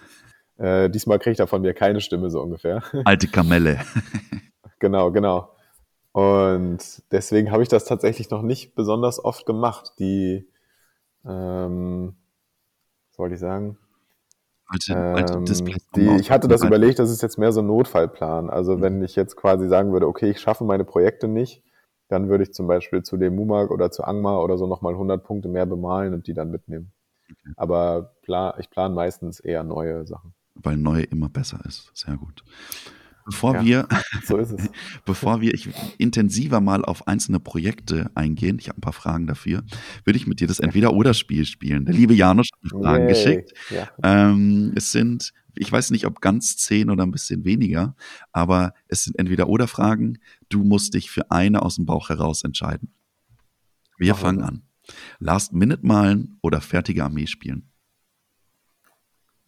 Äh, 0.58 0.90
diesmal 0.90 1.20
kriegt 1.20 1.38
er 1.42 1.48
von 1.48 1.62
mir 1.62 1.74
keine 1.74 2.00
Stimme, 2.00 2.30
so 2.30 2.42
ungefähr. 2.42 2.82
Alte 3.04 3.28
Kamelle. 3.28 3.82
genau, 4.80 5.12
genau. 5.12 5.50
Und 6.16 6.80
deswegen 7.12 7.52
habe 7.52 7.62
ich 7.62 7.68
das 7.68 7.84
tatsächlich 7.84 8.30
noch 8.30 8.42
nicht 8.42 8.74
besonders 8.74 9.22
oft 9.22 9.46
gemacht. 9.46 9.96
Die, 10.00 10.48
ähm, 11.26 12.16
was 13.10 13.20
wollte 13.20 13.36
ich 13.36 13.42
sagen? 13.42 13.78
Alte, 14.66 14.96
alte 14.96 15.34
ähm, 15.34 15.76
die, 15.94 16.16
ich 16.16 16.32
hatte 16.32 16.48
das 16.48 16.64
überlegt, 16.64 17.00
das 17.00 17.12
ist 17.12 17.22
jetzt 17.22 17.38
mehr 17.38 17.52
so 17.52 17.60
ein 17.60 17.68
Notfallplan. 17.68 18.50
Also 18.50 18.78
mhm. 18.78 18.82
wenn 18.82 19.04
ich 19.04 19.18
jetzt 19.18 19.36
quasi 19.36 19.68
sagen 19.68 19.92
würde, 19.92 20.08
okay, 20.08 20.30
ich 20.30 20.40
schaffe 20.40 20.64
meine 20.64 20.86
Projekte 20.86 21.28
nicht, 21.28 21.62
dann 22.08 22.30
würde 22.30 22.46
ich 22.46 22.54
zum 22.54 22.66
Beispiel 22.66 23.04
zu 23.04 23.18
dem 23.18 23.36
Mumak 23.36 23.70
oder 23.70 23.92
zu 23.92 24.06
Angmar 24.06 24.42
oder 24.42 24.58
so 24.58 24.68
nochmal 24.68 24.94
100 24.94 25.22
Punkte 25.22 25.50
mehr 25.50 25.66
bemalen 25.66 26.14
und 26.14 26.28
die 26.28 26.34
dann 26.34 26.50
mitnehmen. 26.50 26.94
Okay. 27.30 27.52
Aber 27.58 28.14
plan, 28.22 28.54
ich 28.60 28.70
plane 28.70 28.96
meistens 28.96 29.42
eher 29.42 29.66
neue 29.66 30.08
Sachen. 30.08 30.34
Weil 30.54 30.78
neue 30.78 31.04
immer 31.04 31.28
besser 31.28 31.60
ist. 31.66 31.92
Sehr 31.94 32.16
gut. 32.16 32.46
Bevor 33.26 33.56
ja, 33.56 33.64
wir, 33.64 33.88
so 34.24 34.38
bevor 35.06 35.42
wir 35.42 35.54
ich, 35.54 35.70
intensiver 35.98 36.62
mal 36.62 36.86
auf 36.86 37.08
einzelne 37.08 37.40
Projekte 37.40 38.12
eingehen, 38.14 38.60
ich 38.60 38.70
habe 38.70 38.78
ein 38.78 38.82
paar 38.82 38.94
Fragen 38.94 39.26
dafür, 39.26 39.64
würde 40.04 40.18
ich 40.18 40.28
mit 40.28 40.40
dir 40.40 40.48
das 40.48 40.60
Entweder-Oder-Spiel 40.60 41.46
spielen. 41.46 41.86
Der 41.86 41.96
liebe 41.96 42.14
Janusz 42.14 42.50
hat 42.52 42.62
mir 42.64 42.84
Fragen 42.84 43.04
Yay. 43.06 43.14
geschickt. 43.14 43.54
Ja. 43.72 43.90
Ähm, 44.04 44.74
es 44.76 44.92
sind, 44.92 45.34
ich 45.56 45.72
weiß 45.72 45.90
nicht, 45.90 46.06
ob 46.06 46.22
ganz 46.22 46.56
zehn 46.58 46.92
oder 46.92 47.04
ein 47.04 47.12
bisschen 47.12 47.46
weniger, 47.46 47.96
aber 48.32 48.74
es 48.88 49.06
sind 49.06 49.18
Entweder-Oder-Fragen. 49.18 50.20
Du 50.50 50.64
musst 50.64 50.94
dich 50.94 51.10
für 51.10 51.32
eine 51.32 51.64
aus 51.64 51.78
dem 51.78 51.88
Bauch 51.88 52.10
heraus 52.10 52.44
entscheiden. 52.44 52.94
Wir 53.98 54.12
Warum? 54.12 54.22
fangen 54.22 54.42
an. 54.44 54.62
Last 55.18 55.52
Minute 55.52 55.84
malen 55.84 56.38
oder 56.42 56.62
fertige 56.62 57.04
Armee 57.04 57.26
spielen? 57.26 57.72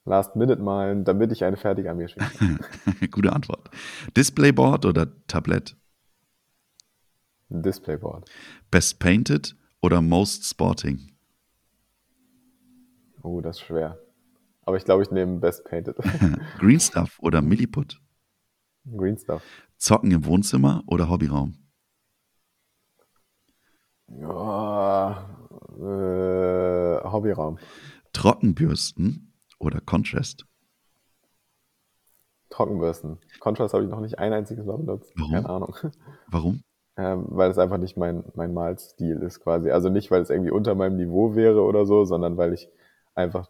Last 0.07 0.37
Minute 0.37 0.61
malen, 0.61 1.03
damit 1.03 1.33
ich 1.33 1.43
eine 1.43 1.57
fertige 1.57 1.89
Armee 1.89 2.07
schicke. 2.07 2.25
Gute 3.11 3.33
Antwort. 3.33 3.69
Displayboard 4.15 4.85
oder 4.85 5.07
Tablet? 5.27 5.75
Displayboard. 7.49 8.29
Best 8.71 8.99
Painted 8.99 9.55
oder 9.81 10.01
Most 10.01 10.45
Sporting? 10.45 11.11
Oh, 13.21 13.41
das 13.41 13.57
ist 13.57 13.63
schwer. 13.65 13.99
Aber 14.61 14.77
ich 14.77 14.85
glaube, 14.85 15.03
ich 15.03 15.11
nehme 15.11 15.39
Best 15.39 15.65
Painted. 15.65 15.97
Green 16.57 16.79
Stuff 16.79 17.19
oder 17.19 17.41
Milliput? 17.41 18.01
Green 18.85 19.17
Stuff. 19.17 19.43
Zocken 19.77 20.11
im 20.11 20.25
Wohnzimmer 20.25 20.83
oder 20.87 21.09
Hobbyraum? 21.09 21.57
Ja, 24.07 25.29
äh, 25.77 27.03
Hobbyraum. 27.03 27.59
Trockenbürsten 28.13 29.33
oder 29.59 29.81
Contrast? 29.81 30.45
Trockenbürsten. 32.49 33.17
Contrast 33.39 33.73
habe 33.73 33.83
ich 33.83 33.89
noch 33.89 33.99
nicht 33.99 34.19
ein 34.19 34.33
einziges 34.33 34.65
Mal 34.65 34.77
benutzt. 34.77 35.11
Warum? 35.15 35.31
Keine 35.31 35.49
Ahnung. 35.49 35.75
Warum? 36.27 36.63
Ähm, 36.95 37.25
weil 37.29 37.51
es 37.51 37.57
einfach 37.57 37.77
nicht 37.77 37.97
mein, 37.97 38.23
mein 38.33 38.53
Malstil 38.53 39.17
ist 39.17 39.41
quasi. 39.41 39.69
Also 39.69 39.89
nicht, 39.89 40.09
weil 40.09 40.21
es 40.21 40.29
irgendwie 40.29 40.51
unter 40.51 40.73
meinem 40.73 40.97
Niveau 40.97 41.35
wäre 41.35 41.61
oder 41.61 41.85
so, 41.85 42.05
sondern 42.05 42.37
weil 42.37 42.53
ich 42.53 42.69
einfach 43.13 43.49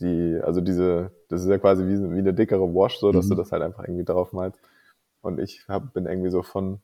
die, 0.00 0.38
also 0.42 0.60
diese, 0.60 1.10
das 1.28 1.42
ist 1.42 1.48
ja 1.48 1.58
quasi 1.58 1.86
wie, 1.86 2.14
wie 2.14 2.18
eine 2.18 2.34
dickere 2.34 2.74
Wash, 2.74 2.98
so, 2.98 3.10
dass 3.10 3.26
mhm. 3.26 3.30
du 3.30 3.34
das 3.36 3.52
halt 3.52 3.62
einfach 3.62 3.84
irgendwie 3.84 4.04
drauf 4.04 4.32
malst. 4.32 4.60
Und 5.22 5.40
ich 5.40 5.66
hab, 5.68 5.92
bin 5.94 6.06
irgendwie 6.06 6.30
so 6.30 6.42
von, 6.42 6.80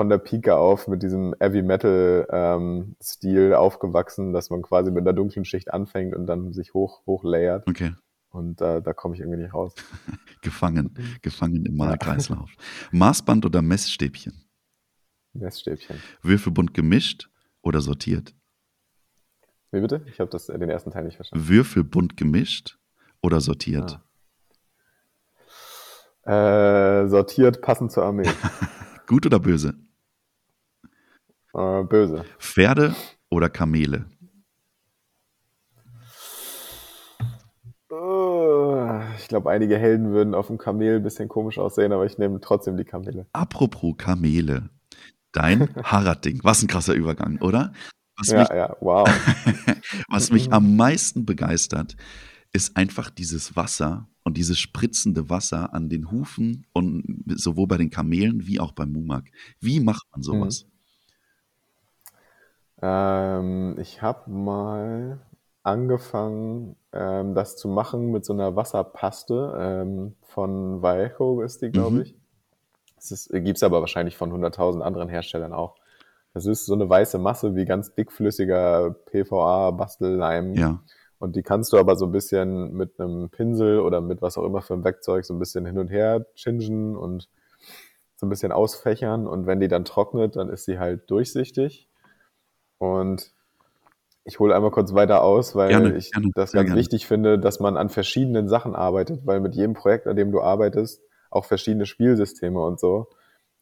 von 0.00 0.08
der 0.08 0.16
Pike 0.16 0.56
auf 0.56 0.88
mit 0.88 1.02
diesem 1.02 1.34
Heavy 1.40 1.60
Metal 1.60 2.26
ähm, 2.32 2.96
Stil 3.02 3.52
aufgewachsen, 3.52 4.32
dass 4.32 4.48
man 4.48 4.62
quasi 4.62 4.90
mit 4.90 5.02
einer 5.02 5.12
dunklen 5.12 5.44
Schicht 5.44 5.74
anfängt 5.74 6.16
und 6.16 6.26
dann 6.26 6.54
sich 6.54 6.72
hoch, 6.72 7.04
hoch 7.04 7.22
layert. 7.22 7.68
Okay. 7.68 7.92
Und 8.30 8.62
äh, 8.62 8.80
da 8.80 8.94
komme 8.94 9.14
ich 9.14 9.20
irgendwie 9.20 9.42
nicht 9.42 9.52
raus. 9.52 9.74
gefangen, 10.40 10.94
gefangen 11.20 11.66
im 11.66 11.76
Malkreislauf. 11.76 12.50
Maßband 12.92 13.44
oder 13.44 13.60
Messstäbchen? 13.60 14.32
Messstäbchen. 15.34 16.00
Würfelbunt 16.22 16.72
gemischt 16.72 17.28
oder 17.60 17.82
sortiert? 17.82 18.34
Wie 19.70 19.82
bitte? 19.82 20.00
Ich 20.06 20.18
habe 20.18 20.34
äh, 20.34 20.58
den 20.58 20.70
ersten 20.70 20.92
Teil 20.92 21.04
nicht 21.04 21.16
verstanden. 21.16 21.46
Würfelbunt 21.46 22.16
gemischt 22.16 22.78
oder 23.20 23.42
sortiert? 23.42 24.00
Ah. 26.24 27.02
Äh, 27.02 27.08
sortiert 27.10 27.60
passend 27.60 27.92
zur 27.92 28.04
Armee. 28.04 28.26
Gut 29.06 29.26
oder 29.26 29.40
böse? 29.40 29.74
Äh, 31.54 31.82
böse. 31.84 32.24
Pferde 32.38 32.94
oder 33.28 33.48
Kamele? 33.48 34.06
Ich 39.20 39.28
glaube, 39.28 39.50
einige 39.50 39.78
Helden 39.78 40.12
würden 40.12 40.34
auf 40.34 40.46
dem 40.46 40.58
Kamel 40.58 40.96
ein 40.96 41.02
bisschen 41.02 41.28
komisch 41.28 41.58
aussehen, 41.58 41.92
aber 41.92 42.06
ich 42.06 42.18
nehme 42.18 42.40
trotzdem 42.40 42.76
die 42.76 42.84
Kamele. 42.84 43.26
Apropos 43.32 43.94
Kamele. 43.96 44.70
Dein 45.32 45.74
Harad-Ding. 45.84 46.40
Was 46.42 46.62
ein 46.62 46.68
krasser 46.68 46.94
Übergang, 46.94 47.38
oder? 47.40 47.72
Was 48.16 48.28
ja, 48.28 48.40
mich, 48.40 48.48
ja, 48.48 48.76
wow. 48.80 49.08
was 50.08 50.32
mich 50.32 50.52
am 50.52 50.76
meisten 50.76 51.26
begeistert, 51.26 51.96
ist 52.52 52.76
einfach 52.76 53.10
dieses 53.10 53.56
Wasser 53.56 54.08
und 54.24 54.36
dieses 54.36 54.58
spritzende 54.58 55.30
Wasser 55.30 55.72
an 55.74 55.88
den 55.88 56.10
Hufen 56.10 56.66
und 56.72 57.04
sowohl 57.36 57.66
bei 57.66 57.76
den 57.76 57.90
Kamelen 57.90 58.46
wie 58.46 58.58
auch 58.58 58.72
beim 58.72 58.92
Mumak. 58.92 59.30
Wie 59.60 59.80
macht 59.80 60.06
man 60.12 60.22
sowas? 60.22 60.66
Ähm, 62.82 63.76
ich 63.78 64.02
habe 64.02 64.30
mal 64.30 65.20
angefangen, 65.62 66.76
ähm, 66.92 67.34
das 67.34 67.56
zu 67.56 67.68
machen 67.68 68.10
mit 68.10 68.24
so 68.24 68.32
einer 68.32 68.56
Wasserpaste 68.56 69.56
ähm, 69.58 70.16
von 70.22 70.82
Vallejo 70.82 71.42
ist 71.42 71.62
die, 71.62 71.70
glaube 71.70 71.96
mhm. 71.96 72.02
ich. 72.02 72.14
Das 72.96 73.28
gibt 73.32 73.56
es 73.56 73.62
aber 73.62 73.80
wahrscheinlich 73.80 74.16
von 74.16 74.32
100.000 74.32 74.80
anderen 74.80 75.08
Herstellern 75.08 75.52
auch. 75.52 75.76
Das 76.34 76.46
ist 76.46 76.66
so 76.66 76.74
eine 76.74 76.88
weiße 76.88 77.18
Masse 77.18 77.56
wie 77.56 77.64
ganz 77.64 77.94
dickflüssiger 77.94 78.94
PVA-Bastelleim. 79.06 80.54
Ja. 80.54 80.80
Und 81.18 81.36
die 81.36 81.42
kannst 81.42 81.72
du 81.72 81.78
aber 81.78 81.96
so 81.96 82.06
ein 82.06 82.12
bisschen 82.12 82.72
mit 82.72 82.98
einem 82.98 83.28
Pinsel 83.30 83.80
oder 83.80 84.00
mit 84.00 84.22
was 84.22 84.38
auch 84.38 84.44
immer 84.44 84.62
für 84.62 84.74
ein 84.74 84.84
Werkzeug 84.84 85.24
so 85.24 85.34
ein 85.34 85.38
bisschen 85.38 85.66
hin 85.66 85.78
und 85.78 85.88
her 85.88 86.26
chingen 86.34 86.96
und 86.96 87.28
so 88.16 88.26
ein 88.26 88.30
bisschen 88.30 88.52
ausfächern. 88.52 89.26
Und 89.26 89.46
wenn 89.46 89.60
die 89.60 89.68
dann 89.68 89.84
trocknet, 89.84 90.36
dann 90.36 90.48
ist 90.48 90.64
sie 90.64 90.78
halt 90.78 91.10
durchsichtig. 91.10 91.89
Und 92.80 93.30
ich 94.24 94.38
hole 94.38 94.54
einmal 94.54 94.70
kurz 94.70 94.94
weiter 94.94 95.22
aus, 95.22 95.54
weil 95.54 95.68
gerne, 95.68 95.96
ich 95.96 96.12
gerne, 96.12 96.30
das 96.34 96.52
ganz 96.52 96.66
gerne. 96.66 96.80
wichtig 96.80 97.06
finde, 97.06 97.38
dass 97.38 97.60
man 97.60 97.76
an 97.76 97.90
verschiedenen 97.90 98.48
Sachen 98.48 98.74
arbeitet, 98.74 99.26
weil 99.26 99.40
mit 99.40 99.54
jedem 99.54 99.74
Projekt, 99.74 100.06
an 100.06 100.16
dem 100.16 100.32
du 100.32 100.40
arbeitest, 100.40 101.02
auch 101.30 101.44
verschiedene 101.44 101.84
Spielsysteme 101.84 102.58
und 102.58 102.80
so, 102.80 103.08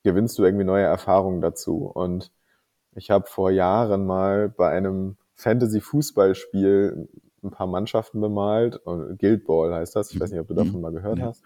gewinnst 0.04 0.38
du 0.38 0.44
irgendwie 0.44 0.64
neue 0.64 0.84
Erfahrungen 0.84 1.40
dazu. 1.40 1.86
Und 1.86 2.30
ich 2.94 3.10
habe 3.10 3.26
vor 3.26 3.50
Jahren 3.50 4.06
mal 4.06 4.48
bei 4.48 4.68
einem 4.70 5.16
Fantasy-Fußballspiel 5.34 7.08
ein 7.42 7.50
paar 7.50 7.66
Mannschaften 7.66 8.20
bemalt. 8.20 8.80
Guild 9.18 9.46
Ball 9.46 9.74
heißt 9.74 9.96
das. 9.96 10.12
Ich 10.12 10.20
weiß 10.20 10.30
nicht, 10.30 10.40
ob 10.40 10.46
du 10.46 10.54
davon 10.54 10.76
mhm. 10.76 10.80
mal 10.80 10.92
gehört 10.92 11.18
ja. 11.18 11.26
hast. 11.26 11.42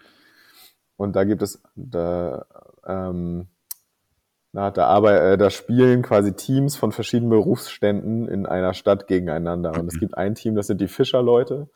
Und 0.95 1.15
da 1.15 1.23
gibt 1.23 1.41
es, 1.41 1.61
da, 1.75 2.45
ähm, 2.85 3.47
da, 4.53 4.69
da, 4.69 4.85
Arbeit, 4.85 5.21
äh, 5.21 5.37
da 5.37 5.49
spielen 5.49 6.03
quasi 6.03 6.33
Teams 6.33 6.75
von 6.75 6.91
verschiedenen 6.91 7.31
Berufsständen 7.31 8.27
in 8.27 8.45
einer 8.45 8.73
Stadt 8.75 9.07
gegeneinander. 9.07 9.73
Und 9.73 9.87
es 9.87 9.99
gibt 9.99 10.15
ein 10.15 10.35
Team, 10.35 10.55
das 10.55 10.67
sind 10.67 10.79
die 10.79 10.87
Fischerleute. 10.87 11.69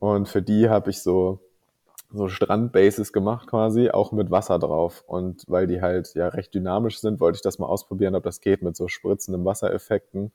Und 0.00 0.28
für 0.28 0.42
die 0.42 0.68
habe 0.68 0.90
ich 0.90 1.00
so, 1.00 1.38
so 2.12 2.28
Strandbases 2.28 3.12
gemacht 3.12 3.48
quasi, 3.48 3.90
auch 3.90 4.10
mit 4.10 4.32
Wasser 4.32 4.58
drauf. 4.58 5.04
Und 5.06 5.44
weil 5.46 5.68
die 5.68 5.80
halt 5.80 6.12
ja 6.14 6.26
recht 6.28 6.52
dynamisch 6.54 6.98
sind, 6.98 7.20
wollte 7.20 7.36
ich 7.36 7.42
das 7.42 7.60
mal 7.60 7.66
ausprobieren, 7.66 8.16
ob 8.16 8.24
das 8.24 8.40
geht 8.40 8.62
mit 8.62 8.76
so 8.76 8.88
spritzenden 8.88 9.44
Wassereffekten. 9.44 10.32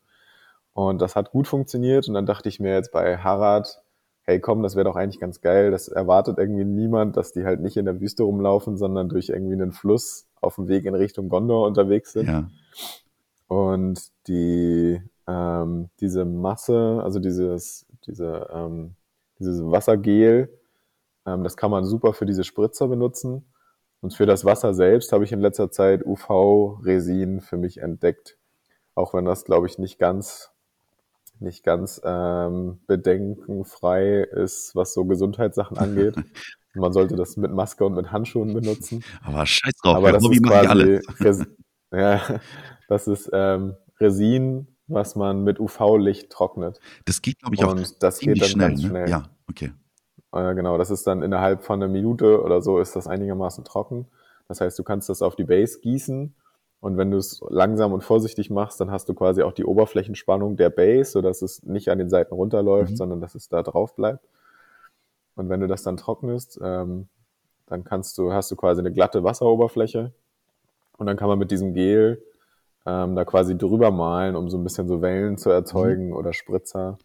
Und 0.74 1.02
das 1.02 1.18
hat 1.18 1.32
gut 1.32 1.48
funktioniert. 1.48 2.08
Und 2.08 2.14
dann 2.14 2.26
dachte 2.26 2.48
ich 2.48 2.62
mir 2.62 2.74
jetzt 2.74 2.94
bei 2.94 3.18
Harad, 3.18 3.82
hey 4.28 4.42
komm, 4.42 4.62
das 4.62 4.76
wäre 4.76 4.84
doch 4.84 4.98
eigentlich 4.98 5.22
ganz 5.22 5.40
geil. 5.40 5.72
Das 5.72 5.88
erwartet 5.88 6.38
irgendwie 6.38 6.66
niemand, 6.66 7.16
dass 7.16 7.32
die 7.32 7.46
halt 7.46 7.62
nicht 7.62 7.78
in 7.78 7.86
der 7.86 8.02
Wüste 8.02 8.24
rumlaufen, 8.24 8.78
sondern 8.78 9.08
durch 9.08 9.30
irgendwie 9.30 9.54
einen 9.54 9.72
Fluss 9.72 10.28
auf 10.42 10.56
dem 10.56 10.68
Weg 10.68 10.86
in 10.86 10.96
Richtung 10.96 11.30
Gondor 11.30 11.66
unterwegs 11.66 12.12
sind. 12.12 12.28
Ja. 12.28 12.50
Und 13.48 14.02
die, 14.28 15.02
ähm, 15.28 15.90
diese 16.02 16.26
Masse, 16.26 17.00
also 17.02 17.20
dieses, 17.20 17.86
diese, 18.06 18.50
ähm, 18.52 18.96
dieses 19.40 19.64
Wassergel, 19.64 20.50
ähm, 21.26 21.46
das 21.46 21.56
kann 21.56 21.72
man 21.72 21.86
super 21.86 22.12
für 22.14 22.26
diese 22.26 22.44
Spritzer 22.44 22.90
benutzen. 22.90 23.46
Und 24.02 24.14
für 24.14 24.26
das 24.26 24.44
Wasser 24.44 24.74
selbst 24.74 25.14
habe 25.14 25.24
ich 25.24 25.32
in 25.32 25.40
letzter 25.40 25.72
Zeit 25.72 26.06
UV-Resin 26.06 27.40
für 27.40 27.58
mich 27.58 27.78
entdeckt. 27.78 28.38
Auch 28.94 29.14
wenn 29.14 29.24
das, 29.24 29.46
glaube 29.46 29.68
ich, 29.68 29.80
nicht 29.80 30.00
ganz, 30.00 30.52
nicht 31.40 31.64
ganz 31.64 32.02
ähm, 32.04 32.80
bedenkenfrei 32.88 34.22
ist, 34.24 34.76
was 34.76 34.94
so 34.94 35.06
Gesundheitssachen 35.06 35.78
angeht. 35.78 36.16
Man 36.74 36.94
sollte 36.94 37.16
das 37.16 37.38
mit 37.38 37.52
Maske 37.52 37.86
und 37.86 37.96
mit 37.96 38.12
Handschuhen 38.12 38.54
benutzen. 38.54 39.04
Aber 39.24 39.46
scheiß 39.46 39.74
drauf, 39.82 39.96
Aber 39.96 40.12
das 40.12 40.24
ist 40.24 40.44
quasi 40.44 41.00
ja, 41.92 42.22
das 42.88 43.08
ist 43.08 43.30
ähm, 43.34 43.76
Resin, 44.00 44.68
was 44.88 45.16
man 45.16 45.44
mit 45.44 45.60
UV-Licht 45.60 46.30
trocknet. 46.30 46.80
Das 47.06 47.22
geht, 47.22 47.40
glaube 47.40 47.56
ich, 47.56 47.64
auch 47.64 47.72
und 47.72 48.04
das 48.04 48.20
geht 48.20 48.40
dann 48.40 48.48
schnell, 48.48 48.70
ganz 48.70 48.82
schnell. 48.84 49.06
Ne? 49.06 49.10
Ja, 49.10 49.24
okay. 49.50 49.72
Äh, 50.32 50.54
genau, 50.56 50.78
das 50.78 50.92
ist 50.92 51.08
dann 51.08 51.24
innerhalb 51.24 51.64
von 51.64 51.82
einer 51.82 51.92
Minute 51.92 52.44
oder 52.44 52.62
so 52.62 52.80
ist 52.80 52.96
das 52.96 53.08
einigermaßen 53.08 53.64
trocken. 53.64 54.08
Das 54.48 54.62
heißt, 54.62 54.78
du 54.78 54.84
kannst 54.84 55.10
das 55.10 55.22
auf 55.22 55.36
die 55.36 55.44
Base 55.44 55.80
gießen 55.82 56.36
und 56.80 56.98
wenn 56.98 57.10
du 57.10 57.18
es 57.18 57.42
langsam 57.50 57.92
und 57.92 58.04
vorsichtig 58.04 58.50
machst, 58.50 58.80
dann 58.80 58.92
hast 58.92 59.10
du 59.10 59.14
quasi 59.14 59.42
auch 59.42 59.54
die 59.54 59.66
Oberflächenspannung 59.66 60.58
der 60.58 60.70
Base, 60.70 61.12
sodass 61.12 61.42
es 61.42 61.64
nicht 61.64 61.90
an 61.90 61.98
den 61.98 62.10
Seiten 62.10 62.34
runterläuft, 62.34 62.92
mhm. 62.92 62.96
sondern 62.98 63.22
dass 63.22 63.36
es 63.36 63.50
da 63.50 63.64
drauf 63.64 63.96
bleibt. 63.96 64.24
Und 65.36 65.50
wenn 65.50 65.60
du 65.60 65.68
das 65.68 65.84
dann 65.84 65.98
trocknest, 65.98 66.60
ähm, 66.64 67.08
dann 67.66 67.84
kannst 67.84 68.18
du, 68.18 68.32
hast 68.32 68.52
du 68.52 68.56
quasi 68.56 68.80
eine 68.80 68.92
glatte 68.92 69.24
Wasseroberfläche 69.24 70.14
und 70.98 71.08
dann 71.08 71.18
kann 71.18 71.28
man 71.28 71.40
mit 71.40 71.52
diesem 71.52 71.74
Gel 71.74 72.22
ähm, 72.86 73.16
da 73.16 73.26
quasi 73.26 73.58
drüber 73.58 73.92
malen, 73.92 74.36
um 74.36 74.50
so 74.50 74.58
ein 74.58 74.64
bisschen 74.64 74.88
so 74.88 75.02
Wellen 75.02 75.38
zu 75.38 75.50
erzeugen 75.50 76.08
mhm. 76.08 76.14
oder 76.14 76.32
Spritzer. 76.32 76.98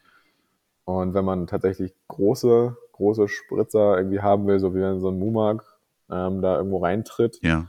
Und 0.85 1.15
wenn 1.15 1.25
man 1.25 1.47
tatsächlich 1.47 1.95
große, 2.09 2.77
große 2.93 3.29
Spritzer 3.29 3.97
irgendwie 3.97 4.21
haben 4.21 4.47
will, 4.47 4.59
so 4.59 4.75
wie 4.75 4.81
wenn 4.81 5.01
so 5.01 5.09
ein 5.09 5.19
Mumak 5.19 5.65
ähm, 6.11 6.43
da 6.43 6.57
irgendwo 6.57 6.79
reintritt, 6.79 7.39
ja. 7.43 7.67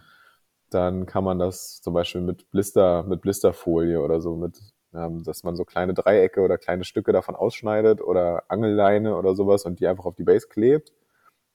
Dann 0.73 1.05
kann 1.05 1.23
man 1.23 1.39
das 1.39 1.81
zum 1.81 1.93
Beispiel 1.93 2.21
mit 2.21 2.49
Blister, 2.51 3.03
mit 3.03 3.21
Blisterfolie 3.21 4.01
oder 4.01 4.21
so, 4.21 4.35
mit 4.35 4.59
ähm, 4.93 5.23
dass 5.23 5.43
man 5.43 5.55
so 5.55 5.65
kleine 5.65 5.93
Dreiecke 5.93 6.41
oder 6.41 6.57
kleine 6.57 6.83
Stücke 6.83 7.11
davon 7.11 7.35
ausschneidet 7.35 8.01
oder 8.01 8.43
Angelleine 8.47 9.15
oder 9.15 9.35
sowas 9.35 9.65
und 9.65 9.79
die 9.79 9.87
einfach 9.87 10.05
auf 10.05 10.15
die 10.15 10.23
Base 10.23 10.47
klebt 10.47 10.93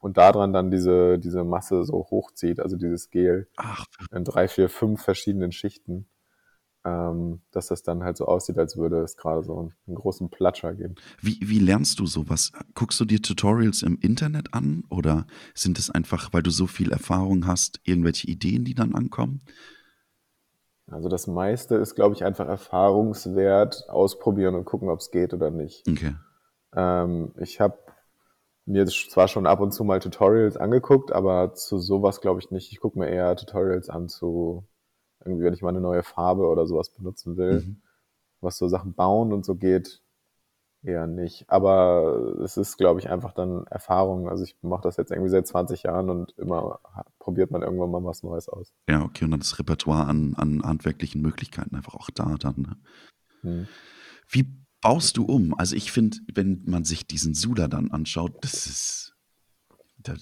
und 0.00 0.16
daran 0.16 0.52
dann 0.52 0.70
diese, 0.70 1.18
diese 1.18 1.44
Masse 1.44 1.84
so 1.84 2.06
hochzieht, 2.10 2.60
also 2.60 2.76
dieses 2.76 3.10
Gel 3.10 3.48
Ach. 3.56 3.84
in 4.12 4.24
drei, 4.24 4.48
vier, 4.48 4.68
fünf 4.68 5.02
verschiedenen 5.02 5.52
Schichten, 5.52 6.08
ähm, 6.88 7.40
dass 7.50 7.68
das 7.68 7.82
dann 7.82 8.02
halt 8.02 8.16
so 8.16 8.26
aussieht, 8.26 8.58
als 8.58 8.76
würde 8.76 9.00
es 9.00 9.16
gerade 9.16 9.42
so 9.42 9.58
einen, 9.58 9.72
einen, 9.86 9.96
großen 9.96 10.30
Platscher 10.30 10.74
geben. 10.74 10.94
Wie, 11.20 11.38
wie 11.42 11.58
lernst 11.58 11.98
du 12.00 12.06
sowas? 12.06 12.52
Guckst 12.74 12.98
du 13.00 13.04
dir 13.04 13.20
Tutorials 13.20 13.82
im 13.82 13.98
Internet 14.00 14.54
an 14.54 14.84
oder 14.88 15.26
sind 15.54 15.78
es 15.78 15.90
einfach, 15.90 16.32
weil 16.32 16.42
du 16.42 16.50
so 16.50 16.66
viel 16.66 16.92
Erfahrung 16.92 17.46
hast, 17.46 17.80
irgendwelche 17.84 18.28
Ideen, 18.28 18.64
die 18.64 18.74
dann 18.74 18.94
ankommen? 18.94 19.42
Also 20.90 21.08
das 21.08 21.26
meiste 21.26 21.74
ist, 21.76 21.94
glaube 21.94 22.14
ich, 22.14 22.24
einfach 22.24 22.48
Erfahrungswert, 22.48 23.88
ausprobieren 23.88 24.54
und 24.54 24.64
gucken, 24.64 24.88
ob 24.88 25.00
es 25.00 25.10
geht 25.10 25.34
oder 25.34 25.50
nicht. 25.50 25.86
Okay. 25.86 26.14
Ähm, 26.74 27.34
ich 27.38 27.60
habe 27.60 27.78
mir 28.64 28.86
zwar 28.86 29.28
schon 29.28 29.46
ab 29.46 29.60
und 29.60 29.72
zu 29.72 29.84
mal 29.84 29.98
Tutorials 29.98 30.56
angeguckt, 30.56 31.12
aber 31.12 31.54
zu 31.54 31.78
sowas 31.78 32.20
glaube 32.20 32.40
ich 32.40 32.50
nicht. 32.50 32.72
Ich 32.72 32.80
gucke 32.80 32.98
mir 32.98 33.08
eher 33.08 33.36
Tutorials 33.36 33.90
an 33.90 34.08
zu, 34.08 34.66
irgendwie, 35.24 35.44
wenn 35.44 35.54
ich 35.54 35.62
mal 35.62 35.70
eine 35.70 35.80
neue 35.80 36.02
Farbe 36.02 36.46
oder 36.46 36.66
sowas 36.66 36.90
benutzen 36.90 37.36
will. 37.36 37.60
Mhm. 37.60 37.82
Was 38.40 38.56
so 38.56 38.68
Sachen 38.68 38.94
bauen 38.94 39.32
und 39.32 39.44
so 39.44 39.56
geht, 39.56 40.00
eher 40.82 41.06
nicht. 41.06 41.44
Aber 41.48 42.36
es 42.42 42.56
ist, 42.56 42.76
glaube 42.76 43.00
ich, 43.00 43.10
einfach 43.10 43.32
dann 43.32 43.66
Erfahrung. 43.66 44.28
Also 44.28 44.44
ich 44.44 44.56
mache 44.62 44.82
das 44.82 44.96
jetzt 44.96 45.10
irgendwie 45.10 45.30
seit 45.30 45.46
20 45.46 45.82
Jahren 45.82 46.10
und 46.10 46.36
immer 46.38 46.80
probiert 47.18 47.50
man 47.50 47.62
irgendwann 47.62 47.90
mal 47.90 48.04
was 48.04 48.22
Neues 48.22 48.48
aus. 48.48 48.72
Ja, 48.88 49.02
okay. 49.02 49.24
Und 49.24 49.32
dann 49.32 49.40
das 49.40 49.58
Repertoire 49.58 50.06
an, 50.06 50.34
an 50.36 50.62
handwerklichen 50.62 51.20
Möglichkeiten 51.20 51.74
einfach 51.74 51.94
auch 51.94 52.10
da 52.10 52.36
dann. 52.38 52.54
Ne? 52.58 52.76
Hm. 53.42 53.68
Wie 54.28 54.46
baust 54.80 55.16
du 55.16 55.24
um? 55.24 55.54
Also 55.58 55.74
ich 55.74 55.92
finde, 55.92 56.18
wenn 56.32 56.62
man 56.66 56.84
sich 56.84 57.06
diesen 57.06 57.34
Sula 57.34 57.68
dann 57.68 57.90
anschaut, 57.90 58.36
das 58.42 58.66
ist. 58.66 59.14
Da, 59.98 60.14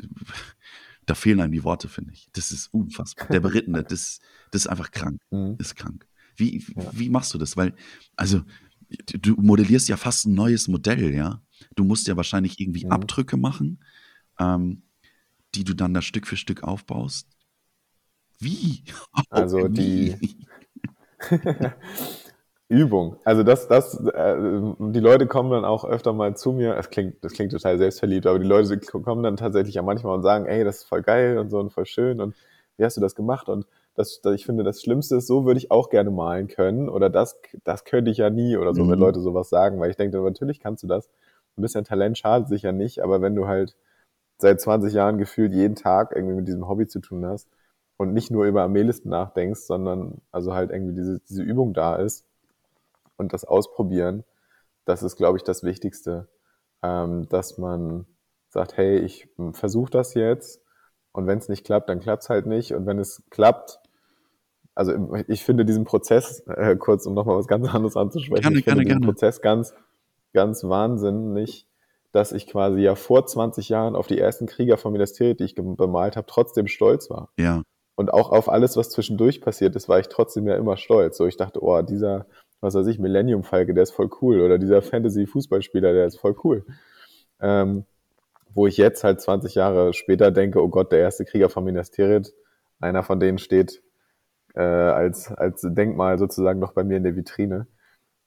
da 1.07 1.15
fehlen 1.15 1.41
einem 1.41 1.53
die 1.53 1.65
Worte, 1.65 1.89
finde 1.89 2.13
ich. 2.13 2.29
Das 2.33 2.53
ist 2.53 2.73
unfassbar. 2.73 3.29
Der 3.29 3.41
Berittene, 3.41 3.83
das, 3.89 4.21
das 4.51 4.63
ist 4.63 4.67
einfach 4.67 4.91
krank. 4.91 5.23
Mhm. 5.31 5.57
Ist 5.59 5.77
krank. 5.77 6.07
Wie, 6.37 6.59
ja. 6.59 6.91
wie 6.93 7.09
machst 7.09 7.33
du 7.33 7.39
das? 7.39 7.57
Weil, 7.57 7.75
also 8.17 8.43
du 8.89 9.35
modellierst 9.37 9.89
ja 9.89 9.97
fast 9.97 10.27
ein 10.27 10.35
neues 10.35 10.69
Modell, 10.69 11.15
ja. 11.15 11.43
du 11.75 11.85
musst 11.85 12.07
ja 12.07 12.17
wahrscheinlich 12.17 12.61
irgendwie 12.61 12.85
mhm. 12.85 12.93
Abdrücke 12.93 13.37
machen, 13.37 13.83
ähm, 14.39 14.83
die 15.55 15.65
du 15.65 15.75
dann 15.75 15.95
da 15.95 16.03
Stück 16.03 16.27
für 16.27 16.37
Stück 16.37 16.63
aufbaust. 16.63 17.29
Wie? 18.39 18.85
Also 19.31 19.69
Wie? 19.71 20.17
die 20.19 20.47
Übung. 22.69 23.17
Also 23.25 23.45
das, 23.45 23.69
das, 23.69 23.95
äh, 24.07 24.37
die 24.79 25.01
Leute 25.01 25.27
kommen 25.29 25.51
dann 25.51 25.65
auch 25.65 25.85
öfter 25.85 26.13
mal 26.13 26.37
zu 26.37 26.53
mir. 26.53 26.77
Es 26.77 26.91
klingt, 26.91 27.25
das 27.25 27.33
klingt 27.33 27.53
total 27.53 27.79
selbstverliebt, 27.79 28.27
aber 28.27 28.41
die 28.41 28.47
Leute 28.47 28.79
kommen 28.79 29.23
dann 29.23 29.37
tatsächlich 29.37 29.77
ja 29.77 29.83
manchmal 29.83 30.17
und 30.17 30.23
sagen, 30.23 30.47
ey, 30.47 30.65
das 30.65 30.79
ist 30.79 30.85
voll 30.85 31.03
geil 31.03 31.39
und 31.39 31.49
so 31.49 31.61
und 31.61 31.71
voll 31.73 31.87
schön 31.87 32.21
und 32.21 32.35
wie 32.77 32.85
hast 32.85 32.97
du 32.97 33.01
das 33.01 33.15
gemacht? 33.15 33.49
Und 33.49 33.67
das, 33.95 34.21
ich 34.35 34.45
finde, 34.45 34.65
das 34.65 34.83
Schlimmste 34.83 35.17
ist, 35.17 35.29
so 35.29 35.47
würde 35.47 35.59
ich 35.59 35.71
auch 35.71 35.91
gerne 35.91 36.11
malen 36.11 36.49
können 36.49 36.89
oder 36.89 37.09
das, 37.09 37.41
das 37.65 37.85
könnte 37.85 38.11
ich 38.11 38.19
ja 38.19 38.31
nie 38.31 38.57
oder 38.57 38.75
so, 38.75 38.85
mhm. 38.85 38.91
wenn 38.91 38.99
Leute 38.99 39.21
sowas 39.21 39.49
sagen, 39.49 39.79
weil 39.79 39.91
ich 39.91 39.97
denke, 39.97 40.21
natürlich 40.21 40.61
kannst 40.61 40.83
du 40.83 40.89
das. 40.89 41.09
Ein 41.57 41.63
bisschen 41.63 41.85
Talent 41.85 42.19
schadet 42.19 42.49
sich 42.49 42.63
ja 42.63 42.73
nicht, 42.73 43.01
aber 43.01 43.23
wenn 43.23 43.35
du 43.35 43.47
halt 43.47 43.77
seit 44.39 44.61
20 44.61 44.93
Jahren 44.93 45.19
gefühlt 45.19 45.53
jeden 45.53 45.77
Tag 45.77 46.13
irgendwie 46.15 46.35
mit 46.35 46.49
diesem 46.49 46.69
Hobby 46.69 46.89
zu 46.89 47.01
tun 47.01 47.25
hast 47.25 47.49
und 47.97 48.13
nicht 48.13 48.31
nur 48.31 48.45
über 48.45 48.63
Armeelisten 48.63 49.11
nachdenkst, 49.11 49.61
sondern 49.61 50.21
also 50.33 50.53
halt 50.53 50.71
irgendwie 50.71 50.95
diese, 50.95 51.21
diese 51.21 51.43
Übung 51.43 51.73
da 51.73 51.97
ist 51.97 52.26
und 53.17 53.33
das 53.33 53.45
Ausprobieren, 53.45 54.25
das 54.85 55.03
ist, 55.03 55.17
glaube 55.17 55.39
ich, 55.39 55.45
das 55.45 55.63
Wichtigste, 55.63 56.29
ähm, 56.83 57.29
dass 57.29 57.59
man 57.59 58.07
sagt, 58.49 58.77
hey, 58.77 58.99
ich 58.99 59.29
versuche 59.53 59.91
das 59.91 60.15
jetzt 60.15 60.63
und 61.13 61.27
wenn 61.27 61.39
es 61.39 61.49
nicht 61.49 61.65
klappt, 61.65 61.89
dann 61.89 62.01
klappt 62.01 62.25
es 62.25 62.29
halt 62.29 62.47
nicht 62.47 62.73
und 62.73 62.87
wenn 62.87 62.99
es 62.99 63.23
klappt, 63.31 63.81
also 64.75 65.15
ich 65.29 65.45
finde 65.45 65.65
diesen 65.65 65.85
Prozess, 65.85 66.41
äh, 66.47 66.77
kurz 66.77 67.07
um 67.07 67.15
nochmal 67.15 67.37
was 67.37 67.49
ganz 67.49 67.67
anderes 67.69 67.97
anzusprechen, 67.97 68.43
gerne, 68.43 68.59
ich 68.59 68.65
finde 68.65 68.83
gerne, 68.83 68.85
diesen 68.85 69.01
gerne. 69.01 69.13
Prozess 69.13 69.41
ganz, 69.41 69.75
ganz 70.33 70.65
wahnsinnig, 70.65 71.67
dass 72.13 72.33
ich 72.33 72.47
quasi 72.47 72.81
ja 72.81 72.95
vor 72.95 73.27
20 73.27 73.69
Jahren 73.69 73.97
auf 73.97 74.07
die 74.07 74.19
ersten 74.19 74.47
Krieger 74.47 74.77
von 74.77 74.93
Ministeriet, 74.93 75.41
die 75.41 75.45
ich 75.45 75.55
bemalt 75.55 76.17
habe, 76.17 76.27
trotzdem 76.27 76.67
stolz 76.67 77.11
war. 77.11 77.31
Ja. 77.39 77.63
Und 77.95 78.13
auch 78.13 78.31
auf 78.31 78.51
alles, 78.51 78.77
was 78.77 78.91
zwischendurch 78.91 79.41
passiert 79.41 79.75
ist, 79.75 79.89
war 79.89 79.99
ich 79.99 80.09
trotzdem 80.09 80.47
ja 80.47 80.57
immer 80.57 80.77
stolz. 80.77 81.17
So, 81.17 81.27
ich 81.27 81.37
dachte, 81.37 81.63
oh, 81.63 81.81
dieser, 81.83 82.27
was 82.67 82.75
weiß 82.75 82.89
ich, 82.89 82.99
Millennium 82.99 83.45
Falke, 83.45 83.73
der 83.73 83.85
ist 83.85 83.93
voll 83.93 84.11
cool. 84.21 84.41
Oder 84.41 84.59
dieser 84.59 84.83
Fantasy-Fußballspieler, 84.83 85.93
der 85.93 86.07
ist 86.07 86.19
voll 86.19 86.37
cool. 86.45 86.67
Ähm, 87.41 87.85
wo 88.55 88.67
ich 88.67 88.77
jetzt 88.77 89.05
halt 89.05 89.21
20 89.21 89.55
Jahre 89.55 89.93
später 89.93 90.31
denke, 90.31 90.63
oh 90.63 90.69
Gott, 90.69 90.91
der 90.91 90.99
erste 90.99 91.25
Krieger 91.25 91.49
von 91.49 91.65
Minas 91.65 91.91
Tirith, 91.91 92.35
einer 92.81 93.03
von 93.03 93.21
denen 93.21 93.39
steht 93.39 93.83
äh, 94.55 94.61
als, 94.61 95.31
als 95.33 95.61
Denkmal 95.63 96.19
sozusagen 96.19 96.59
noch 96.59 96.73
bei 96.73 96.83
mir 96.83 96.97
in 96.97 97.05
der 97.05 97.15
Vitrine. 97.15 97.67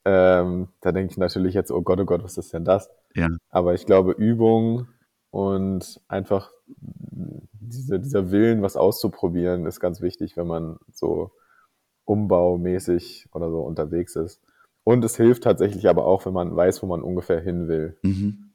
Ähm, 0.06 0.70
da 0.82 0.92
denke 0.92 1.12
ich 1.12 1.18
natürlich 1.18 1.54
jetzt, 1.54 1.72
oh 1.72 1.82
Gott, 1.82 2.00
oh 2.00 2.06
Gott, 2.06 2.24
was 2.24 2.38
ist 2.38 2.54
denn 2.54 2.64
das? 2.64 2.90
Ja. 3.16 3.28
Aber 3.50 3.74
ich 3.74 3.86
glaube, 3.86 4.14
Übung 4.14 4.88
und 5.32 6.00
einfach 6.08 6.52
diese, 6.68 8.00
dieser 8.00 8.32
Willen, 8.32 8.62
was 8.62 8.78
auszuprobieren, 8.78 9.66
ist 9.66 9.80
ganz 9.80 10.02
wichtig, 10.02 10.38
wenn 10.38 10.48
man 10.48 10.78
so 10.94 11.32
umbaumäßig 12.10 13.28
oder 13.34 13.52
so 13.52 13.60
unterwegs 13.60 14.16
ist. 14.16 14.42
Und 14.84 15.06
es 15.06 15.16
hilft 15.16 15.44
tatsächlich 15.44 15.88
aber 15.88 16.06
auch, 16.06 16.26
wenn 16.26 16.34
man 16.34 16.56
weiß, 16.56 16.82
wo 16.82 16.88
man 16.88 17.04
ungefähr 17.04 17.40
hin 17.40 17.68
will. 17.68 17.98
Mhm. 18.02 18.50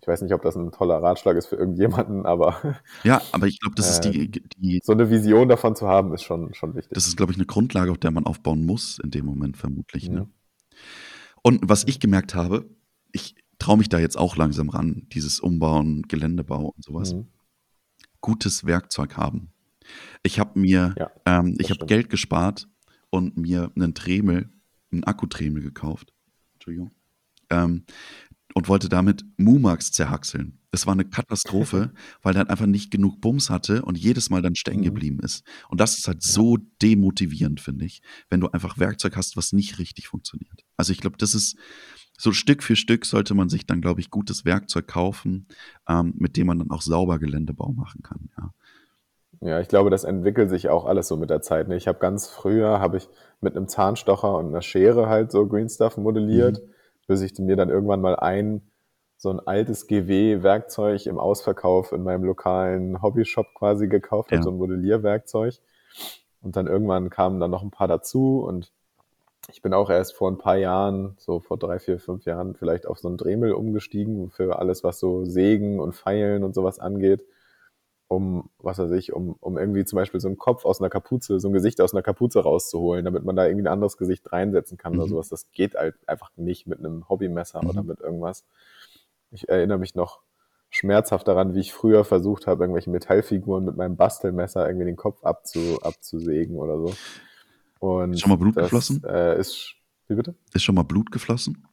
Ich 0.00 0.08
weiß 0.08 0.22
nicht, 0.22 0.32
ob 0.32 0.40
das 0.40 0.56
ein 0.56 0.72
toller 0.72 1.02
Ratschlag 1.02 1.36
ist 1.36 1.48
für 1.48 1.56
irgendjemanden, 1.56 2.24
aber. 2.24 2.78
Ja, 3.04 3.20
aber 3.32 3.46
ich 3.46 3.60
glaube, 3.60 3.74
das 3.74 3.90
ist 3.90 4.00
die, 4.00 4.24
äh, 4.24 4.40
die. 4.56 4.80
So 4.82 4.92
eine 4.92 5.10
Vision 5.10 5.50
davon 5.50 5.76
zu 5.76 5.86
haben, 5.86 6.14
ist 6.14 6.22
schon, 6.22 6.54
schon 6.54 6.74
wichtig. 6.74 6.94
Das 6.94 7.06
ist, 7.06 7.18
glaube 7.18 7.32
ich, 7.32 7.36
eine 7.36 7.44
Grundlage, 7.44 7.90
auf 7.90 7.98
der 7.98 8.10
man 8.10 8.24
aufbauen 8.24 8.64
muss, 8.64 8.98
in 9.04 9.10
dem 9.10 9.26
Moment 9.26 9.58
vermutlich. 9.58 10.08
Ne? 10.08 10.26
Und 11.42 11.60
was 11.62 11.84
ich 11.86 12.00
gemerkt 12.00 12.34
habe, 12.34 12.64
ich 13.12 13.34
traue 13.58 13.76
mich 13.76 13.90
da 13.90 13.98
jetzt 13.98 14.16
auch 14.16 14.36
langsam 14.36 14.70
ran, 14.70 15.06
dieses 15.12 15.40
Umbauen, 15.40 16.02
Geländebau 16.08 16.72
und 16.74 16.82
sowas. 16.82 17.12
Mhm. 17.12 17.26
Gutes 18.22 18.64
Werkzeug 18.64 19.18
haben. 19.18 19.52
Ich 20.22 20.38
habe 20.40 20.58
mir, 20.58 20.94
ja, 20.96 21.10
ähm, 21.26 21.56
ich 21.58 21.70
habe 21.70 21.84
Geld 21.84 22.08
gespart 22.08 22.66
und 23.10 23.36
mir 23.36 23.72
einen 23.74 23.94
Tremel, 23.94 24.50
einen 24.92 25.04
Akkutremel 25.04 25.62
gekauft. 25.62 26.12
Entschuldigung. 26.54 26.90
Ähm, 27.50 27.84
und 28.54 28.68
wollte 28.68 28.88
damit 28.88 29.24
Mumax 29.36 29.92
zerhackseln. 29.92 30.58
Es 30.70 30.86
war 30.86 30.92
eine 30.92 31.04
Katastrophe, 31.04 31.92
weil 32.22 32.34
der 32.34 32.50
einfach 32.50 32.66
nicht 32.66 32.90
genug 32.90 33.20
Bums 33.20 33.50
hatte 33.50 33.82
und 33.82 33.96
jedes 33.96 34.30
Mal 34.30 34.42
dann 34.42 34.54
stecken 34.54 34.80
mhm. 34.80 34.84
geblieben 34.84 35.20
ist. 35.20 35.44
Und 35.68 35.80
das 35.80 35.98
ist 35.98 36.08
halt 36.08 36.22
so 36.22 36.56
demotivierend, 36.82 37.60
finde 37.60 37.84
ich, 37.84 38.02
wenn 38.28 38.40
du 38.40 38.48
einfach 38.48 38.78
Werkzeug 38.78 39.16
hast, 39.16 39.36
was 39.36 39.52
nicht 39.52 39.78
richtig 39.78 40.08
funktioniert. 40.08 40.64
Also 40.76 40.92
ich 40.92 40.98
glaube, 40.98 41.16
das 41.18 41.34
ist 41.34 41.56
so 42.20 42.32
Stück 42.32 42.64
für 42.64 42.74
Stück 42.74 43.06
sollte 43.06 43.34
man 43.34 43.48
sich 43.48 43.64
dann, 43.64 43.80
glaube 43.80 44.00
ich, 44.00 44.10
gutes 44.10 44.44
Werkzeug 44.44 44.88
kaufen, 44.88 45.46
ähm, 45.88 46.14
mit 46.16 46.36
dem 46.36 46.48
man 46.48 46.58
dann 46.58 46.70
auch 46.70 46.82
sauber 46.82 47.18
Geländebau 47.20 47.72
machen 47.72 48.02
kann. 48.02 48.28
Ja. 48.36 48.52
Ja, 49.40 49.60
ich 49.60 49.68
glaube, 49.68 49.90
das 49.90 50.04
entwickelt 50.04 50.50
sich 50.50 50.68
auch 50.68 50.84
alles 50.84 51.08
so 51.08 51.16
mit 51.16 51.30
der 51.30 51.42
Zeit. 51.42 51.68
Ne? 51.68 51.76
Ich 51.76 51.86
habe 51.86 51.98
ganz 51.98 52.28
früher, 52.28 52.80
habe 52.80 52.96
ich 52.96 53.08
mit 53.40 53.56
einem 53.56 53.68
Zahnstocher 53.68 54.36
und 54.36 54.48
einer 54.48 54.62
Schere 54.62 55.08
halt 55.08 55.30
so 55.30 55.46
Green 55.46 55.68
Stuff 55.68 55.96
modelliert. 55.96 56.60
Mhm 56.62 56.74
bis 57.08 57.22
ich 57.22 57.36
mir 57.40 57.56
dann 57.56 57.70
irgendwann 57.70 58.00
mal 58.00 58.14
ein 58.14 58.62
so 59.16 59.30
ein 59.30 59.40
altes 59.40 59.88
GW-Werkzeug 59.88 61.06
im 61.06 61.18
Ausverkauf 61.18 61.90
in 61.90 62.04
meinem 62.04 62.22
lokalen 62.22 63.02
Hobbyshop 63.02 63.46
quasi 63.54 63.88
gekauft 63.88 64.30
ja. 64.30 64.36
habe, 64.36 64.44
so 64.44 64.50
ein 64.50 64.58
Modellierwerkzeug. 64.58 65.54
Und 66.40 66.54
dann 66.54 66.68
irgendwann 66.68 67.10
kamen 67.10 67.40
dann 67.40 67.50
noch 67.50 67.64
ein 67.64 67.72
paar 67.72 67.88
dazu 67.88 68.44
und 68.46 68.70
ich 69.50 69.60
bin 69.60 69.74
auch 69.74 69.90
erst 69.90 70.14
vor 70.14 70.30
ein 70.30 70.38
paar 70.38 70.56
Jahren, 70.56 71.16
so 71.18 71.40
vor 71.40 71.58
drei, 71.58 71.80
vier, 71.80 71.98
fünf 71.98 72.26
Jahren, 72.26 72.54
vielleicht 72.54 72.86
auf 72.86 72.98
so 72.98 73.08
ein 73.08 73.16
Dremel 73.16 73.52
umgestiegen 73.52 74.30
für 74.30 74.58
alles, 74.58 74.84
was 74.84 75.00
so 75.00 75.24
Sägen 75.24 75.80
und 75.80 75.96
Pfeilen 75.96 76.44
und 76.44 76.54
sowas 76.54 76.78
angeht 76.78 77.24
um, 78.08 78.48
was 78.58 78.78
weiß 78.78 78.90
ich, 78.92 79.12
um, 79.12 79.36
um 79.40 79.58
irgendwie 79.58 79.84
zum 79.84 79.98
Beispiel 79.98 80.18
so 80.18 80.28
einen 80.28 80.38
Kopf 80.38 80.64
aus 80.64 80.80
einer 80.80 80.88
Kapuze, 80.88 81.38
so 81.38 81.48
ein 81.48 81.52
Gesicht 81.52 81.80
aus 81.80 81.92
einer 81.92 82.02
Kapuze 82.02 82.40
rauszuholen, 82.40 83.04
damit 83.04 83.24
man 83.24 83.36
da 83.36 83.46
irgendwie 83.46 83.64
ein 83.64 83.72
anderes 83.72 83.98
Gesicht 83.98 84.32
reinsetzen 84.32 84.78
kann 84.78 84.94
mhm. 84.94 85.00
oder 85.00 85.08
sowas. 85.08 85.28
Das 85.28 85.50
geht 85.52 85.74
halt 85.74 85.94
einfach 86.06 86.30
nicht 86.36 86.66
mit 86.66 86.78
einem 86.78 87.08
Hobbymesser 87.08 87.62
mhm. 87.62 87.70
oder 87.70 87.82
mit 87.82 88.00
irgendwas. 88.00 88.44
Ich 89.30 89.48
erinnere 89.48 89.78
mich 89.78 89.94
noch 89.94 90.20
schmerzhaft 90.70 91.28
daran, 91.28 91.54
wie 91.54 91.60
ich 91.60 91.74
früher 91.74 92.04
versucht 92.04 92.46
habe, 92.46 92.64
irgendwelche 92.64 92.90
Metallfiguren 92.90 93.64
mit 93.64 93.76
meinem 93.76 93.96
Bastelmesser 93.96 94.66
irgendwie 94.66 94.86
den 94.86 94.96
Kopf 94.96 95.22
abzu, 95.22 95.78
abzusägen 95.82 96.56
oder 96.56 96.78
so. 96.78 96.94
Und 97.78 98.14
ist 98.14 98.20
schon 98.20 98.30
mal 98.30 98.36
Blut 98.36 98.56
das, 98.56 98.64
geflossen? 98.64 99.04
Äh, 99.04 99.38
ist, 99.38 99.74
wie 100.08 100.14
bitte? 100.14 100.34
Ist 100.54 100.62
schon 100.62 100.74
mal 100.74 100.82
Blut 100.82 101.12
geflossen? 101.12 101.66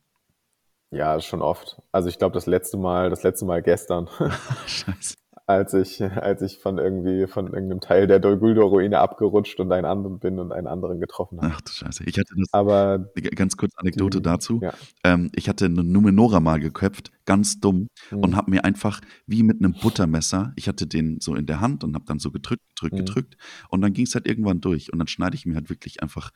Ja, 0.92 1.20
schon 1.20 1.42
oft. 1.42 1.82
Also 1.92 2.10
ich 2.10 2.18
glaube, 2.18 2.34
das 2.34 2.46
letzte 2.46 2.78
Mal, 2.78 3.10
das 3.10 3.24
letzte 3.24 3.46
Mal 3.46 3.62
gestern. 3.62 4.10
Scheiße 4.66 5.16
als 5.48 5.74
ich, 5.74 6.02
als 6.02 6.42
ich 6.42 6.58
von 6.58 6.80
irgendwie, 6.80 7.28
von 7.28 7.48
irgendeinem 7.48 7.80
Teil 7.80 8.08
der 8.08 8.20
Dolguldo-Ruine 8.20 9.00
abgerutscht 9.00 9.60
und 9.60 9.72
einen 9.72 9.86
anderen 9.86 10.20
bin 10.20 10.40
und 10.40 10.52
einen 10.52 10.66
anderen 10.66 11.00
getroffen 11.00 11.40
habe. 11.40 11.54
Ach 11.56 11.62
du 11.62 11.72
Scheiße. 11.72 12.04
Ich 12.06 12.18
hatte 12.18 12.34
das, 12.36 12.52
Aber, 12.52 13.12
ganz 13.36 13.56
kurz 13.56 13.74
Anekdote 13.76 14.18
die, 14.18 14.24
dazu. 14.24 14.60
Ja. 14.62 14.74
Ähm, 15.04 15.32
ich 15.36 15.48
hatte 15.48 15.66
eine 15.66 15.84
Numenora 15.84 16.40
mal 16.40 16.60
geköpft, 16.60 17.12
ganz 17.26 17.60
dumm, 17.60 17.90
mhm. 18.10 18.20
und 18.20 18.36
habe 18.36 18.50
mir 18.50 18.66
einfach 18.66 19.02
wie 19.28 19.44
mit 19.44 19.60
einem 19.60 19.74
Buttermesser, 19.74 20.54
ich 20.56 20.68
hatte 20.68 20.88
den 20.88 21.20
so 21.20 21.36
in 21.36 21.46
der 21.46 21.62
Hand 21.62 21.84
und 21.84 21.94
habe 21.94 22.06
dann 22.06 22.18
so 22.18 22.32
gedrückt, 22.32 22.64
gedrückt, 22.76 22.94
mhm. 22.94 22.98
gedrückt 22.98 23.38
und 23.70 23.82
dann 23.82 23.94
ging 23.94 24.06
es 24.06 24.16
halt 24.16 24.28
irgendwann 24.28 24.62
durch 24.62 24.92
und 24.92 25.00
dann 25.00 25.08
schneide 25.08 25.36
ich 25.36 25.46
mir 25.46 25.56
halt 25.56 25.70
wirklich 25.70 26.02
einfach 26.02 26.32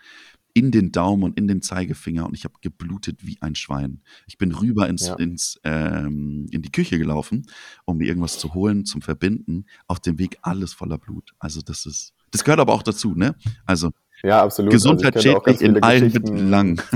in 0.54 0.72
den 0.72 0.92
Daumen 0.92 1.24
und 1.24 1.38
in 1.38 1.48
den 1.48 1.62
Zeigefinger 1.62 2.26
und 2.26 2.34
ich 2.36 2.44
habe 2.44 2.56
geblutet 2.62 3.26
wie 3.26 3.38
ein 3.42 3.56
Schwein. 3.56 4.02
Ich 4.28 4.38
bin 4.38 4.52
rüber 4.52 4.88
ins, 4.90 5.08
ja. 5.08 5.16
ins, 5.16 5.60
ähm, 5.64 6.48
in 6.52 6.62
die 6.62 6.72
Küche 6.72 6.98
gelaufen, 6.98 7.46
um 7.86 7.98
mir 7.98 8.08
irgendwas 8.08 8.40
zu 8.40 8.54
holen, 8.54 8.86
zum 8.86 9.02
Verbinden. 9.02 9.66
Auf 9.88 10.00
dem 10.00 10.20
Weg 10.20 10.38
alles 10.42 10.74
voller 10.74 10.98
Blut. 10.98 11.34
Also 11.40 11.62
das 11.62 11.86
ist, 11.86 12.14
das 12.32 12.44
gehört 12.44 12.60
aber 12.60 12.74
auch 12.74 12.84
dazu, 12.84 13.14
ne? 13.16 13.36
Also 13.66 13.92
ja, 14.24 14.44
absolut. 14.44 14.72
Gesundheit 14.72 15.16
also 15.16 15.30
schädlich 15.30 15.62
in 15.62 15.82
allen 15.82 16.12
Belangen. 16.12 16.82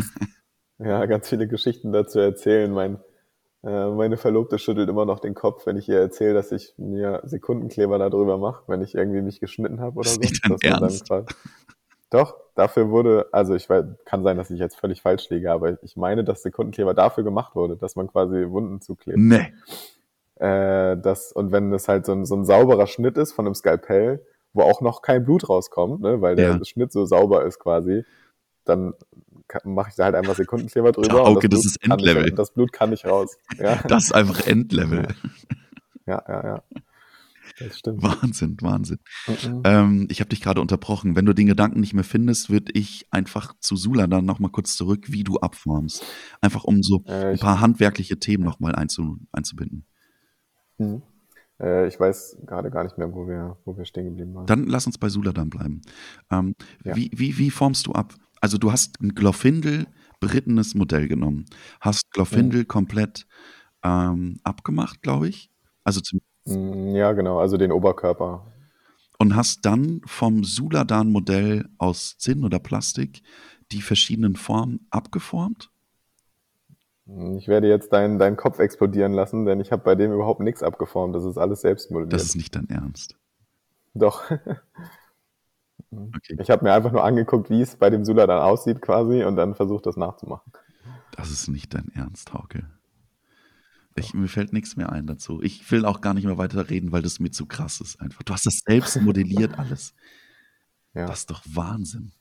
Ja, 0.79 1.05
ganz 1.05 1.29
viele 1.29 1.47
Geschichten 1.47 1.93
dazu 1.93 2.19
erzählen. 2.19 2.71
Mein, 2.71 2.97
äh, 3.63 3.89
meine 3.89 4.17
Verlobte 4.17 4.57
schüttelt 4.57 4.89
immer 4.89 5.05
noch 5.05 5.19
den 5.19 5.33
Kopf, 5.33 5.65
wenn 5.65 5.77
ich 5.77 5.87
ihr 5.87 5.99
erzähle, 5.99 6.33
dass 6.33 6.51
ich 6.51 6.73
mir 6.77 7.21
Sekundenkleber 7.23 7.97
darüber 7.99 8.37
mache, 8.37 8.63
wenn 8.67 8.81
ich 8.81 8.95
irgendwie 8.95 9.21
mich 9.21 9.39
geschnitten 9.39 9.79
habe 9.79 9.99
oder 9.99 10.09
so. 10.09 10.19
Nicht 10.19 10.43
dein 10.43 10.57
Ernst? 10.61 11.09
Doch, 12.13 12.35
dafür 12.53 12.91
wurde, 12.91 13.25
also 13.31 13.55
ich 13.55 13.67
weiß, 13.67 13.85
kann 14.05 14.21
sein, 14.21 14.37
dass 14.37 14.51
ich 14.51 14.59
jetzt 14.59 14.75
völlig 14.75 15.01
falsch 15.01 15.27
liege, 15.31 15.51
aber 15.51 15.81
ich 15.81 15.97
meine, 15.97 16.23
dass 16.23 16.43
Sekundenkleber 16.43 16.93
dafür 16.93 17.23
gemacht 17.23 17.55
wurde, 17.55 17.75
dass 17.75 17.95
man 17.95 18.07
quasi 18.07 18.51
Wunden 18.51 18.81
zuklebt. 18.81 19.17
Nee. 19.17 19.51
Äh, 20.35 20.95
das, 20.97 21.31
und 21.31 21.51
wenn 21.51 21.71
das 21.71 21.87
halt 21.87 22.05
so 22.05 22.11
ein, 22.11 22.25
so 22.27 22.35
ein 22.35 22.45
sauberer 22.45 22.85
Schnitt 22.85 23.17
ist 23.17 23.31
von 23.31 23.47
einem 23.47 23.55
Skalpell, 23.55 24.23
wo 24.53 24.61
auch 24.61 24.81
noch 24.81 25.01
kein 25.01 25.25
Blut 25.25 25.49
rauskommt, 25.49 26.01
ne, 26.01 26.21
weil 26.21 26.35
der 26.35 26.51
ja. 26.51 26.63
Schnitt 26.63 26.91
so 26.91 27.03
sauber 27.05 27.45
ist 27.45 27.57
quasi, 27.57 28.05
dann 28.63 28.93
mache 29.63 29.89
ich 29.89 29.95
da 29.95 30.05
halt 30.05 30.13
einfach 30.13 30.35
Sekundenkleber 30.35 30.91
drüber. 30.91 31.15
Ja, 31.15 31.23
okay, 31.23 31.47
das, 31.47 31.61
das 31.61 31.71
ist 31.71 31.83
Endlevel. 31.83 32.27
Ich, 32.27 32.35
das 32.35 32.51
Blut 32.51 32.71
kann 32.71 32.91
nicht 32.91 33.05
raus. 33.07 33.39
Ja. 33.57 33.79
Das 33.87 34.03
ist 34.03 34.11
einfach 34.13 34.45
Endlevel. 34.45 35.07
Ja, 36.05 36.23
ja, 36.27 36.43
ja. 36.43 36.63
Das 37.63 37.79
stimmt. 37.79 38.03
Wahnsinn, 38.03 38.57
Wahnsinn. 38.61 38.99
Mhm. 39.27 39.61
Ähm, 39.63 40.07
ich 40.09 40.19
habe 40.19 40.29
dich 40.29 40.41
gerade 40.41 40.61
unterbrochen. 40.61 41.15
Wenn 41.15 41.25
du 41.25 41.33
den 41.33 41.47
Gedanken 41.47 41.79
nicht 41.79 41.93
mehr 41.93 42.03
findest, 42.03 42.49
würde 42.49 42.71
ich 42.73 43.07
einfach 43.11 43.53
zu 43.59 43.75
Sula 43.75 44.07
dann 44.07 44.25
nochmal 44.25 44.51
kurz 44.51 44.75
zurück, 44.75 45.05
wie 45.11 45.23
du 45.23 45.37
abformst. 45.39 46.03
Einfach 46.41 46.63
um 46.63 46.81
so 46.83 47.03
äh, 47.05 47.31
ein 47.31 47.39
paar 47.39 47.61
handwerkliche 47.61 48.19
Themen 48.19 48.43
nochmal 48.43 48.75
einzu, 48.75 49.17
einzubinden. 49.31 49.85
Mhm. 50.77 51.03
Äh, 51.59 51.87
ich 51.87 51.99
weiß 51.99 52.37
gerade 52.45 52.69
gar 52.69 52.83
nicht 52.83 52.97
mehr, 52.97 53.13
wo 53.13 53.27
wir, 53.27 53.57
wo 53.65 53.77
wir 53.77 53.85
stehen 53.85 54.05
geblieben 54.05 54.33
waren. 54.35 54.45
Dann 54.45 54.65
lass 54.65 54.85
uns 54.85 54.97
bei 54.97 55.09
Suladan 55.09 55.49
bleiben. 55.49 55.81
Ähm, 56.31 56.55
ja. 56.83 56.95
wie, 56.95 57.11
wie, 57.13 57.37
wie 57.37 57.49
formst 57.49 57.87
du 57.87 57.93
ab? 57.93 58.13
Also 58.41 58.57
du 58.57 58.71
hast 58.71 58.99
ein 59.01 59.15
Glorfindel 59.15 59.87
berittenes 60.19 60.73
Modell 60.73 61.07
genommen, 61.07 61.45
hast 61.81 62.11
Glorfindel 62.11 62.61
mhm. 62.61 62.67
komplett 62.67 63.27
ähm, 63.83 64.39
abgemacht, 64.43 65.01
glaube 65.01 65.27
ich. 65.27 65.49
Also 65.83 65.99
zum 65.99 66.19
mm, 66.19 66.32
ja, 66.45 67.13
genau, 67.13 67.39
also 67.39 67.57
den 67.57 67.71
Oberkörper. 67.71 68.45
Und 69.17 69.35
hast 69.35 69.65
dann 69.65 70.01
vom 70.05 70.43
Suladan-Modell 70.43 71.69
aus 71.77 72.17
Zinn 72.17 72.43
oder 72.43 72.59
Plastik 72.59 73.23
die 73.71 73.81
verschiedenen 73.81 74.35
Formen 74.35 74.87
abgeformt? 74.89 75.71
Ich 77.37 77.47
werde 77.47 77.67
jetzt 77.67 77.91
deinen, 77.91 78.17
deinen 78.17 78.37
Kopf 78.37 78.59
explodieren 78.59 79.13
lassen, 79.13 79.45
denn 79.45 79.59
ich 79.59 79.71
habe 79.71 79.83
bei 79.83 79.95
dem 79.95 80.13
überhaupt 80.13 80.39
nichts 80.39 80.63
abgeformt. 80.63 81.15
Das 81.15 81.25
ist 81.25 81.37
alles 81.37 81.61
selbst 81.61 81.91
modelliert. 81.91 82.13
Das 82.13 82.23
ist 82.23 82.35
nicht 82.35 82.55
dein 82.55 82.69
Ernst. 82.69 83.17
Doch. 83.93 84.23
okay. 85.91 86.37
Ich 86.39 86.49
habe 86.49 86.63
mir 86.63 86.73
einfach 86.73 86.91
nur 86.91 87.03
angeguckt, 87.03 87.49
wie 87.49 87.61
es 87.61 87.75
bei 87.75 87.89
dem 87.89 88.05
Sula 88.05 88.25
dann 88.25 88.41
aussieht 88.41 88.81
quasi 88.81 89.23
und 89.23 89.35
dann 89.35 89.53
versucht, 89.53 89.85
das 89.85 89.97
nachzumachen. 89.97 90.51
Das 91.15 91.29
ist 91.29 91.49
nicht 91.49 91.73
dein 91.73 91.91
Ernst, 91.93 92.33
Hauke. 92.33 92.65
Ich, 93.95 94.13
mir 94.13 94.27
fällt 94.27 94.53
nichts 94.53 94.75
mehr 94.75 94.91
ein 94.91 95.05
dazu. 95.05 95.41
Ich 95.41 95.69
will 95.71 95.85
auch 95.85 96.01
gar 96.01 96.13
nicht 96.13 96.25
mehr 96.25 96.37
weiter 96.37 96.69
reden, 96.69 96.91
weil 96.91 97.01
das 97.01 97.19
mir 97.19 97.31
zu 97.31 97.45
krass 97.45 97.79
ist 97.79 97.99
einfach. 98.01 98.23
Du 98.23 98.33
hast 98.33 98.45
das 98.45 98.61
selbst 98.65 98.99
modelliert 99.01 99.53
alles. 99.59 99.93
Ja. 100.93 101.07
Das 101.07 101.19
ist 101.19 101.29
doch 101.29 101.41
Wahnsinn. 101.45 102.11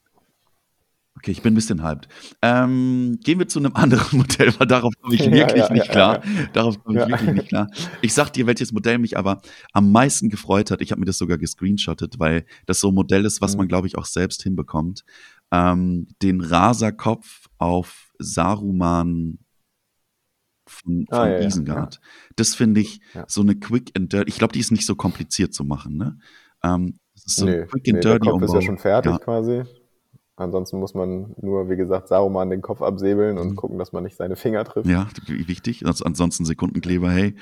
Okay, 1.15 1.29
ich 1.31 1.43
bin 1.43 1.53
ein 1.53 1.55
bisschen 1.55 1.83
hyped. 1.83 2.07
Ähm, 2.41 3.19
gehen 3.23 3.37
wir 3.37 3.47
zu 3.47 3.59
einem 3.59 3.73
anderen 3.75 4.17
Modell, 4.17 4.53
weil 4.57 4.67
darauf 4.67 4.93
komme 4.99 5.13
ich 5.15 5.21
wirklich 5.21 5.37
ja, 5.37 5.67
ja, 5.67 5.73
nicht 5.73 5.89
klar. 5.89 6.23
Darauf 6.53 6.83
komme 6.83 7.03
ich 7.03 7.07
wirklich 7.07 7.33
nicht 7.33 7.47
klar. 7.49 7.69
Ich 8.01 8.13
sag 8.13 8.31
dir, 8.31 8.47
welches 8.47 8.71
Modell 8.71 8.97
mich 8.97 9.17
aber 9.17 9.41
am 9.73 9.91
meisten 9.91 10.29
gefreut 10.29 10.71
hat. 10.71 10.81
Ich 10.81 10.91
habe 10.91 10.99
mir 10.99 11.05
das 11.05 11.17
sogar 11.17 11.37
gescreenshottet, 11.37 12.19
weil 12.19 12.45
das 12.65 12.79
so 12.79 12.89
ein 12.89 12.95
Modell 12.95 13.25
ist, 13.25 13.41
was 13.41 13.53
mhm. 13.53 13.59
man, 13.59 13.67
glaube 13.67 13.87
ich, 13.87 13.97
auch 13.97 14.05
selbst 14.05 14.41
hinbekommt. 14.41 15.05
Ähm, 15.51 16.07
den 16.21 16.41
Raserkopf 16.41 17.47
auf 17.57 18.11
Saruman 18.17 19.37
von, 20.73 21.05
von 21.09 21.17
ah, 21.17 21.39
Isengard. 21.39 22.01
Das 22.35 22.55
finde 22.55 22.81
ich 22.81 23.01
so 23.27 23.41
eine 23.41 23.55
Quick 23.55 23.91
and 23.95 24.11
Dirty. 24.11 24.29
Ich 24.29 24.37
glaube, 24.37 24.53
die 24.53 24.59
ist 24.59 24.71
nicht 24.71 24.85
so 24.85 24.95
kompliziert 24.95 25.53
zu 25.53 25.63
machen. 25.63 25.97
Ne? 25.97 26.17
Ähm, 26.63 26.99
das 27.13 27.25
ist 27.25 27.35
so 27.37 27.45
nee, 27.45 27.65
Quick 27.65 27.87
and 27.87 27.95
nee, 27.95 27.99
Dirty. 28.01 28.03
Der 28.03 28.19
Kopf 28.19 28.33
Umbau. 28.33 28.45
ist 28.45 28.53
ja 28.53 28.61
schon 28.61 28.77
fertig 28.77 29.19
quasi. 29.21 29.63
Ansonsten 30.35 30.79
muss 30.79 30.95
man 30.95 31.35
nur, 31.39 31.69
wie 31.69 31.75
gesagt, 31.75 32.07
Saruman 32.07 32.49
den 32.49 32.61
Kopf 32.61 32.81
absäbeln 32.81 33.37
und 33.37 33.51
mhm. 33.51 33.55
gucken, 33.55 33.77
dass 33.77 33.91
man 33.91 34.03
nicht 34.03 34.17
seine 34.17 34.35
Finger 34.35 34.63
trifft. 34.63 34.87
Ja, 34.87 35.07
wichtig. 35.27 35.85
Ansonsten 35.85 36.43
Sekundenkleber, 36.45 37.11
hey. 37.11 37.35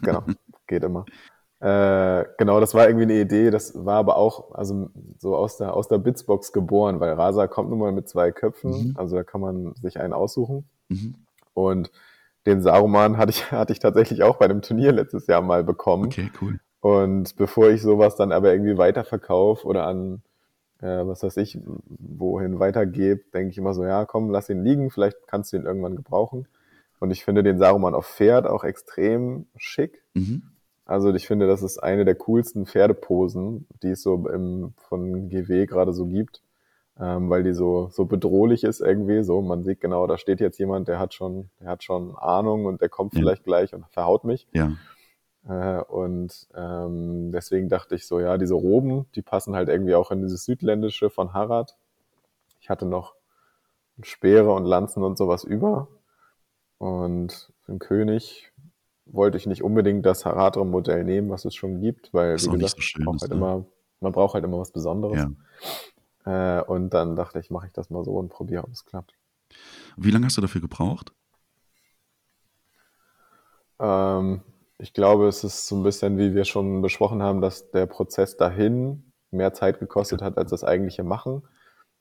genau, 0.00 0.24
geht 0.66 0.82
immer. 0.82 1.04
Äh, 1.60 2.24
genau, 2.38 2.58
das 2.58 2.72
war 2.72 2.86
irgendwie 2.86 3.04
eine 3.04 3.20
Idee. 3.20 3.50
Das 3.50 3.74
war 3.84 3.96
aber 3.96 4.16
auch 4.16 4.52
also 4.54 4.88
so 5.18 5.36
aus 5.36 5.58
der, 5.58 5.74
aus 5.74 5.88
der 5.88 5.98
Bitsbox 5.98 6.52
geboren, 6.52 7.00
weil 7.00 7.12
Rasa 7.12 7.46
kommt 7.46 7.68
nun 7.68 7.78
mal 7.78 7.92
mit 7.92 8.08
zwei 8.08 8.32
Köpfen. 8.32 8.70
Mhm. 8.70 8.94
Also 8.96 9.16
da 9.16 9.22
kann 9.22 9.42
man 9.42 9.74
sich 9.74 10.00
einen 10.00 10.14
aussuchen. 10.14 10.64
Mhm. 10.88 11.16
Und 11.52 11.90
den 12.46 12.62
Saruman 12.62 13.16
hatte 13.16 13.30
ich, 13.30 13.50
hatte 13.52 13.72
ich 13.72 13.78
tatsächlich 13.78 14.22
auch 14.22 14.36
bei 14.36 14.46
einem 14.46 14.62
Turnier 14.62 14.92
letztes 14.92 15.26
Jahr 15.26 15.42
mal 15.42 15.64
bekommen. 15.64 16.06
Okay, 16.06 16.30
cool. 16.40 16.60
Und 16.80 17.36
bevor 17.36 17.70
ich 17.70 17.82
sowas 17.82 18.16
dann 18.16 18.32
aber 18.32 18.52
irgendwie 18.52 18.78
weiterverkaufe 18.78 19.66
oder 19.66 19.86
an 19.86 20.22
äh, 20.82 21.06
was 21.06 21.22
weiß 21.22 21.36
ich, 21.38 21.58
wohin 21.86 22.58
weitergebe, 22.58 23.22
denke 23.34 23.50
ich 23.50 23.58
immer 23.58 23.74
so, 23.74 23.84
ja, 23.84 24.04
komm, 24.04 24.30
lass 24.30 24.50
ihn 24.50 24.64
liegen, 24.64 24.90
vielleicht 24.90 25.26
kannst 25.26 25.52
du 25.52 25.56
ihn 25.56 25.66
irgendwann 25.66 25.96
gebrauchen. 25.96 26.48
Und 26.98 27.10
ich 27.10 27.24
finde 27.24 27.42
den 27.42 27.58
Saruman 27.58 27.94
auf 27.94 28.06
Pferd 28.06 28.46
auch 28.46 28.64
extrem 28.64 29.46
schick. 29.56 30.02
Mhm. 30.14 30.42
Also 30.84 31.14
ich 31.14 31.26
finde, 31.26 31.46
das 31.46 31.62
ist 31.62 31.78
eine 31.78 32.04
der 32.04 32.16
coolsten 32.16 32.66
Pferdeposen, 32.66 33.66
die 33.82 33.90
es 33.90 34.02
so 34.02 34.28
im, 34.28 34.74
von 34.76 35.28
GW 35.28 35.66
gerade 35.66 35.92
so 35.92 36.06
gibt, 36.06 36.42
ähm, 37.00 37.30
weil 37.30 37.42
die 37.42 37.54
so, 37.54 37.88
so 37.90 38.04
bedrohlich 38.04 38.64
ist 38.64 38.80
irgendwie. 38.80 39.22
So, 39.22 39.40
man 39.40 39.62
sieht 39.62 39.80
genau, 39.80 40.06
da 40.06 40.18
steht 40.18 40.40
jetzt 40.40 40.58
jemand, 40.58 40.88
der 40.88 40.98
hat 40.98 41.14
schon, 41.14 41.50
der 41.60 41.68
hat 41.68 41.82
schon 41.82 42.14
Ahnung 42.16 42.66
und 42.66 42.80
der 42.80 42.88
kommt 42.88 43.14
ja. 43.14 43.20
vielleicht 43.20 43.44
gleich 43.44 43.74
und 43.74 43.86
verhaut 43.88 44.24
mich. 44.24 44.46
Ja. 44.52 44.72
Äh, 45.48 45.82
und 45.84 46.48
ähm, 46.54 47.32
deswegen 47.32 47.68
dachte 47.68 47.94
ich 47.94 48.06
so, 48.06 48.20
ja, 48.20 48.36
diese 48.36 48.54
Roben, 48.54 49.06
die 49.14 49.22
passen 49.22 49.56
halt 49.56 49.68
irgendwie 49.68 49.94
auch 49.94 50.10
in 50.10 50.20
dieses 50.20 50.44
Südländische 50.44 51.08
von 51.08 51.32
Harad. 51.32 51.76
Ich 52.60 52.68
hatte 52.68 52.84
noch 52.84 53.14
Speere 54.02 54.52
und 54.52 54.64
Lanzen 54.64 55.02
und 55.02 55.16
sowas 55.16 55.44
über. 55.44 55.88
Und 56.78 57.52
für 57.62 57.72
den 57.72 57.78
König 57.78 58.52
wollte 59.06 59.38
ich 59.38 59.46
nicht 59.46 59.62
unbedingt 59.62 60.04
das 60.06 60.24
Haradrim-Modell 60.24 61.04
nehmen, 61.04 61.30
was 61.30 61.44
es 61.44 61.54
schon 61.54 61.80
gibt, 61.80 62.12
weil, 62.12 62.36
wie 62.36 62.48
gesagt, 62.48 62.76
so 62.76 62.80
schön, 62.80 63.04
braucht 63.04 63.22
halt 63.22 63.30
ne? 63.30 63.36
immer, 63.36 63.64
man 64.00 64.12
braucht 64.12 64.34
halt 64.34 64.44
immer 64.44 64.58
was 64.58 64.70
Besonderes. 64.70 65.18
Ja. 65.18 65.30
Äh, 66.24 66.62
und 66.62 66.90
dann 66.90 67.16
dachte 67.16 67.38
ich, 67.40 67.50
mache 67.50 67.66
ich 67.66 67.72
das 67.72 67.90
mal 67.90 68.04
so 68.04 68.12
und 68.12 68.28
probiere, 68.28 68.64
ob 68.64 68.70
es 68.70 68.84
klappt. 68.84 69.14
Wie 69.96 70.10
lange 70.10 70.26
hast 70.26 70.36
du 70.36 70.40
dafür 70.40 70.60
gebraucht? 70.60 71.12
Ähm, 73.78 74.42
ich 74.78 74.92
glaube, 74.92 75.28
es 75.28 75.44
ist 75.44 75.66
so 75.66 75.76
ein 75.76 75.82
bisschen, 75.82 76.18
wie 76.18 76.34
wir 76.34 76.44
schon 76.44 76.82
besprochen 76.82 77.22
haben, 77.22 77.40
dass 77.40 77.70
der 77.70 77.86
Prozess 77.86 78.36
dahin 78.36 79.12
mehr 79.30 79.52
Zeit 79.52 79.78
gekostet 79.78 80.22
hat 80.22 80.38
als 80.38 80.50
das 80.50 80.64
eigentliche 80.64 81.04
Machen. 81.04 81.42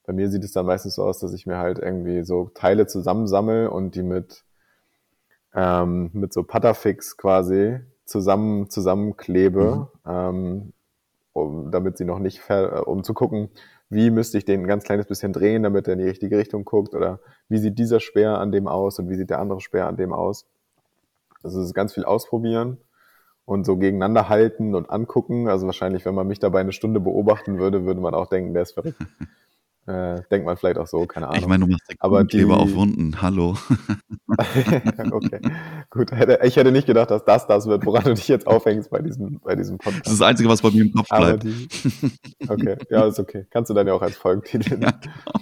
Bei 0.06 0.14
mir 0.14 0.30
sieht 0.30 0.44
es 0.44 0.54
dann 0.54 0.66
meistens 0.66 0.96
so 0.96 1.04
aus, 1.04 1.20
dass 1.20 1.34
ich 1.34 1.46
mir 1.46 1.58
halt 1.58 1.78
irgendwie 1.78 2.24
so 2.24 2.50
Teile 2.54 2.88
zusammensammle 2.88 3.70
und 3.70 3.96
die 3.96 4.04
mit, 4.04 4.44
ähm, 5.54 6.10
mit 6.14 6.34
so 6.34 6.44
Putterfix 6.44 7.18
quasi 7.18 7.80
zusammen 8.06 8.70
zusammenklebe, 8.70 9.88
mhm. 10.04 10.12
ähm, 10.12 10.74
um, 11.34 11.72
damit 11.72 11.98
sie 11.98 12.06
noch 12.06 12.20
nicht, 12.20 12.42
um 12.50 13.04
zu 13.04 13.14
gucken, 13.14 13.50
wie 13.90 14.12
müsste 14.12 14.38
ich 14.38 14.46
den 14.46 14.62
ein 14.62 14.68
ganz 14.68 14.84
kleines 14.84 15.08
bisschen 15.08 15.34
drehen, 15.34 15.64
damit 15.64 15.88
er 15.88 15.94
in 15.94 16.00
die 16.00 16.08
richtige 16.08 16.38
Richtung 16.38 16.64
guckt 16.64 16.94
oder 16.94 17.20
wie 17.48 17.58
sieht 17.58 17.80
dieser 17.80 18.00
Speer 18.00 18.38
an 18.38 18.52
dem 18.52 18.68
aus 18.68 19.00
und 19.00 19.10
wie 19.10 19.16
sieht 19.16 19.30
der 19.30 19.40
andere 19.40 19.62
Speer 19.62 19.88
an 19.88 19.98
dem 19.98 20.14
aus. 20.14 20.46
Also 21.42 21.60
es 21.60 21.68
ist 21.68 21.74
ganz 21.74 21.94
viel 21.94 22.06
ausprobieren 22.06 22.78
und 23.46 23.66
so 23.66 23.78
gegeneinander 23.78 24.30
halten 24.30 24.76
und 24.76 24.90
angucken. 24.90 25.48
Also 25.48 25.66
wahrscheinlich, 25.66 26.06
wenn 26.06 26.14
man 26.14 26.28
mich 26.28 26.40
dabei 26.40 26.60
eine 26.60 26.72
Stunde 26.72 27.00
beobachten 27.00 27.58
würde, 27.58 27.86
würde 27.86 28.00
man 28.00 28.14
auch 28.14 28.28
denken, 28.28 28.54
der 28.54 28.64
ist 28.64 28.74
verrückt. 28.74 29.00
Äh, 29.88 30.22
denkt 30.30 30.46
man 30.46 30.56
vielleicht 30.56 30.78
auch 30.78 30.86
so, 30.86 31.06
keine 31.06 31.28
Ahnung. 31.28 31.40
Ich 31.42 31.48
meine, 31.48 31.66
du 31.66 31.72
machst 31.72 31.92
aber 32.00 32.26
Kleber 32.26 32.56
die... 32.56 32.62
auf 32.62 32.74
Wunden, 32.76 33.22
hallo. 33.22 33.58
okay, 35.12 35.42
gut. 35.90 36.12
Ich 36.44 36.56
hätte 36.58 36.72
nicht 36.72 36.86
gedacht, 36.86 37.10
dass 37.10 37.26
das 37.26 37.48
das 37.48 37.66
wird, 37.66 37.86
woran 37.86 38.04
du 38.04 38.14
dich 38.14 38.28
jetzt 38.28 38.46
aufhängst 38.46 38.92
bei 38.92 39.02
diesem, 39.02 39.40
bei 39.40 39.56
diesem 39.56 39.78
Podcast. 39.80 40.06
Das 40.06 40.14
ist 40.14 40.22
das 40.22 40.28
Einzige, 40.28 40.50
was 40.50 40.62
bei 40.62 40.70
mir 40.70 40.84
im 40.84 40.94
Kopf 40.94 41.10
bleibt. 41.10 41.44
Die... 41.44 41.68
Okay, 42.48 42.78
ja, 42.90 43.08
ist 43.08 43.20
okay. 43.20 43.48
Kannst 43.50 43.70
du 43.70 43.74
dann 43.74 43.88
ja 43.88 43.94
auch 43.94 44.02
als 44.02 44.18
Folgentitel. 44.18 44.80
Ja, 44.80 44.92
genau 44.92 45.40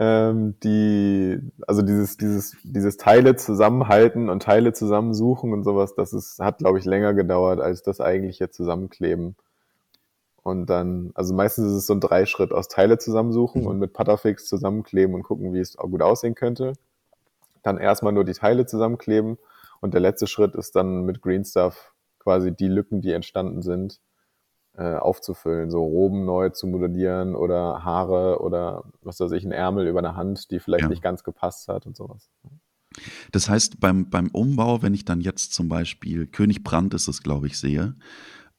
ähm, 0.00 0.58
die, 0.64 1.38
also 1.66 1.82
dieses, 1.82 2.16
dieses, 2.16 2.56
dieses 2.62 2.96
Teile 2.96 3.36
zusammenhalten 3.36 4.30
und 4.30 4.42
Teile 4.42 4.72
zusammensuchen 4.72 5.52
und 5.52 5.62
sowas, 5.62 5.94
das 5.94 6.14
ist, 6.14 6.38
hat, 6.40 6.58
glaube 6.58 6.78
ich, 6.78 6.86
länger 6.86 7.12
gedauert 7.12 7.60
als 7.60 7.82
das 7.82 8.00
eigentliche 8.00 8.48
Zusammenkleben. 8.48 9.36
Und 10.42 10.66
dann, 10.66 11.10
also 11.14 11.34
meistens 11.34 11.66
ist 11.66 11.78
es 11.78 11.86
so 11.86 11.94
ein 11.94 12.00
Dreischritt 12.00 12.52
aus 12.52 12.68
Teile 12.68 12.98
zusammensuchen 12.98 13.66
und 13.66 13.78
mit 13.78 13.92
Putterfix 13.92 14.46
zusammenkleben 14.46 15.14
und 15.14 15.22
gucken, 15.22 15.52
wie 15.52 15.60
es 15.60 15.78
auch 15.78 15.88
gut 15.88 16.02
aussehen 16.02 16.34
könnte. 16.34 16.72
Dann 17.62 17.76
erstmal 17.76 18.12
nur 18.12 18.24
die 18.24 18.32
Teile 18.32 18.64
zusammenkleben 18.64 19.36
und 19.80 19.92
der 19.92 20.00
letzte 20.00 20.26
Schritt 20.26 20.54
ist 20.54 20.76
dann 20.76 21.04
mit 21.04 21.20
Green 21.20 21.44
Stuff 21.44 21.92
quasi 22.18 22.54
die 22.54 22.68
Lücken, 22.68 23.00
die 23.00 23.12
entstanden 23.12 23.62
sind, 23.62 24.00
äh, 24.76 24.94
aufzufüllen, 24.94 25.70
so 25.70 25.82
Roben 25.82 26.24
neu 26.24 26.50
zu 26.50 26.66
modellieren 26.66 27.34
oder 27.34 27.84
Haare 27.84 28.40
oder 28.40 28.84
was 29.02 29.20
weiß 29.20 29.32
ich, 29.32 29.44
ein 29.44 29.52
Ärmel 29.52 29.86
über 29.86 29.98
eine 29.98 30.16
Hand, 30.16 30.50
die 30.50 30.60
vielleicht 30.60 30.84
ja. 30.84 30.88
nicht 30.88 31.02
ganz 31.02 31.24
gepasst 31.24 31.68
hat 31.68 31.86
und 31.86 31.96
sowas. 31.96 32.30
Das 33.32 33.48
heißt, 33.48 33.80
beim, 33.80 34.10
beim 34.10 34.28
Umbau, 34.32 34.82
wenn 34.82 34.94
ich 34.94 35.04
dann 35.04 35.20
jetzt 35.20 35.54
zum 35.54 35.68
Beispiel 35.68 36.26
König 36.26 36.64
Brand 36.64 36.94
ist 36.94 37.08
es, 37.08 37.22
glaube 37.22 37.46
ich, 37.46 37.58
sehe, 37.58 37.94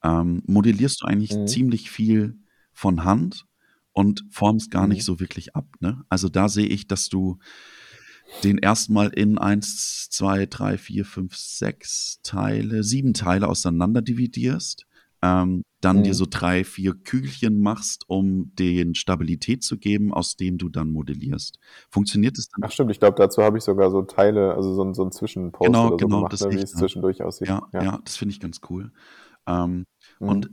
ähm, 0.03 0.43
modellierst 0.45 1.01
du 1.01 1.05
eigentlich 1.05 1.35
mhm. 1.35 1.47
ziemlich 1.47 1.91
viel 1.91 2.39
von 2.73 3.03
Hand 3.03 3.45
und 3.93 4.23
formst 4.29 4.71
gar 4.71 4.83
mhm. 4.83 4.93
nicht 4.93 5.05
so 5.05 5.19
wirklich 5.19 5.55
ab. 5.55 5.67
Ne? 5.79 6.03
Also 6.09 6.29
da 6.29 6.49
sehe 6.49 6.67
ich, 6.67 6.87
dass 6.87 7.09
du 7.09 7.39
den 8.43 8.57
erstmal 8.57 9.09
in 9.09 9.37
eins, 9.37 10.09
zwei, 10.09 10.45
drei, 10.45 10.77
vier, 10.77 11.05
fünf, 11.05 11.35
sechs 11.35 12.19
Teile, 12.23 12.83
sieben 12.83 13.13
Teile 13.13 13.47
auseinander 13.47 14.01
dividierst 14.01 14.85
ähm, 15.21 15.63
dann 15.81 15.97
mhm. 15.97 16.03
dir 16.03 16.13
so 16.13 16.25
drei, 16.29 16.63
vier 16.63 16.93
Kügelchen 16.93 17.59
machst, 17.61 18.05
um 18.07 18.53
den 18.55 18.95
Stabilität 18.95 19.63
zu 19.63 19.77
geben, 19.77 20.13
aus 20.13 20.35
dem 20.35 20.57
du 20.57 20.69
dann 20.69 20.91
modellierst. 20.91 21.59
Funktioniert 21.89 22.37
das 22.37 22.49
dann? 22.49 22.63
Ach 22.65 22.71
stimmt, 22.71 22.91
ich 22.91 22.99
glaube, 22.99 23.15
dazu 23.17 23.43
habe 23.43 23.57
ich 23.57 23.63
sogar 23.63 23.91
so 23.91 24.01
Teile, 24.01 24.55
also 24.55 24.73
so, 24.73 24.93
so 24.93 25.03
ein 25.03 25.11
Zwischenpost 25.11 25.67
genau, 25.67 25.87
oder 25.87 25.91
so 25.91 25.97
genau, 25.97 26.17
gemacht, 26.23 26.41
ne, 26.41 26.51
wie 26.51 26.63
es 26.63 26.71
zwischendurch 26.71 27.21
aussieht. 27.21 27.47
Ja, 27.47 27.67
ja. 27.73 27.83
ja 27.83 27.99
das 28.03 28.17
finde 28.17 28.33
ich 28.33 28.39
ganz 28.39 28.61
cool. 28.69 28.91
Ähm, 29.47 29.85
Mhm. 30.21 30.29
Und 30.29 30.49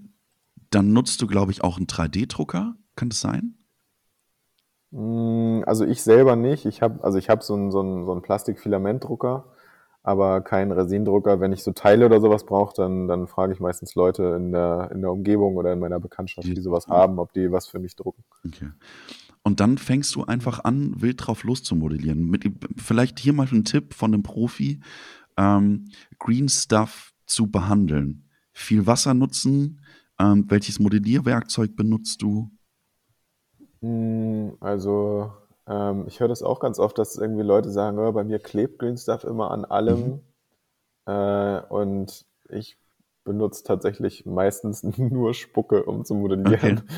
dann 0.71 0.93
nutzt 0.93 1.23
du, 1.23 1.27
glaube 1.27 1.53
ich, 1.53 1.63
auch 1.63 1.77
einen 1.77 1.87
3D-Drucker. 1.87 2.75
Kann 2.97 3.11
das 3.11 3.21
sein? 3.21 3.55
Mm, 4.91 5.63
also 5.67 5.85
ich 5.85 6.03
selber 6.03 6.37
nicht. 6.37 6.67
Ich 6.67 6.83
habe 6.83 7.03
also 7.05 7.19
ich 7.19 7.29
habe 7.29 7.43
so 7.45 7.55
einen 7.55 7.71
so 7.71 7.81
einen, 7.81 8.05
so 8.05 8.13
einen 8.13 8.23
Plastikfilamentdrucker, 8.23 9.45
aber 10.03 10.41
keinen 10.41 10.73
Resindrucker. 10.73 11.41
Wenn 11.41 11.53
ich 11.53 11.63
so 11.63 11.73
Teile 11.73 12.07
oder 12.07 12.21
sowas 12.21 12.45
brauche, 12.45 12.75
dann, 12.75 13.09
dann 13.09 13.27
frage 13.27 13.53
ich 13.53 13.61
meistens 13.61 13.95
Leute 13.95 14.35
in 14.37 14.53
der, 14.53 14.91
in 14.93 15.03
der 15.03 15.13
Umgebung 15.13 15.57
oder 15.57 15.73
in 15.73 15.79
meiner 15.79 16.01
Bekanntschaft, 16.01 16.47
die 16.47 16.61
sowas 16.61 16.89
haben, 16.89 17.19
ob 17.19 17.33
die 17.33 17.53
was 17.53 17.67
für 17.67 17.79
mich 17.79 17.97
drucken. 17.97 18.25
Okay. 18.47 18.71
Und 19.43 19.61
dann 19.61 19.79
fängst 19.79 20.15
du 20.15 20.25
einfach 20.25 20.65
an, 20.65 21.01
wild 21.01 21.27
drauf 21.27 21.45
loszumodellieren. 21.45 22.25
Mit, 22.25 22.45
vielleicht 22.77 23.19
hier 23.19 23.33
mal 23.33 23.47
ein 23.51 23.65
Tipp 23.65 23.95
von 23.95 24.13
einem 24.13 24.23
Profi, 24.23 24.81
ähm, 25.37 25.87
Green 26.19 26.49
Stuff 26.49 27.13
zu 27.27 27.51
behandeln. 27.51 28.28
Viel 28.59 28.89
Wasser 28.89 29.15
nutzen. 29.15 29.81
Ähm, 30.19 30.47
welches 30.49 30.81
Modellierwerkzeug 30.81 31.77
benutzt 31.77 32.21
du? 32.23 32.51
Hm, 33.81 34.57
also, 34.59 35.33
ähm, 35.69 36.05
ich 36.09 36.19
höre 36.19 36.27
das 36.27 36.43
auch 36.43 36.59
ganz 36.59 36.81
oft, 36.81 36.99
dass 36.99 37.17
irgendwie 37.17 37.45
Leute 37.45 37.71
sagen, 37.71 38.01
oh, 38.01 38.11
bei 38.11 38.25
mir 38.25 38.41
klebt 38.41 38.81
Green 38.81 38.97
Stuff 38.97 39.23
immer 39.23 39.53
an 39.53 39.65
allem. 39.65 40.01
Mhm. 40.07 40.21
Äh, 41.07 41.61
und 41.69 42.27
ich 42.49 42.77
benutze 43.25 43.63
tatsächlich 43.63 44.27
meistens 44.27 44.83
nur 44.99 45.35
Spucke, 45.35 45.85
um 45.85 46.05
zu 46.05 46.15
modellieren. 46.15 46.79
Okay. 46.79 46.83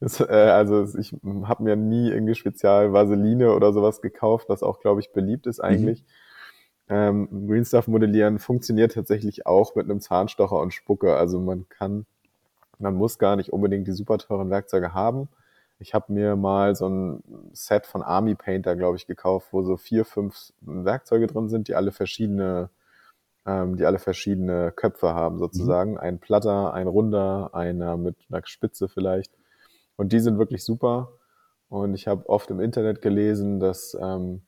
Das, 0.00 0.20
äh, 0.20 0.26
also 0.26 0.96
ich 0.96 1.12
habe 1.42 1.64
mir 1.64 1.74
nie 1.74 2.08
irgendwie 2.10 2.36
spezial 2.36 2.92
Vaseline 2.92 3.52
oder 3.52 3.72
sowas 3.72 4.00
gekauft, 4.00 4.48
was 4.48 4.62
auch, 4.62 4.78
glaube 4.78 5.00
ich, 5.00 5.10
beliebt 5.12 5.48
ist 5.48 5.58
eigentlich. 5.58 6.02
Mhm. 6.02 6.06
Ähm, 6.88 7.46
Green 7.46 7.64
Stuff 7.64 7.86
modellieren 7.86 8.38
funktioniert 8.38 8.94
tatsächlich 8.94 9.46
auch 9.46 9.74
mit 9.74 9.84
einem 9.84 10.00
Zahnstocher 10.00 10.58
und 10.58 10.72
Spucke. 10.72 11.16
Also 11.16 11.40
man 11.40 11.68
kann, 11.68 12.06
man 12.78 12.94
muss 12.94 13.18
gar 13.18 13.36
nicht 13.36 13.52
unbedingt 13.52 13.86
die 13.86 13.92
super 13.92 14.18
teuren 14.18 14.50
Werkzeuge 14.50 14.94
haben. 14.94 15.28
Ich 15.80 15.94
habe 15.94 16.12
mir 16.12 16.34
mal 16.34 16.74
so 16.74 16.88
ein 16.88 17.22
Set 17.52 17.86
von 17.86 18.02
Army 18.02 18.34
Painter, 18.34 18.74
glaube 18.74 18.96
ich, 18.96 19.06
gekauft, 19.06 19.48
wo 19.52 19.62
so 19.62 19.76
vier, 19.76 20.04
fünf 20.04 20.52
Werkzeuge 20.60 21.26
drin 21.28 21.48
sind, 21.48 21.68
die 21.68 21.74
alle 21.74 21.92
verschiedene, 21.92 22.70
ähm, 23.46 23.76
die 23.76 23.84
alle 23.84 23.98
verschiedene 23.98 24.72
Köpfe 24.72 25.14
haben 25.14 25.38
sozusagen. 25.38 25.92
Mhm. 25.92 25.98
Ein 25.98 26.18
platter, 26.18 26.74
ein 26.74 26.88
runder, 26.88 27.50
einer 27.52 27.96
mit 27.96 28.16
einer 28.30 28.42
Spitze 28.44 28.88
vielleicht. 28.88 29.32
Und 29.96 30.12
die 30.12 30.20
sind 30.20 30.38
wirklich 30.38 30.64
super. 30.64 31.12
Und 31.68 31.94
ich 31.94 32.08
habe 32.08 32.28
oft 32.28 32.50
im 32.50 32.60
Internet 32.60 33.02
gelesen, 33.02 33.60
dass 33.60 33.96
ähm, 34.00 34.42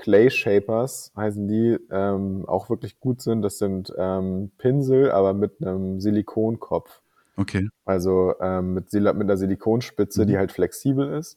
Clay 0.00 0.30
Shapers 0.30 1.12
heißen 1.14 1.46
die, 1.46 1.78
ähm, 1.90 2.44
auch 2.46 2.70
wirklich 2.70 3.00
gut 3.00 3.20
sind. 3.20 3.42
Das 3.42 3.58
sind 3.58 3.92
ähm, 3.98 4.50
Pinsel, 4.56 5.10
aber 5.10 5.34
mit 5.34 5.60
einem 5.60 6.00
Silikonkopf. 6.00 7.02
Okay. 7.36 7.68
Also 7.84 8.32
ähm, 8.40 8.72
mit, 8.72 8.90
mit 8.94 9.04
einer 9.04 9.36
Silikonspitze, 9.36 10.22
mhm. 10.22 10.26
die 10.26 10.38
halt 10.38 10.52
flexibel 10.52 11.12
ist, 11.12 11.36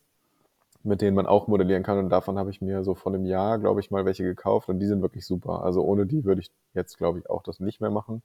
mit 0.81 1.01
denen 1.01 1.13
man 1.13 1.25
auch 1.25 1.47
modellieren 1.47 1.83
kann. 1.83 1.97
Und 1.97 2.09
davon 2.09 2.39
habe 2.39 2.51
ich 2.51 2.61
mir 2.61 2.85
so 2.85 2.95
vor 2.95 3.13
einem 3.13 3.25
Jahr, 3.25 3.59
glaube 3.59 3.81
ich, 3.81 3.91
mal 3.91 4.05
welche 4.05 4.23
gekauft 4.23 4.69
und 4.69 4.79
die 4.79 4.87
sind 4.87 5.01
wirklich 5.01 5.25
super. 5.25 5.65
Also 5.65 5.83
ohne 5.83 6.05
die 6.05 6.23
würde 6.23 6.39
ich 6.39 6.49
jetzt, 6.73 6.97
glaube 6.97 7.19
ich, 7.19 7.29
auch 7.29 7.43
das 7.43 7.59
nicht 7.59 7.81
mehr 7.81 7.91
machen. 7.91 8.21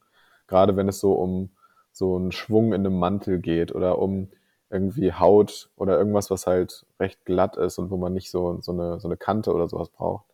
Gerade 0.46 0.76
wenn 0.76 0.86
es 0.86 1.00
so 1.00 1.14
um 1.14 1.50
so 1.90 2.14
einen 2.14 2.30
Schwung 2.30 2.72
in 2.74 2.86
einem 2.86 2.96
Mantel 2.96 3.40
geht 3.40 3.74
oder 3.74 3.98
um 3.98 4.28
irgendwie 4.70 5.12
Haut 5.12 5.70
oder 5.76 5.98
irgendwas, 5.98 6.30
was 6.30 6.46
halt 6.46 6.86
recht 7.00 7.24
glatt 7.24 7.56
ist 7.56 7.78
und 7.78 7.90
wo 7.90 7.96
man 7.96 8.12
nicht 8.12 8.30
so, 8.30 8.60
so, 8.60 8.72
eine, 8.72 9.00
so 9.00 9.08
eine 9.08 9.16
Kante 9.16 9.52
oder 9.52 9.68
sowas 9.68 9.88
braucht, 9.88 10.26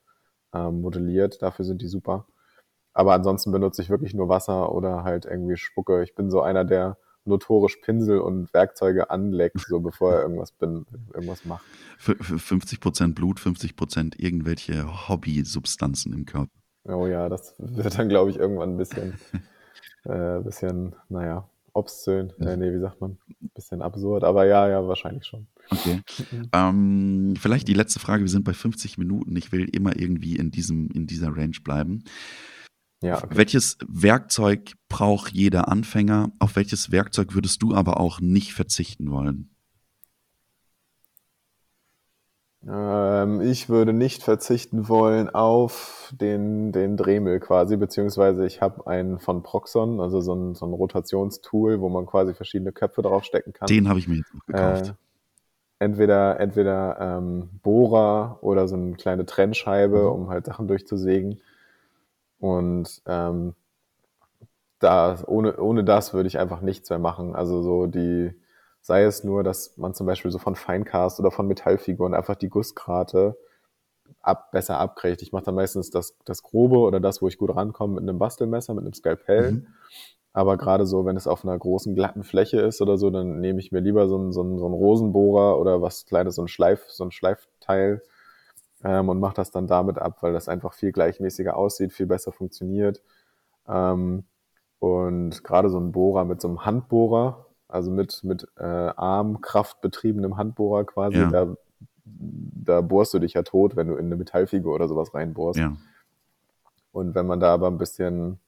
ähm, 0.53 0.80
modelliert. 0.80 1.43
Dafür 1.43 1.64
sind 1.64 1.82
die 1.82 1.89
super. 1.89 2.26
Aber 2.93 3.14
ansonsten 3.14 3.53
benutze 3.53 3.82
ich 3.82 3.91
wirklich 3.91 4.14
nur 4.14 4.28
Wasser 4.28 4.72
oder 4.72 5.05
halt 5.05 5.24
irgendwie 5.24 5.57
Spucke. 5.57 6.03
Ich 6.03 6.14
bin 6.14 6.30
so 6.30 6.43
einer, 6.43 6.64
der 6.64 6.97
notorisch 7.24 7.76
Pinsel 7.76 8.20
und 8.20 8.53
Werkzeuge 8.53 9.11
anleckt, 9.11 9.61
so 9.61 9.80
bevor 9.80 10.14
er 10.14 10.22
irgendwas, 10.22 10.53
bin, 10.53 10.87
irgendwas 11.12 11.45
macht. 11.45 11.64
50% 11.99 13.14
Blut, 13.14 13.41
50% 13.41 14.14
irgendwelche 14.18 15.09
Hobby-Substanzen 15.09 16.12
im 16.12 16.26
Körper. 16.26 16.51
Oh 16.85 17.07
ja, 17.07 17.28
das 17.28 17.55
wird 17.59 17.99
dann, 17.99 18.09
glaube 18.09 18.30
ich, 18.30 18.37
irgendwann 18.37 18.74
ein 18.74 18.76
bisschen, 18.76 19.14
äh, 20.05 20.41
bisschen, 20.41 20.95
naja, 21.09 21.49
obszön. 21.75 22.33
Äh, 22.41 22.57
nee, 22.57 22.72
wie 22.72 22.81
sagt 22.81 23.01
man? 23.01 23.18
Ein 23.43 23.51
bisschen 23.55 23.83
absurd, 23.83 24.25
aber 24.25 24.47
ja, 24.47 24.68
ja, 24.68 24.87
wahrscheinlich 24.87 25.27
schon. 25.27 25.47
Okay. 25.70 26.03
ähm, 26.53 27.35
vielleicht 27.39 27.68
die 27.68 27.75
letzte 27.75 28.01
Frage. 28.01 28.22
Wir 28.22 28.31
sind 28.31 28.45
bei 28.45 28.55
50 28.55 28.99
Minuten. 28.99 29.37
Ich 29.37 29.53
will 29.53 29.68
immer 29.68 29.99
irgendwie 29.99 30.37
in, 30.37 30.51
diesem, 30.51 30.89
in 30.91 31.07
dieser 31.07 31.37
Range 31.37 31.57
bleiben. 31.62 32.05
Ja, 33.03 33.22
okay. 33.22 33.37
Welches 33.37 33.77
Werkzeug 33.87 34.72
braucht 34.89 35.33
jeder 35.33 35.68
Anfänger? 35.68 36.33
Auf 36.39 36.57
welches 36.57 36.91
Werkzeug 36.91 37.35
würdest 37.35 37.62
du 37.62 37.75
aber 37.75 38.01
auch 38.01 38.20
nicht 38.20 38.55
verzichten 38.55 39.11
wollen? 39.11 39.53
Ähm, 42.67 43.41
ich 43.43 43.69
würde 43.69 43.93
nicht 43.93 44.23
verzichten 44.23 44.89
wollen 44.89 45.29
auf 45.29 46.12
den, 46.19 46.73
den 46.73 46.97
Dremel 46.97 47.41
quasi, 47.41 47.77
beziehungsweise 47.77 48.47
ich 48.47 48.62
habe 48.62 48.87
einen 48.87 49.19
von 49.19 49.43
Proxon, 49.43 50.01
also 50.01 50.21
so 50.21 50.35
ein, 50.35 50.55
so 50.55 50.67
ein 50.67 50.73
Rotationstool, 50.73 51.81
wo 51.81 51.89
man 51.89 52.07
quasi 52.07 52.35
verschiedene 52.35 52.73
Köpfe 52.73 53.03
draufstecken 53.03 53.53
kann. 53.53 53.67
Den 53.67 53.89
habe 53.89 53.99
ich 53.99 54.09
mir 54.09 54.17
jetzt 54.17 54.35
noch 54.35 54.47
gekauft. 54.47 54.89
Äh, 54.89 55.85
entweder 55.85 56.41
entweder 56.41 56.99
ähm, 57.01 57.51
Bohrer 57.62 58.39
oder 58.41 58.67
so 58.69 58.77
eine 58.77 58.95
kleine 58.95 59.27
Trennscheibe, 59.27 60.03
mhm. 60.03 60.12
um 60.12 60.29
halt 60.31 60.47
Sachen 60.47 60.67
durchzusägen. 60.67 61.41
Und 62.39 63.03
ähm, 63.07 63.55
da, 64.79 65.19
ohne, 65.27 65.57
ohne 65.57 65.85
das 65.85 66.15
würde 66.15 66.29
ich 66.29 66.39
einfach 66.39 66.61
nichts 66.61 66.91
mehr 66.91 66.99
machen. 66.99 67.35
Also 67.35 67.62
so 67.62 67.87
die, 67.87 68.33
sei 68.85 69.05
es 69.05 69.24
nur, 69.24 69.43
dass 69.43 69.78
man 69.78 69.95
zum 69.95 70.07
Beispiel 70.07 70.30
so 70.30 70.39
von 70.39 70.57
Feincast 70.57 71.18
oder 71.18 71.30
von 71.30 71.49
Metallfiguren 71.49 72.12
einfach 72.12 72.35
die 72.35 72.51
Gussgrate 72.51 73.35
ab, 74.20 74.51
besser 74.53 74.78
abkriegt. 74.78 75.22
Ich 75.22 75.32
mache 75.32 75.45
dann 75.45 75.55
meistens 75.55 75.89
das, 75.89 76.18
das 76.26 76.43
Grobe 76.43 76.76
oder 76.80 77.01
das, 77.01 77.22
wo 77.22 77.28
ich 77.28 77.39
gut 77.39 77.57
rankomme, 77.57 77.95
mit 77.95 78.03
einem 78.03 78.18
Bastelmesser, 78.18 78.74
mit 78.74 78.85
einem 78.85 78.93
Skalpell. 78.93 79.53
Mhm. 79.53 79.66
Aber 80.35 80.59
gerade 80.59 80.85
so, 80.85 81.07
wenn 81.07 81.16
es 81.16 81.26
auf 81.26 81.45
einer 81.47 81.59
großen 81.59 81.95
glatten 81.95 82.24
Fläche 82.24 82.61
ist 82.61 82.82
oder 82.82 82.99
so, 82.99 83.09
dann 83.09 83.41
nehme 83.41 83.59
ich 83.59 83.72
mir 83.72 83.80
lieber 83.80 84.07
so 84.07 84.16
einen, 84.16 84.32
so 84.32 84.43
einen, 84.43 84.59
so 84.59 84.66
einen 84.66 84.74
Rosenbohrer 84.74 85.59
oder 85.59 85.80
was 85.80 86.05
kleines, 86.05 86.35
so 86.35 86.43
ein 86.43 86.49
Schleif, 86.49 86.85
so 86.91 87.05
ein 87.05 87.11
Schleifteil 87.11 88.03
ähm, 88.85 89.09
und 89.09 89.18
mache 89.18 89.37
das 89.37 89.51
dann 89.51 89.66
damit 89.66 89.99
ab, 89.99 90.18
weil 90.20 90.35
das 90.35 90.47
einfach 90.51 90.74
viel 90.74 90.93
gleichmäßiger 90.93 91.57
aussieht, 91.57 91.95
viel 91.95 92.07
besser 92.07 92.32
funktioniert. 92.32 93.01
Ähm, 93.66 94.24
und 94.78 95.43
gerade 95.43 95.70
so 95.70 95.80
ein 95.80 95.93
Bohrer 95.93 96.26
mit 96.26 96.43
so 96.43 96.49
einem 96.49 96.66
Handbohrer, 96.66 97.47
also 97.75 97.91
mit, 97.91 98.22
mit 98.25 98.47
äh, 98.57 98.62
Armkraft 98.64 99.81
betriebenem 99.81 100.37
Handbohrer 100.37 100.85
quasi, 100.85 101.18
ja. 101.18 101.31
da, 101.31 101.57
da 102.05 102.81
bohrst 102.81 103.14
du 103.14 103.18
dich 103.18 103.35
ja 103.35 103.43
tot, 103.43 103.77
wenn 103.77 103.89
du 103.89 103.97
in 103.97 104.07
eine 104.07 104.16
Metallfigur 104.16 104.75
oder 104.75 104.89
sowas 104.89 105.14
reinbohrst. 105.14 105.59
Ja. 105.59 105.77
Und 106.93 107.14
wenn 107.14 107.27
man 107.27 107.41
da 107.41 107.53
aber 107.53 107.66
ein 107.68 107.79
bisschen 107.79 108.39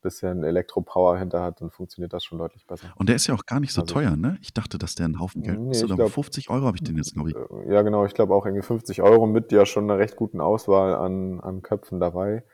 bisschen 0.00 0.44
Elektropower 0.44 1.18
hinter 1.18 1.42
hat, 1.42 1.60
dann 1.60 1.70
funktioniert 1.70 2.12
das 2.12 2.24
schon 2.24 2.38
deutlich 2.38 2.66
besser. 2.66 2.88
Und 2.96 3.08
der 3.08 3.16
ist 3.16 3.26
ja 3.26 3.34
auch 3.34 3.46
gar 3.46 3.60
nicht 3.60 3.72
so 3.72 3.82
also, 3.82 3.94
teuer, 3.94 4.16
ne? 4.16 4.38
Ich 4.40 4.52
dachte, 4.52 4.78
dass 4.78 4.94
der 4.94 5.06
einen 5.06 5.20
Haufen 5.20 5.42
Geld 5.42 5.58
nee, 5.58 5.68
kostet. 5.68 5.94
Glaub, 5.94 6.10
50 6.10 6.50
Euro 6.50 6.66
habe 6.66 6.76
ich 6.76 6.82
den 6.82 6.96
jetzt, 6.96 7.14
glaube 7.14 7.30
ich. 7.30 7.36
Äh, 7.36 7.72
ja, 7.72 7.82
genau. 7.82 8.04
Ich 8.04 8.14
glaube 8.14 8.34
auch 8.34 8.46
irgendwie 8.46 8.64
50 8.64 9.02
Euro 9.02 9.26
mit 9.26 9.52
ja 9.52 9.66
schon 9.66 9.84
einer 9.84 9.98
recht 9.98 10.16
guten 10.16 10.40
Auswahl 10.40 10.94
an, 10.94 11.40
an 11.40 11.62
Köpfen 11.62 12.00
dabei. 12.00 12.44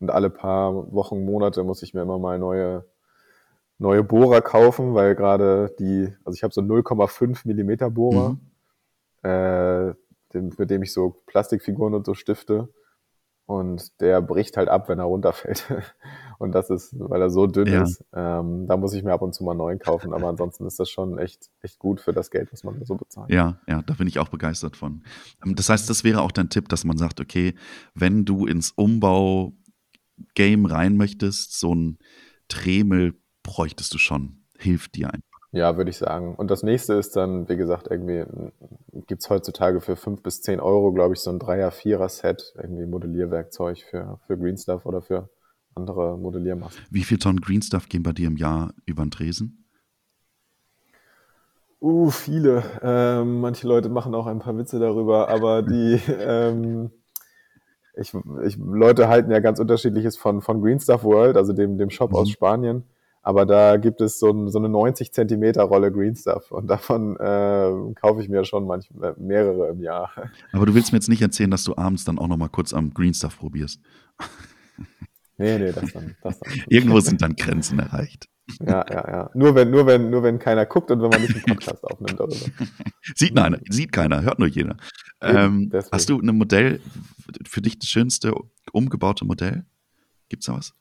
Und 0.00 0.10
alle 0.10 0.30
paar 0.30 0.92
Wochen, 0.92 1.24
Monate 1.24 1.62
muss 1.64 1.82
ich 1.82 1.94
mir 1.94 2.02
immer 2.02 2.18
mal 2.18 2.38
neue, 2.38 2.84
neue 3.84 4.02
Bohrer 4.02 4.40
kaufen, 4.40 4.94
weil 4.94 5.14
gerade 5.14 5.74
die, 5.78 6.12
also 6.24 6.34
ich 6.34 6.42
habe 6.42 6.52
so 6.52 6.62
0,5 6.62 7.42
Millimeter 7.44 7.90
Bohrer, 7.90 8.30
mhm. 8.30 8.40
äh, 9.22 9.94
den, 10.32 10.52
mit 10.58 10.70
dem 10.70 10.82
ich 10.82 10.92
so 10.92 11.22
Plastikfiguren 11.26 11.94
und 11.94 12.04
so 12.06 12.14
stifte. 12.14 12.68
Und 13.46 14.00
der 14.00 14.22
bricht 14.22 14.56
halt 14.56 14.70
ab, 14.70 14.88
wenn 14.88 14.98
er 14.98 15.04
runterfällt. 15.04 15.66
Und 16.38 16.52
das 16.52 16.70
ist, 16.70 16.98
weil 16.98 17.20
er 17.20 17.28
so 17.28 17.46
dünn 17.46 17.66
ja. 17.66 17.82
ist, 17.82 18.02
ähm, 18.14 18.66
da 18.66 18.76
muss 18.78 18.94
ich 18.94 19.04
mir 19.04 19.12
ab 19.12 19.22
und 19.22 19.34
zu 19.34 19.44
mal 19.44 19.52
einen 19.52 19.58
neuen 19.58 19.78
kaufen. 19.78 20.12
Aber 20.12 20.28
ansonsten 20.28 20.66
ist 20.66 20.80
das 20.80 20.90
schon 20.90 21.18
echt, 21.18 21.50
echt 21.60 21.78
gut 21.78 22.00
für 22.00 22.12
das 22.12 22.30
Geld, 22.30 22.50
was 22.52 22.64
man 22.64 22.84
so 22.84 22.96
bezahlt. 22.96 23.30
Ja, 23.30 23.60
ja, 23.68 23.82
da 23.82 23.94
bin 23.94 24.08
ich 24.08 24.18
auch 24.18 24.28
begeistert 24.28 24.76
von. 24.76 25.04
Ähm, 25.44 25.54
das 25.54 25.68
heißt, 25.68 25.88
das 25.88 26.04
wäre 26.04 26.22
auch 26.22 26.32
dein 26.32 26.48
Tipp, 26.48 26.68
dass 26.70 26.84
man 26.84 26.96
sagt, 26.96 27.20
okay, 27.20 27.54
wenn 27.94 28.24
du 28.24 28.46
ins 28.46 28.72
Umbau-Game 28.72 30.66
rein 30.66 30.96
möchtest, 30.96 31.60
so 31.60 31.74
ein 31.74 31.98
Tremel 32.48 33.14
bräuchtest 33.44 33.94
du 33.94 33.98
schon. 33.98 34.42
Hilft 34.58 34.96
dir 34.96 35.06
einfach. 35.06 35.22
Ja, 35.52 35.76
würde 35.76 35.90
ich 35.90 35.98
sagen. 35.98 36.34
Und 36.34 36.50
das 36.50 36.64
nächste 36.64 36.94
ist 36.94 37.14
dann, 37.14 37.48
wie 37.48 37.56
gesagt, 37.56 37.86
irgendwie 37.88 38.24
gibt 39.06 39.22
es 39.22 39.30
heutzutage 39.30 39.80
für 39.80 39.94
fünf 39.94 40.20
bis 40.20 40.42
zehn 40.42 40.58
Euro, 40.58 40.92
glaube 40.92 41.14
ich, 41.14 41.20
so 41.20 41.30
ein 41.30 41.38
Dreier-, 41.38 41.70
Vierer-Set, 41.70 42.54
irgendwie 42.56 42.86
Modellierwerkzeug 42.86 43.78
für, 43.88 44.18
für 44.26 44.36
Green 44.36 44.56
Stuff 44.56 44.84
oder 44.84 45.00
für 45.00 45.28
andere 45.76 46.18
Modelliermassen. 46.18 46.80
Wie 46.90 47.04
viel 47.04 47.18
Tonnen 47.18 47.40
Green 47.40 47.62
Stuff 47.62 47.88
gehen 47.88 48.02
bei 48.02 48.10
dir 48.10 48.26
im 48.26 48.36
Jahr 48.36 48.74
über 48.84 49.04
den 49.04 49.12
Tresen? 49.12 49.64
Uh, 51.80 52.10
viele. 52.10 52.64
Ähm, 52.82 53.40
manche 53.40 53.68
Leute 53.68 53.90
machen 53.90 54.14
auch 54.16 54.26
ein 54.26 54.40
paar 54.40 54.56
Witze 54.58 54.80
darüber, 54.80 55.28
aber 55.28 55.62
die 55.62 56.00
ähm, 56.18 56.90
ich, 57.96 58.12
ich, 58.44 58.56
Leute 58.56 59.08
halten 59.08 59.30
ja 59.30 59.38
ganz 59.38 59.60
unterschiedliches 59.60 60.16
von, 60.16 60.40
von 60.40 60.60
Green 60.60 60.80
Stuff 60.80 61.04
World, 61.04 61.36
also 61.36 61.52
dem, 61.52 61.78
dem 61.78 61.90
Shop 61.90 62.10
mhm. 62.10 62.16
aus 62.16 62.30
Spanien. 62.30 62.84
Aber 63.24 63.46
da 63.46 63.78
gibt 63.78 64.02
es 64.02 64.18
so, 64.18 64.30
ein, 64.30 64.50
so 64.50 64.58
eine 64.58 64.68
90 64.68 65.12
Zentimeter 65.12 65.62
Rolle 65.62 65.90
Green 65.90 66.14
Stuff 66.14 66.52
und 66.52 66.66
davon 66.66 67.16
äh, 67.16 67.94
kaufe 67.94 68.20
ich 68.20 68.28
mir 68.28 68.44
schon 68.44 68.66
manchmal 68.66 69.14
mehrere 69.18 69.70
im 69.70 69.80
Jahr. 69.80 70.12
Aber 70.52 70.66
du 70.66 70.74
willst 70.74 70.92
mir 70.92 70.98
jetzt 70.98 71.08
nicht 71.08 71.22
erzählen, 71.22 71.50
dass 71.50 71.64
du 71.64 71.74
abends 71.74 72.04
dann 72.04 72.18
auch 72.18 72.28
noch 72.28 72.36
mal 72.36 72.48
kurz 72.48 72.74
am 72.74 72.92
Green 72.92 73.14
Stuff 73.14 73.38
probierst. 73.38 73.80
Nee, 75.36 75.58
nee, 75.58 75.72
das 75.72 75.92
dann. 75.92 76.14
Das 76.22 76.38
dann. 76.38 76.52
Irgendwo 76.68 77.00
sind 77.00 77.20
dann 77.20 77.34
Grenzen 77.34 77.80
erreicht. 77.80 78.28
Ja, 78.60 78.86
ja, 78.88 79.10
ja. 79.10 79.30
Nur 79.34 79.56
wenn, 79.56 79.68
nur 79.68 79.84
wenn, 79.84 80.08
nur 80.08 80.22
wenn 80.22 80.38
keiner 80.38 80.64
guckt 80.64 80.92
und 80.92 81.02
wenn 81.02 81.10
man 81.10 81.22
nicht 81.22 81.34
einen 81.34 81.56
Podcast 81.56 81.82
aufnimmt 81.90 82.20
darüber. 82.20 82.36
Sieht 83.16 83.34
nein, 83.34 83.60
sieht 83.68 83.90
keiner, 83.90 84.22
hört 84.22 84.38
nur 84.38 84.46
jeder. 84.46 84.76
Ähm, 85.20 85.72
hast 85.90 86.08
du 86.08 86.20
ein 86.20 86.36
Modell, 86.36 86.80
für 87.48 87.62
dich 87.62 87.80
das 87.80 87.88
schönste 87.88 88.32
umgebaute 88.72 89.24
Modell? 89.24 89.64
Gibt's 90.28 90.46
da 90.46 90.54
was? 90.54 90.72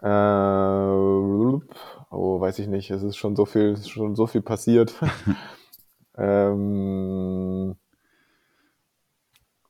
Äh, 0.00 0.06
oh, 2.10 2.40
weiß 2.40 2.58
ich 2.58 2.68
nicht. 2.68 2.90
Es 2.90 3.02
ist 3.02 3.16
schon 3.16 3.36
so 3.36 3.44
viel, 3.46 3.76
schon 3.76 4.14
so 4.14 4.26
viel 4.26 4.42
passiert. 4.42 4.94
ähm, 6.16 7.76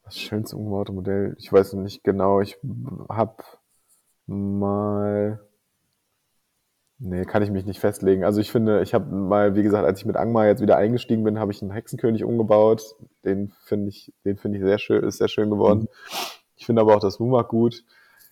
das 0.05 0.19
schönste 0.19 0.57
umgebaute 0.57 0.93
Modell. 0.93 1.37
Ich 1.39 1.53
weiß 1.53 1.75
nicht 1.75 2.05
genau. 2.05 2.41
Ich 2.41 2.59
habe 3.09 3.43
mal 4.27 5.41
Nee, 6.99 7.27
kann 7.27 7.43
ich 7.43 7.51
mich 7.51 7.67
nicht 7.67 7.81
festlegen. 7.81 8.25
Also 8.25 8.41
ich 8.41 8.51
finde, 8.51 8.81
ich 8.81 8.95
habe 8.95 9.15
mal, 9.15 9.55
wie 9.55 9.63
gesagt, 9.63 9.85
als 9.85 10.01
ich 10.01 10.07
mit 10.07 10.17
Angmar 10.17 10.47
jetzt 10.47 10.63
wieder 10.63 10.79
eingestiegen 10.79 11.25
bin, 11.25 11.39
habe 11.39 11.53
ich 11.53 11.61
einen 11.61 11.71
Hexenkönig 11.71 12.25
umgebaut. 12.25 12.97
Den 13.25 13.53
finde 13.65 13.91
ich, 13.91 14.15
den 14.25 14.39
finde 14.39 14.59
ich 14.59 14.65
sehr 14.65 14.79
schön, 14.79 15.05
ist 15.05 15.19
sehr 15.19 15.29
schön 15.29 15.51
geworden. 15.51 15.81
Mhm. 15.81 15.89
Ich 16.57 16.65
finde 16.65 16.81
aber 16.81 16.97
auch 16.97 17.01
das 17.01 17.21
Numak 17.21 17.49
gut. 17.49 17.85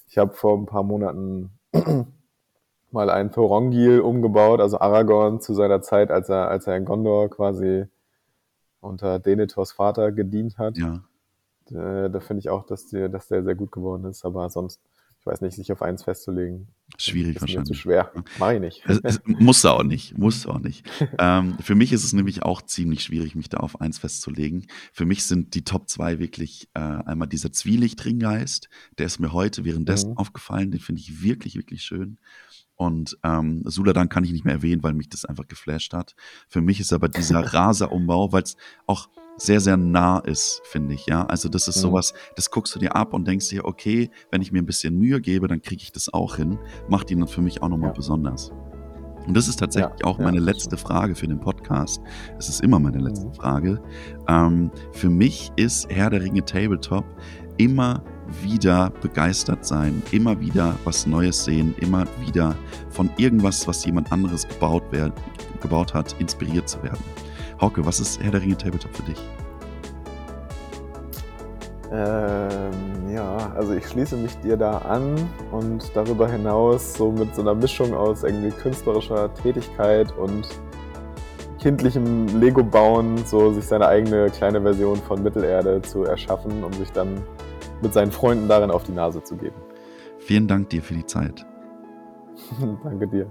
Ich 0.08 0.16
habe 0.16 0.32
vor 0.32 0.56
ein 0.56 0.64
paar 0.64 0.82
Monaten 0.82 1.50
mal 2.90 3.10
einen 3.10 3.32
Thorongil 3.32 4.00
umgebaut, 4.00 4.60
also 4.60 4.78
Aragorn 4.78 5.40
zu 5.40 5.54
seiner 5.54 5.82
Zeit, 5.82 6.10
als 6.10 6.28
er, 6.28 6.48
als 6.48 6.66
er 6.66 6.76
in 6.76 6.84
Gondor 6.84 7.28
quasi 7.28 7.86
unter 8.80 9.18
Denethors 9.18 9.72
Vater 9.72 10.12
gedient 10.12 10.58
hat. 10.58 10.76
Ja. 10.78 11.02
Äh, 11.70 12.10
da 12.10 12.20
finde 12.20 12.40
ich 12.40 12.50
auch, 12.50 12.64
dass 12.64 12.88
der, 12.88 13.08
dass 13.08 13.28
der 13.28 13.42
sehr 13.42 13.54
gut 13.54 13.72
geworden 13.72 14.04
ist. 14.04 14.24
Aber 14.24 14.48
sonst 14.50 14.80
ich 15.24 15.32
weiß 15.32 15.40
nicht, 15.40 15.54
sich 15.54 15.72
auf 15.72 15.80
eins 15.80 16.04
festzulegen. 16.04 16.68
Schwierig 16.98 17.36
ist 17.36 17.40
wahrscheinlich. 17.40 17.70
Mir 17.70 17.74
zu 17.74 17.80
schwer. 17.80 18.12
Mach 18.38 18.50
ich 18.50 18.60
nicht. 18.60 18.82
Es, 18.86 19.00
es 19.02 19.20
muss 19.24 19.64
auch 19.64 19.82
nicht. 19.82 20.18
Muss 20.18 20.46
auch 20.46 20.58
nicht. 20.58 20.86
ähm, 21.18 21.56
für 21.60 21.74
mich 21.74 21.94
ist 21.94 22.04
es 22.04 22.12
nämlich 22.12 22.42
auch 22.42 22.60
ziemlich 22.60 23.02
schwierig, 23.02 23.34
mich 23.34 23.48
da 23.48 23.56
auf 23.56 23.80
eins 23.80 23.96
festzulegen. 23.96 24.66
Für 24.92 25.06
mich 25.06 25.24
sind 25.24 25.54
die 25.54 25.64
Top 25.64 25.88
2 25.88 26.18
wirklich 26.18 26.68
äh, 26.74 26.80
einmal 26.80 27.26
dieser 27.26 27.50
Zwielicht-Ringgeist. 27.52 28.68
Der 28.98 29.06
ist 29.06 29.18
mir 29.18 29.32
heute 29.32 29.64
währenddessen 29.64 30.10
mhm. 30.10 30.18
aufgefallen. 30.18 30.70
Den 30.70 30.80
finde 30.80 31.00
ich 31.00 31.22
wirklich, 31.22 31.56
wirklich 31.56 31.82
schön. 31.82 32.18
Und 32.76 33.16
ähm, 33.22 33.62
Suladan 33.64 34.10
kann 34.10 34.24
ich 34.24 34.32
nicht 34.32 34.44
mehr 34.44 34.56
erwähnen, 34.56 34.82
weil 34.82 34.92
mich 34.92 35.08
das 35.08 35.24
einfach 35.24 35.48
geflasht 35.48 35.94
hat. 35.94 36.14
Für 36.48 36.60
mich 36.60 36.80
ist 36.80 36.92
aber 36.92 37.08
dieser 37.08 37.40
Raser-Umbau, 37.54 38.30
weil 38.32 38.42
es 38.42 38.56
auch 38.86 39.08
sehr, 39.36 39.60
sehr 39.60 39.76
nah 39.76 40.18
ist, 40.20 40.60
finde 40.64 40.94
ich, 40.94 41.06
ja. 41.06 41.26
Also 41.26 41.48
das 41.48 41.68
ist 41.68 41.76
mhm. 41.76 41.80
sowas, 41.80 42.14
das 42.36 42.50
guckst 42.50 42.74
du 42.74 42.78
dir 42.78 42.94
ab 42.94 43.12
und 43.12 43.26
denkst 43.26 43.48
dir, 43.48 43.64
okay, 43.64 44.10
wenn 44.30 44.42
ich 44.42 44.52
mir 44.52 44.62
ein 44.62 44.66
bisschen 44.66 44.96
Mühe 44.96 45.20
gebe, 45.20 45.48
dann 45.48 45.62
kriege 45.62 45.82
ich 45.82 45.92
das 45.92 46.12
auch 46.12 46.36
hin. 46.36 46.58
Macht 46.88 47.10
ihn 47.10 47.20
dann 47.20 47.28
für 47.28 47.42
mich 47.42 47.62
auch 47.62 47.68
nochmal 47.68 47.90
ja. 47.90 47.94
besonders. 47.94 48.52
Und 49.26 49.34
das 49.34 49.48
ist 49.48 49.56
tatsächlich 49.56 50.00
ja, 50.00 50.06
auch 50.06 50.18
meine 50.18 50.36
ja, 50.36 50.42
letzte 50.42 50.76
Frage 50.76 51.14
für 51.14 51.26
den 51.26 51.40
Podcast. 51.40 52.00
Es 52.38 52.48
ist 52.48 52.60
immer 52.60 52.78
meine 52.78 52.98
letzte 52.98 53.26
mhm. 53.26 53.34
Frage. 53.34 53.82
Ähm, 54.28 54.70
für 54.92 55.10
mich 55.10 55.50
ist 55.56 55.90
Herr 55.90 56.10
der 56.10 56.22
Ringe 56.22 56.44
Tabletop 56.44 57.04
immer 57.56 58.02
wieder 58.42 58.90
begeistert 59.00 59.64
sein, 59.64 60.02
immer 60.10 60.40
wieder 60.40 60.76
was 60.84 61.06
Neues 61.06 61.44
sehen, 61.44 61.74
immer 61.78 62.06
wieder 62.20 62.56
von 62.90 63.10
irgendwas, 63.16 63.66
was 63.68 63.84
jemand 63.84 64.10
anderes 64.12 64.48
gebaut, 64.48 64.82
gebaut 65.60 65.94
hat, 65.94 66.14
inspiriert 66.18 66.68
zu 66.68 66.82
werden. 66.82 67.02
Hauke, 67.64 67.86
was 67.86 67.98
ist 67.98 68.22
Herr 68.22 68.30
der 68.30 68.42
Ringe 68.42 68.58
Tabletop 68.58 68.94
für 68.94 69.02
dich? 69.04 69.18
Ähm, 71.90 73.10
ja, 73.10 73.52
also 73.54 73.72
ich 73.72 73.86
schließe 73.88 74.18
mich 74.18 74.36
dir 74.40 74.58
da 74.58 74.78
an 74.78 75.16
und 75.50 75.90
darüber 75.96 76.28
hinaus 76.28 76.92
so 76.92 77.10
mit 77.10 77.34
so 77.34 77.40
einer 77.40 77.54
Mischung 77.54 77.94
aus 77.94 78.22
irgendwie 78.22 78.50
künstlerischer 78.50 79.32
Tätigkeit 79.32 80.12
und 80.18 80.46
kindlichem 81.58 82.38
Lego-Bauen, 82.38 83.24
so 83.24 83.54
sich 83.54 83.64
seine 83.64 83.88
eigene 83.88 84.28
kleine 84.28 84.60
Version 84.60 84.96
von 84.98 85.22
Mittelerde 85.22 85.80
zu 85.80 86.04
erschaffen, 86.04 86.64
um 86.64 86.72
sich 86.74 86.92
dann 86.92 87.22
mit 87.80 87.94
seinen 87.94 88.12
Freunden 88.12 88.46
darin 88.46 88.70
auf 88.70 88.84
die 88.84 88.92
Nase 88.92 89.22
zu 89.22 89.36
geben. 89.36 89.56
Vielen 90.18 90.46
Dank 90.46 90.68
dir 90.68 90.82
für 90.82 90.92
die 90.92 91.06
Zeit. 91.06 91.46
Danke 92.84 93.08
dir. 93.08 93.26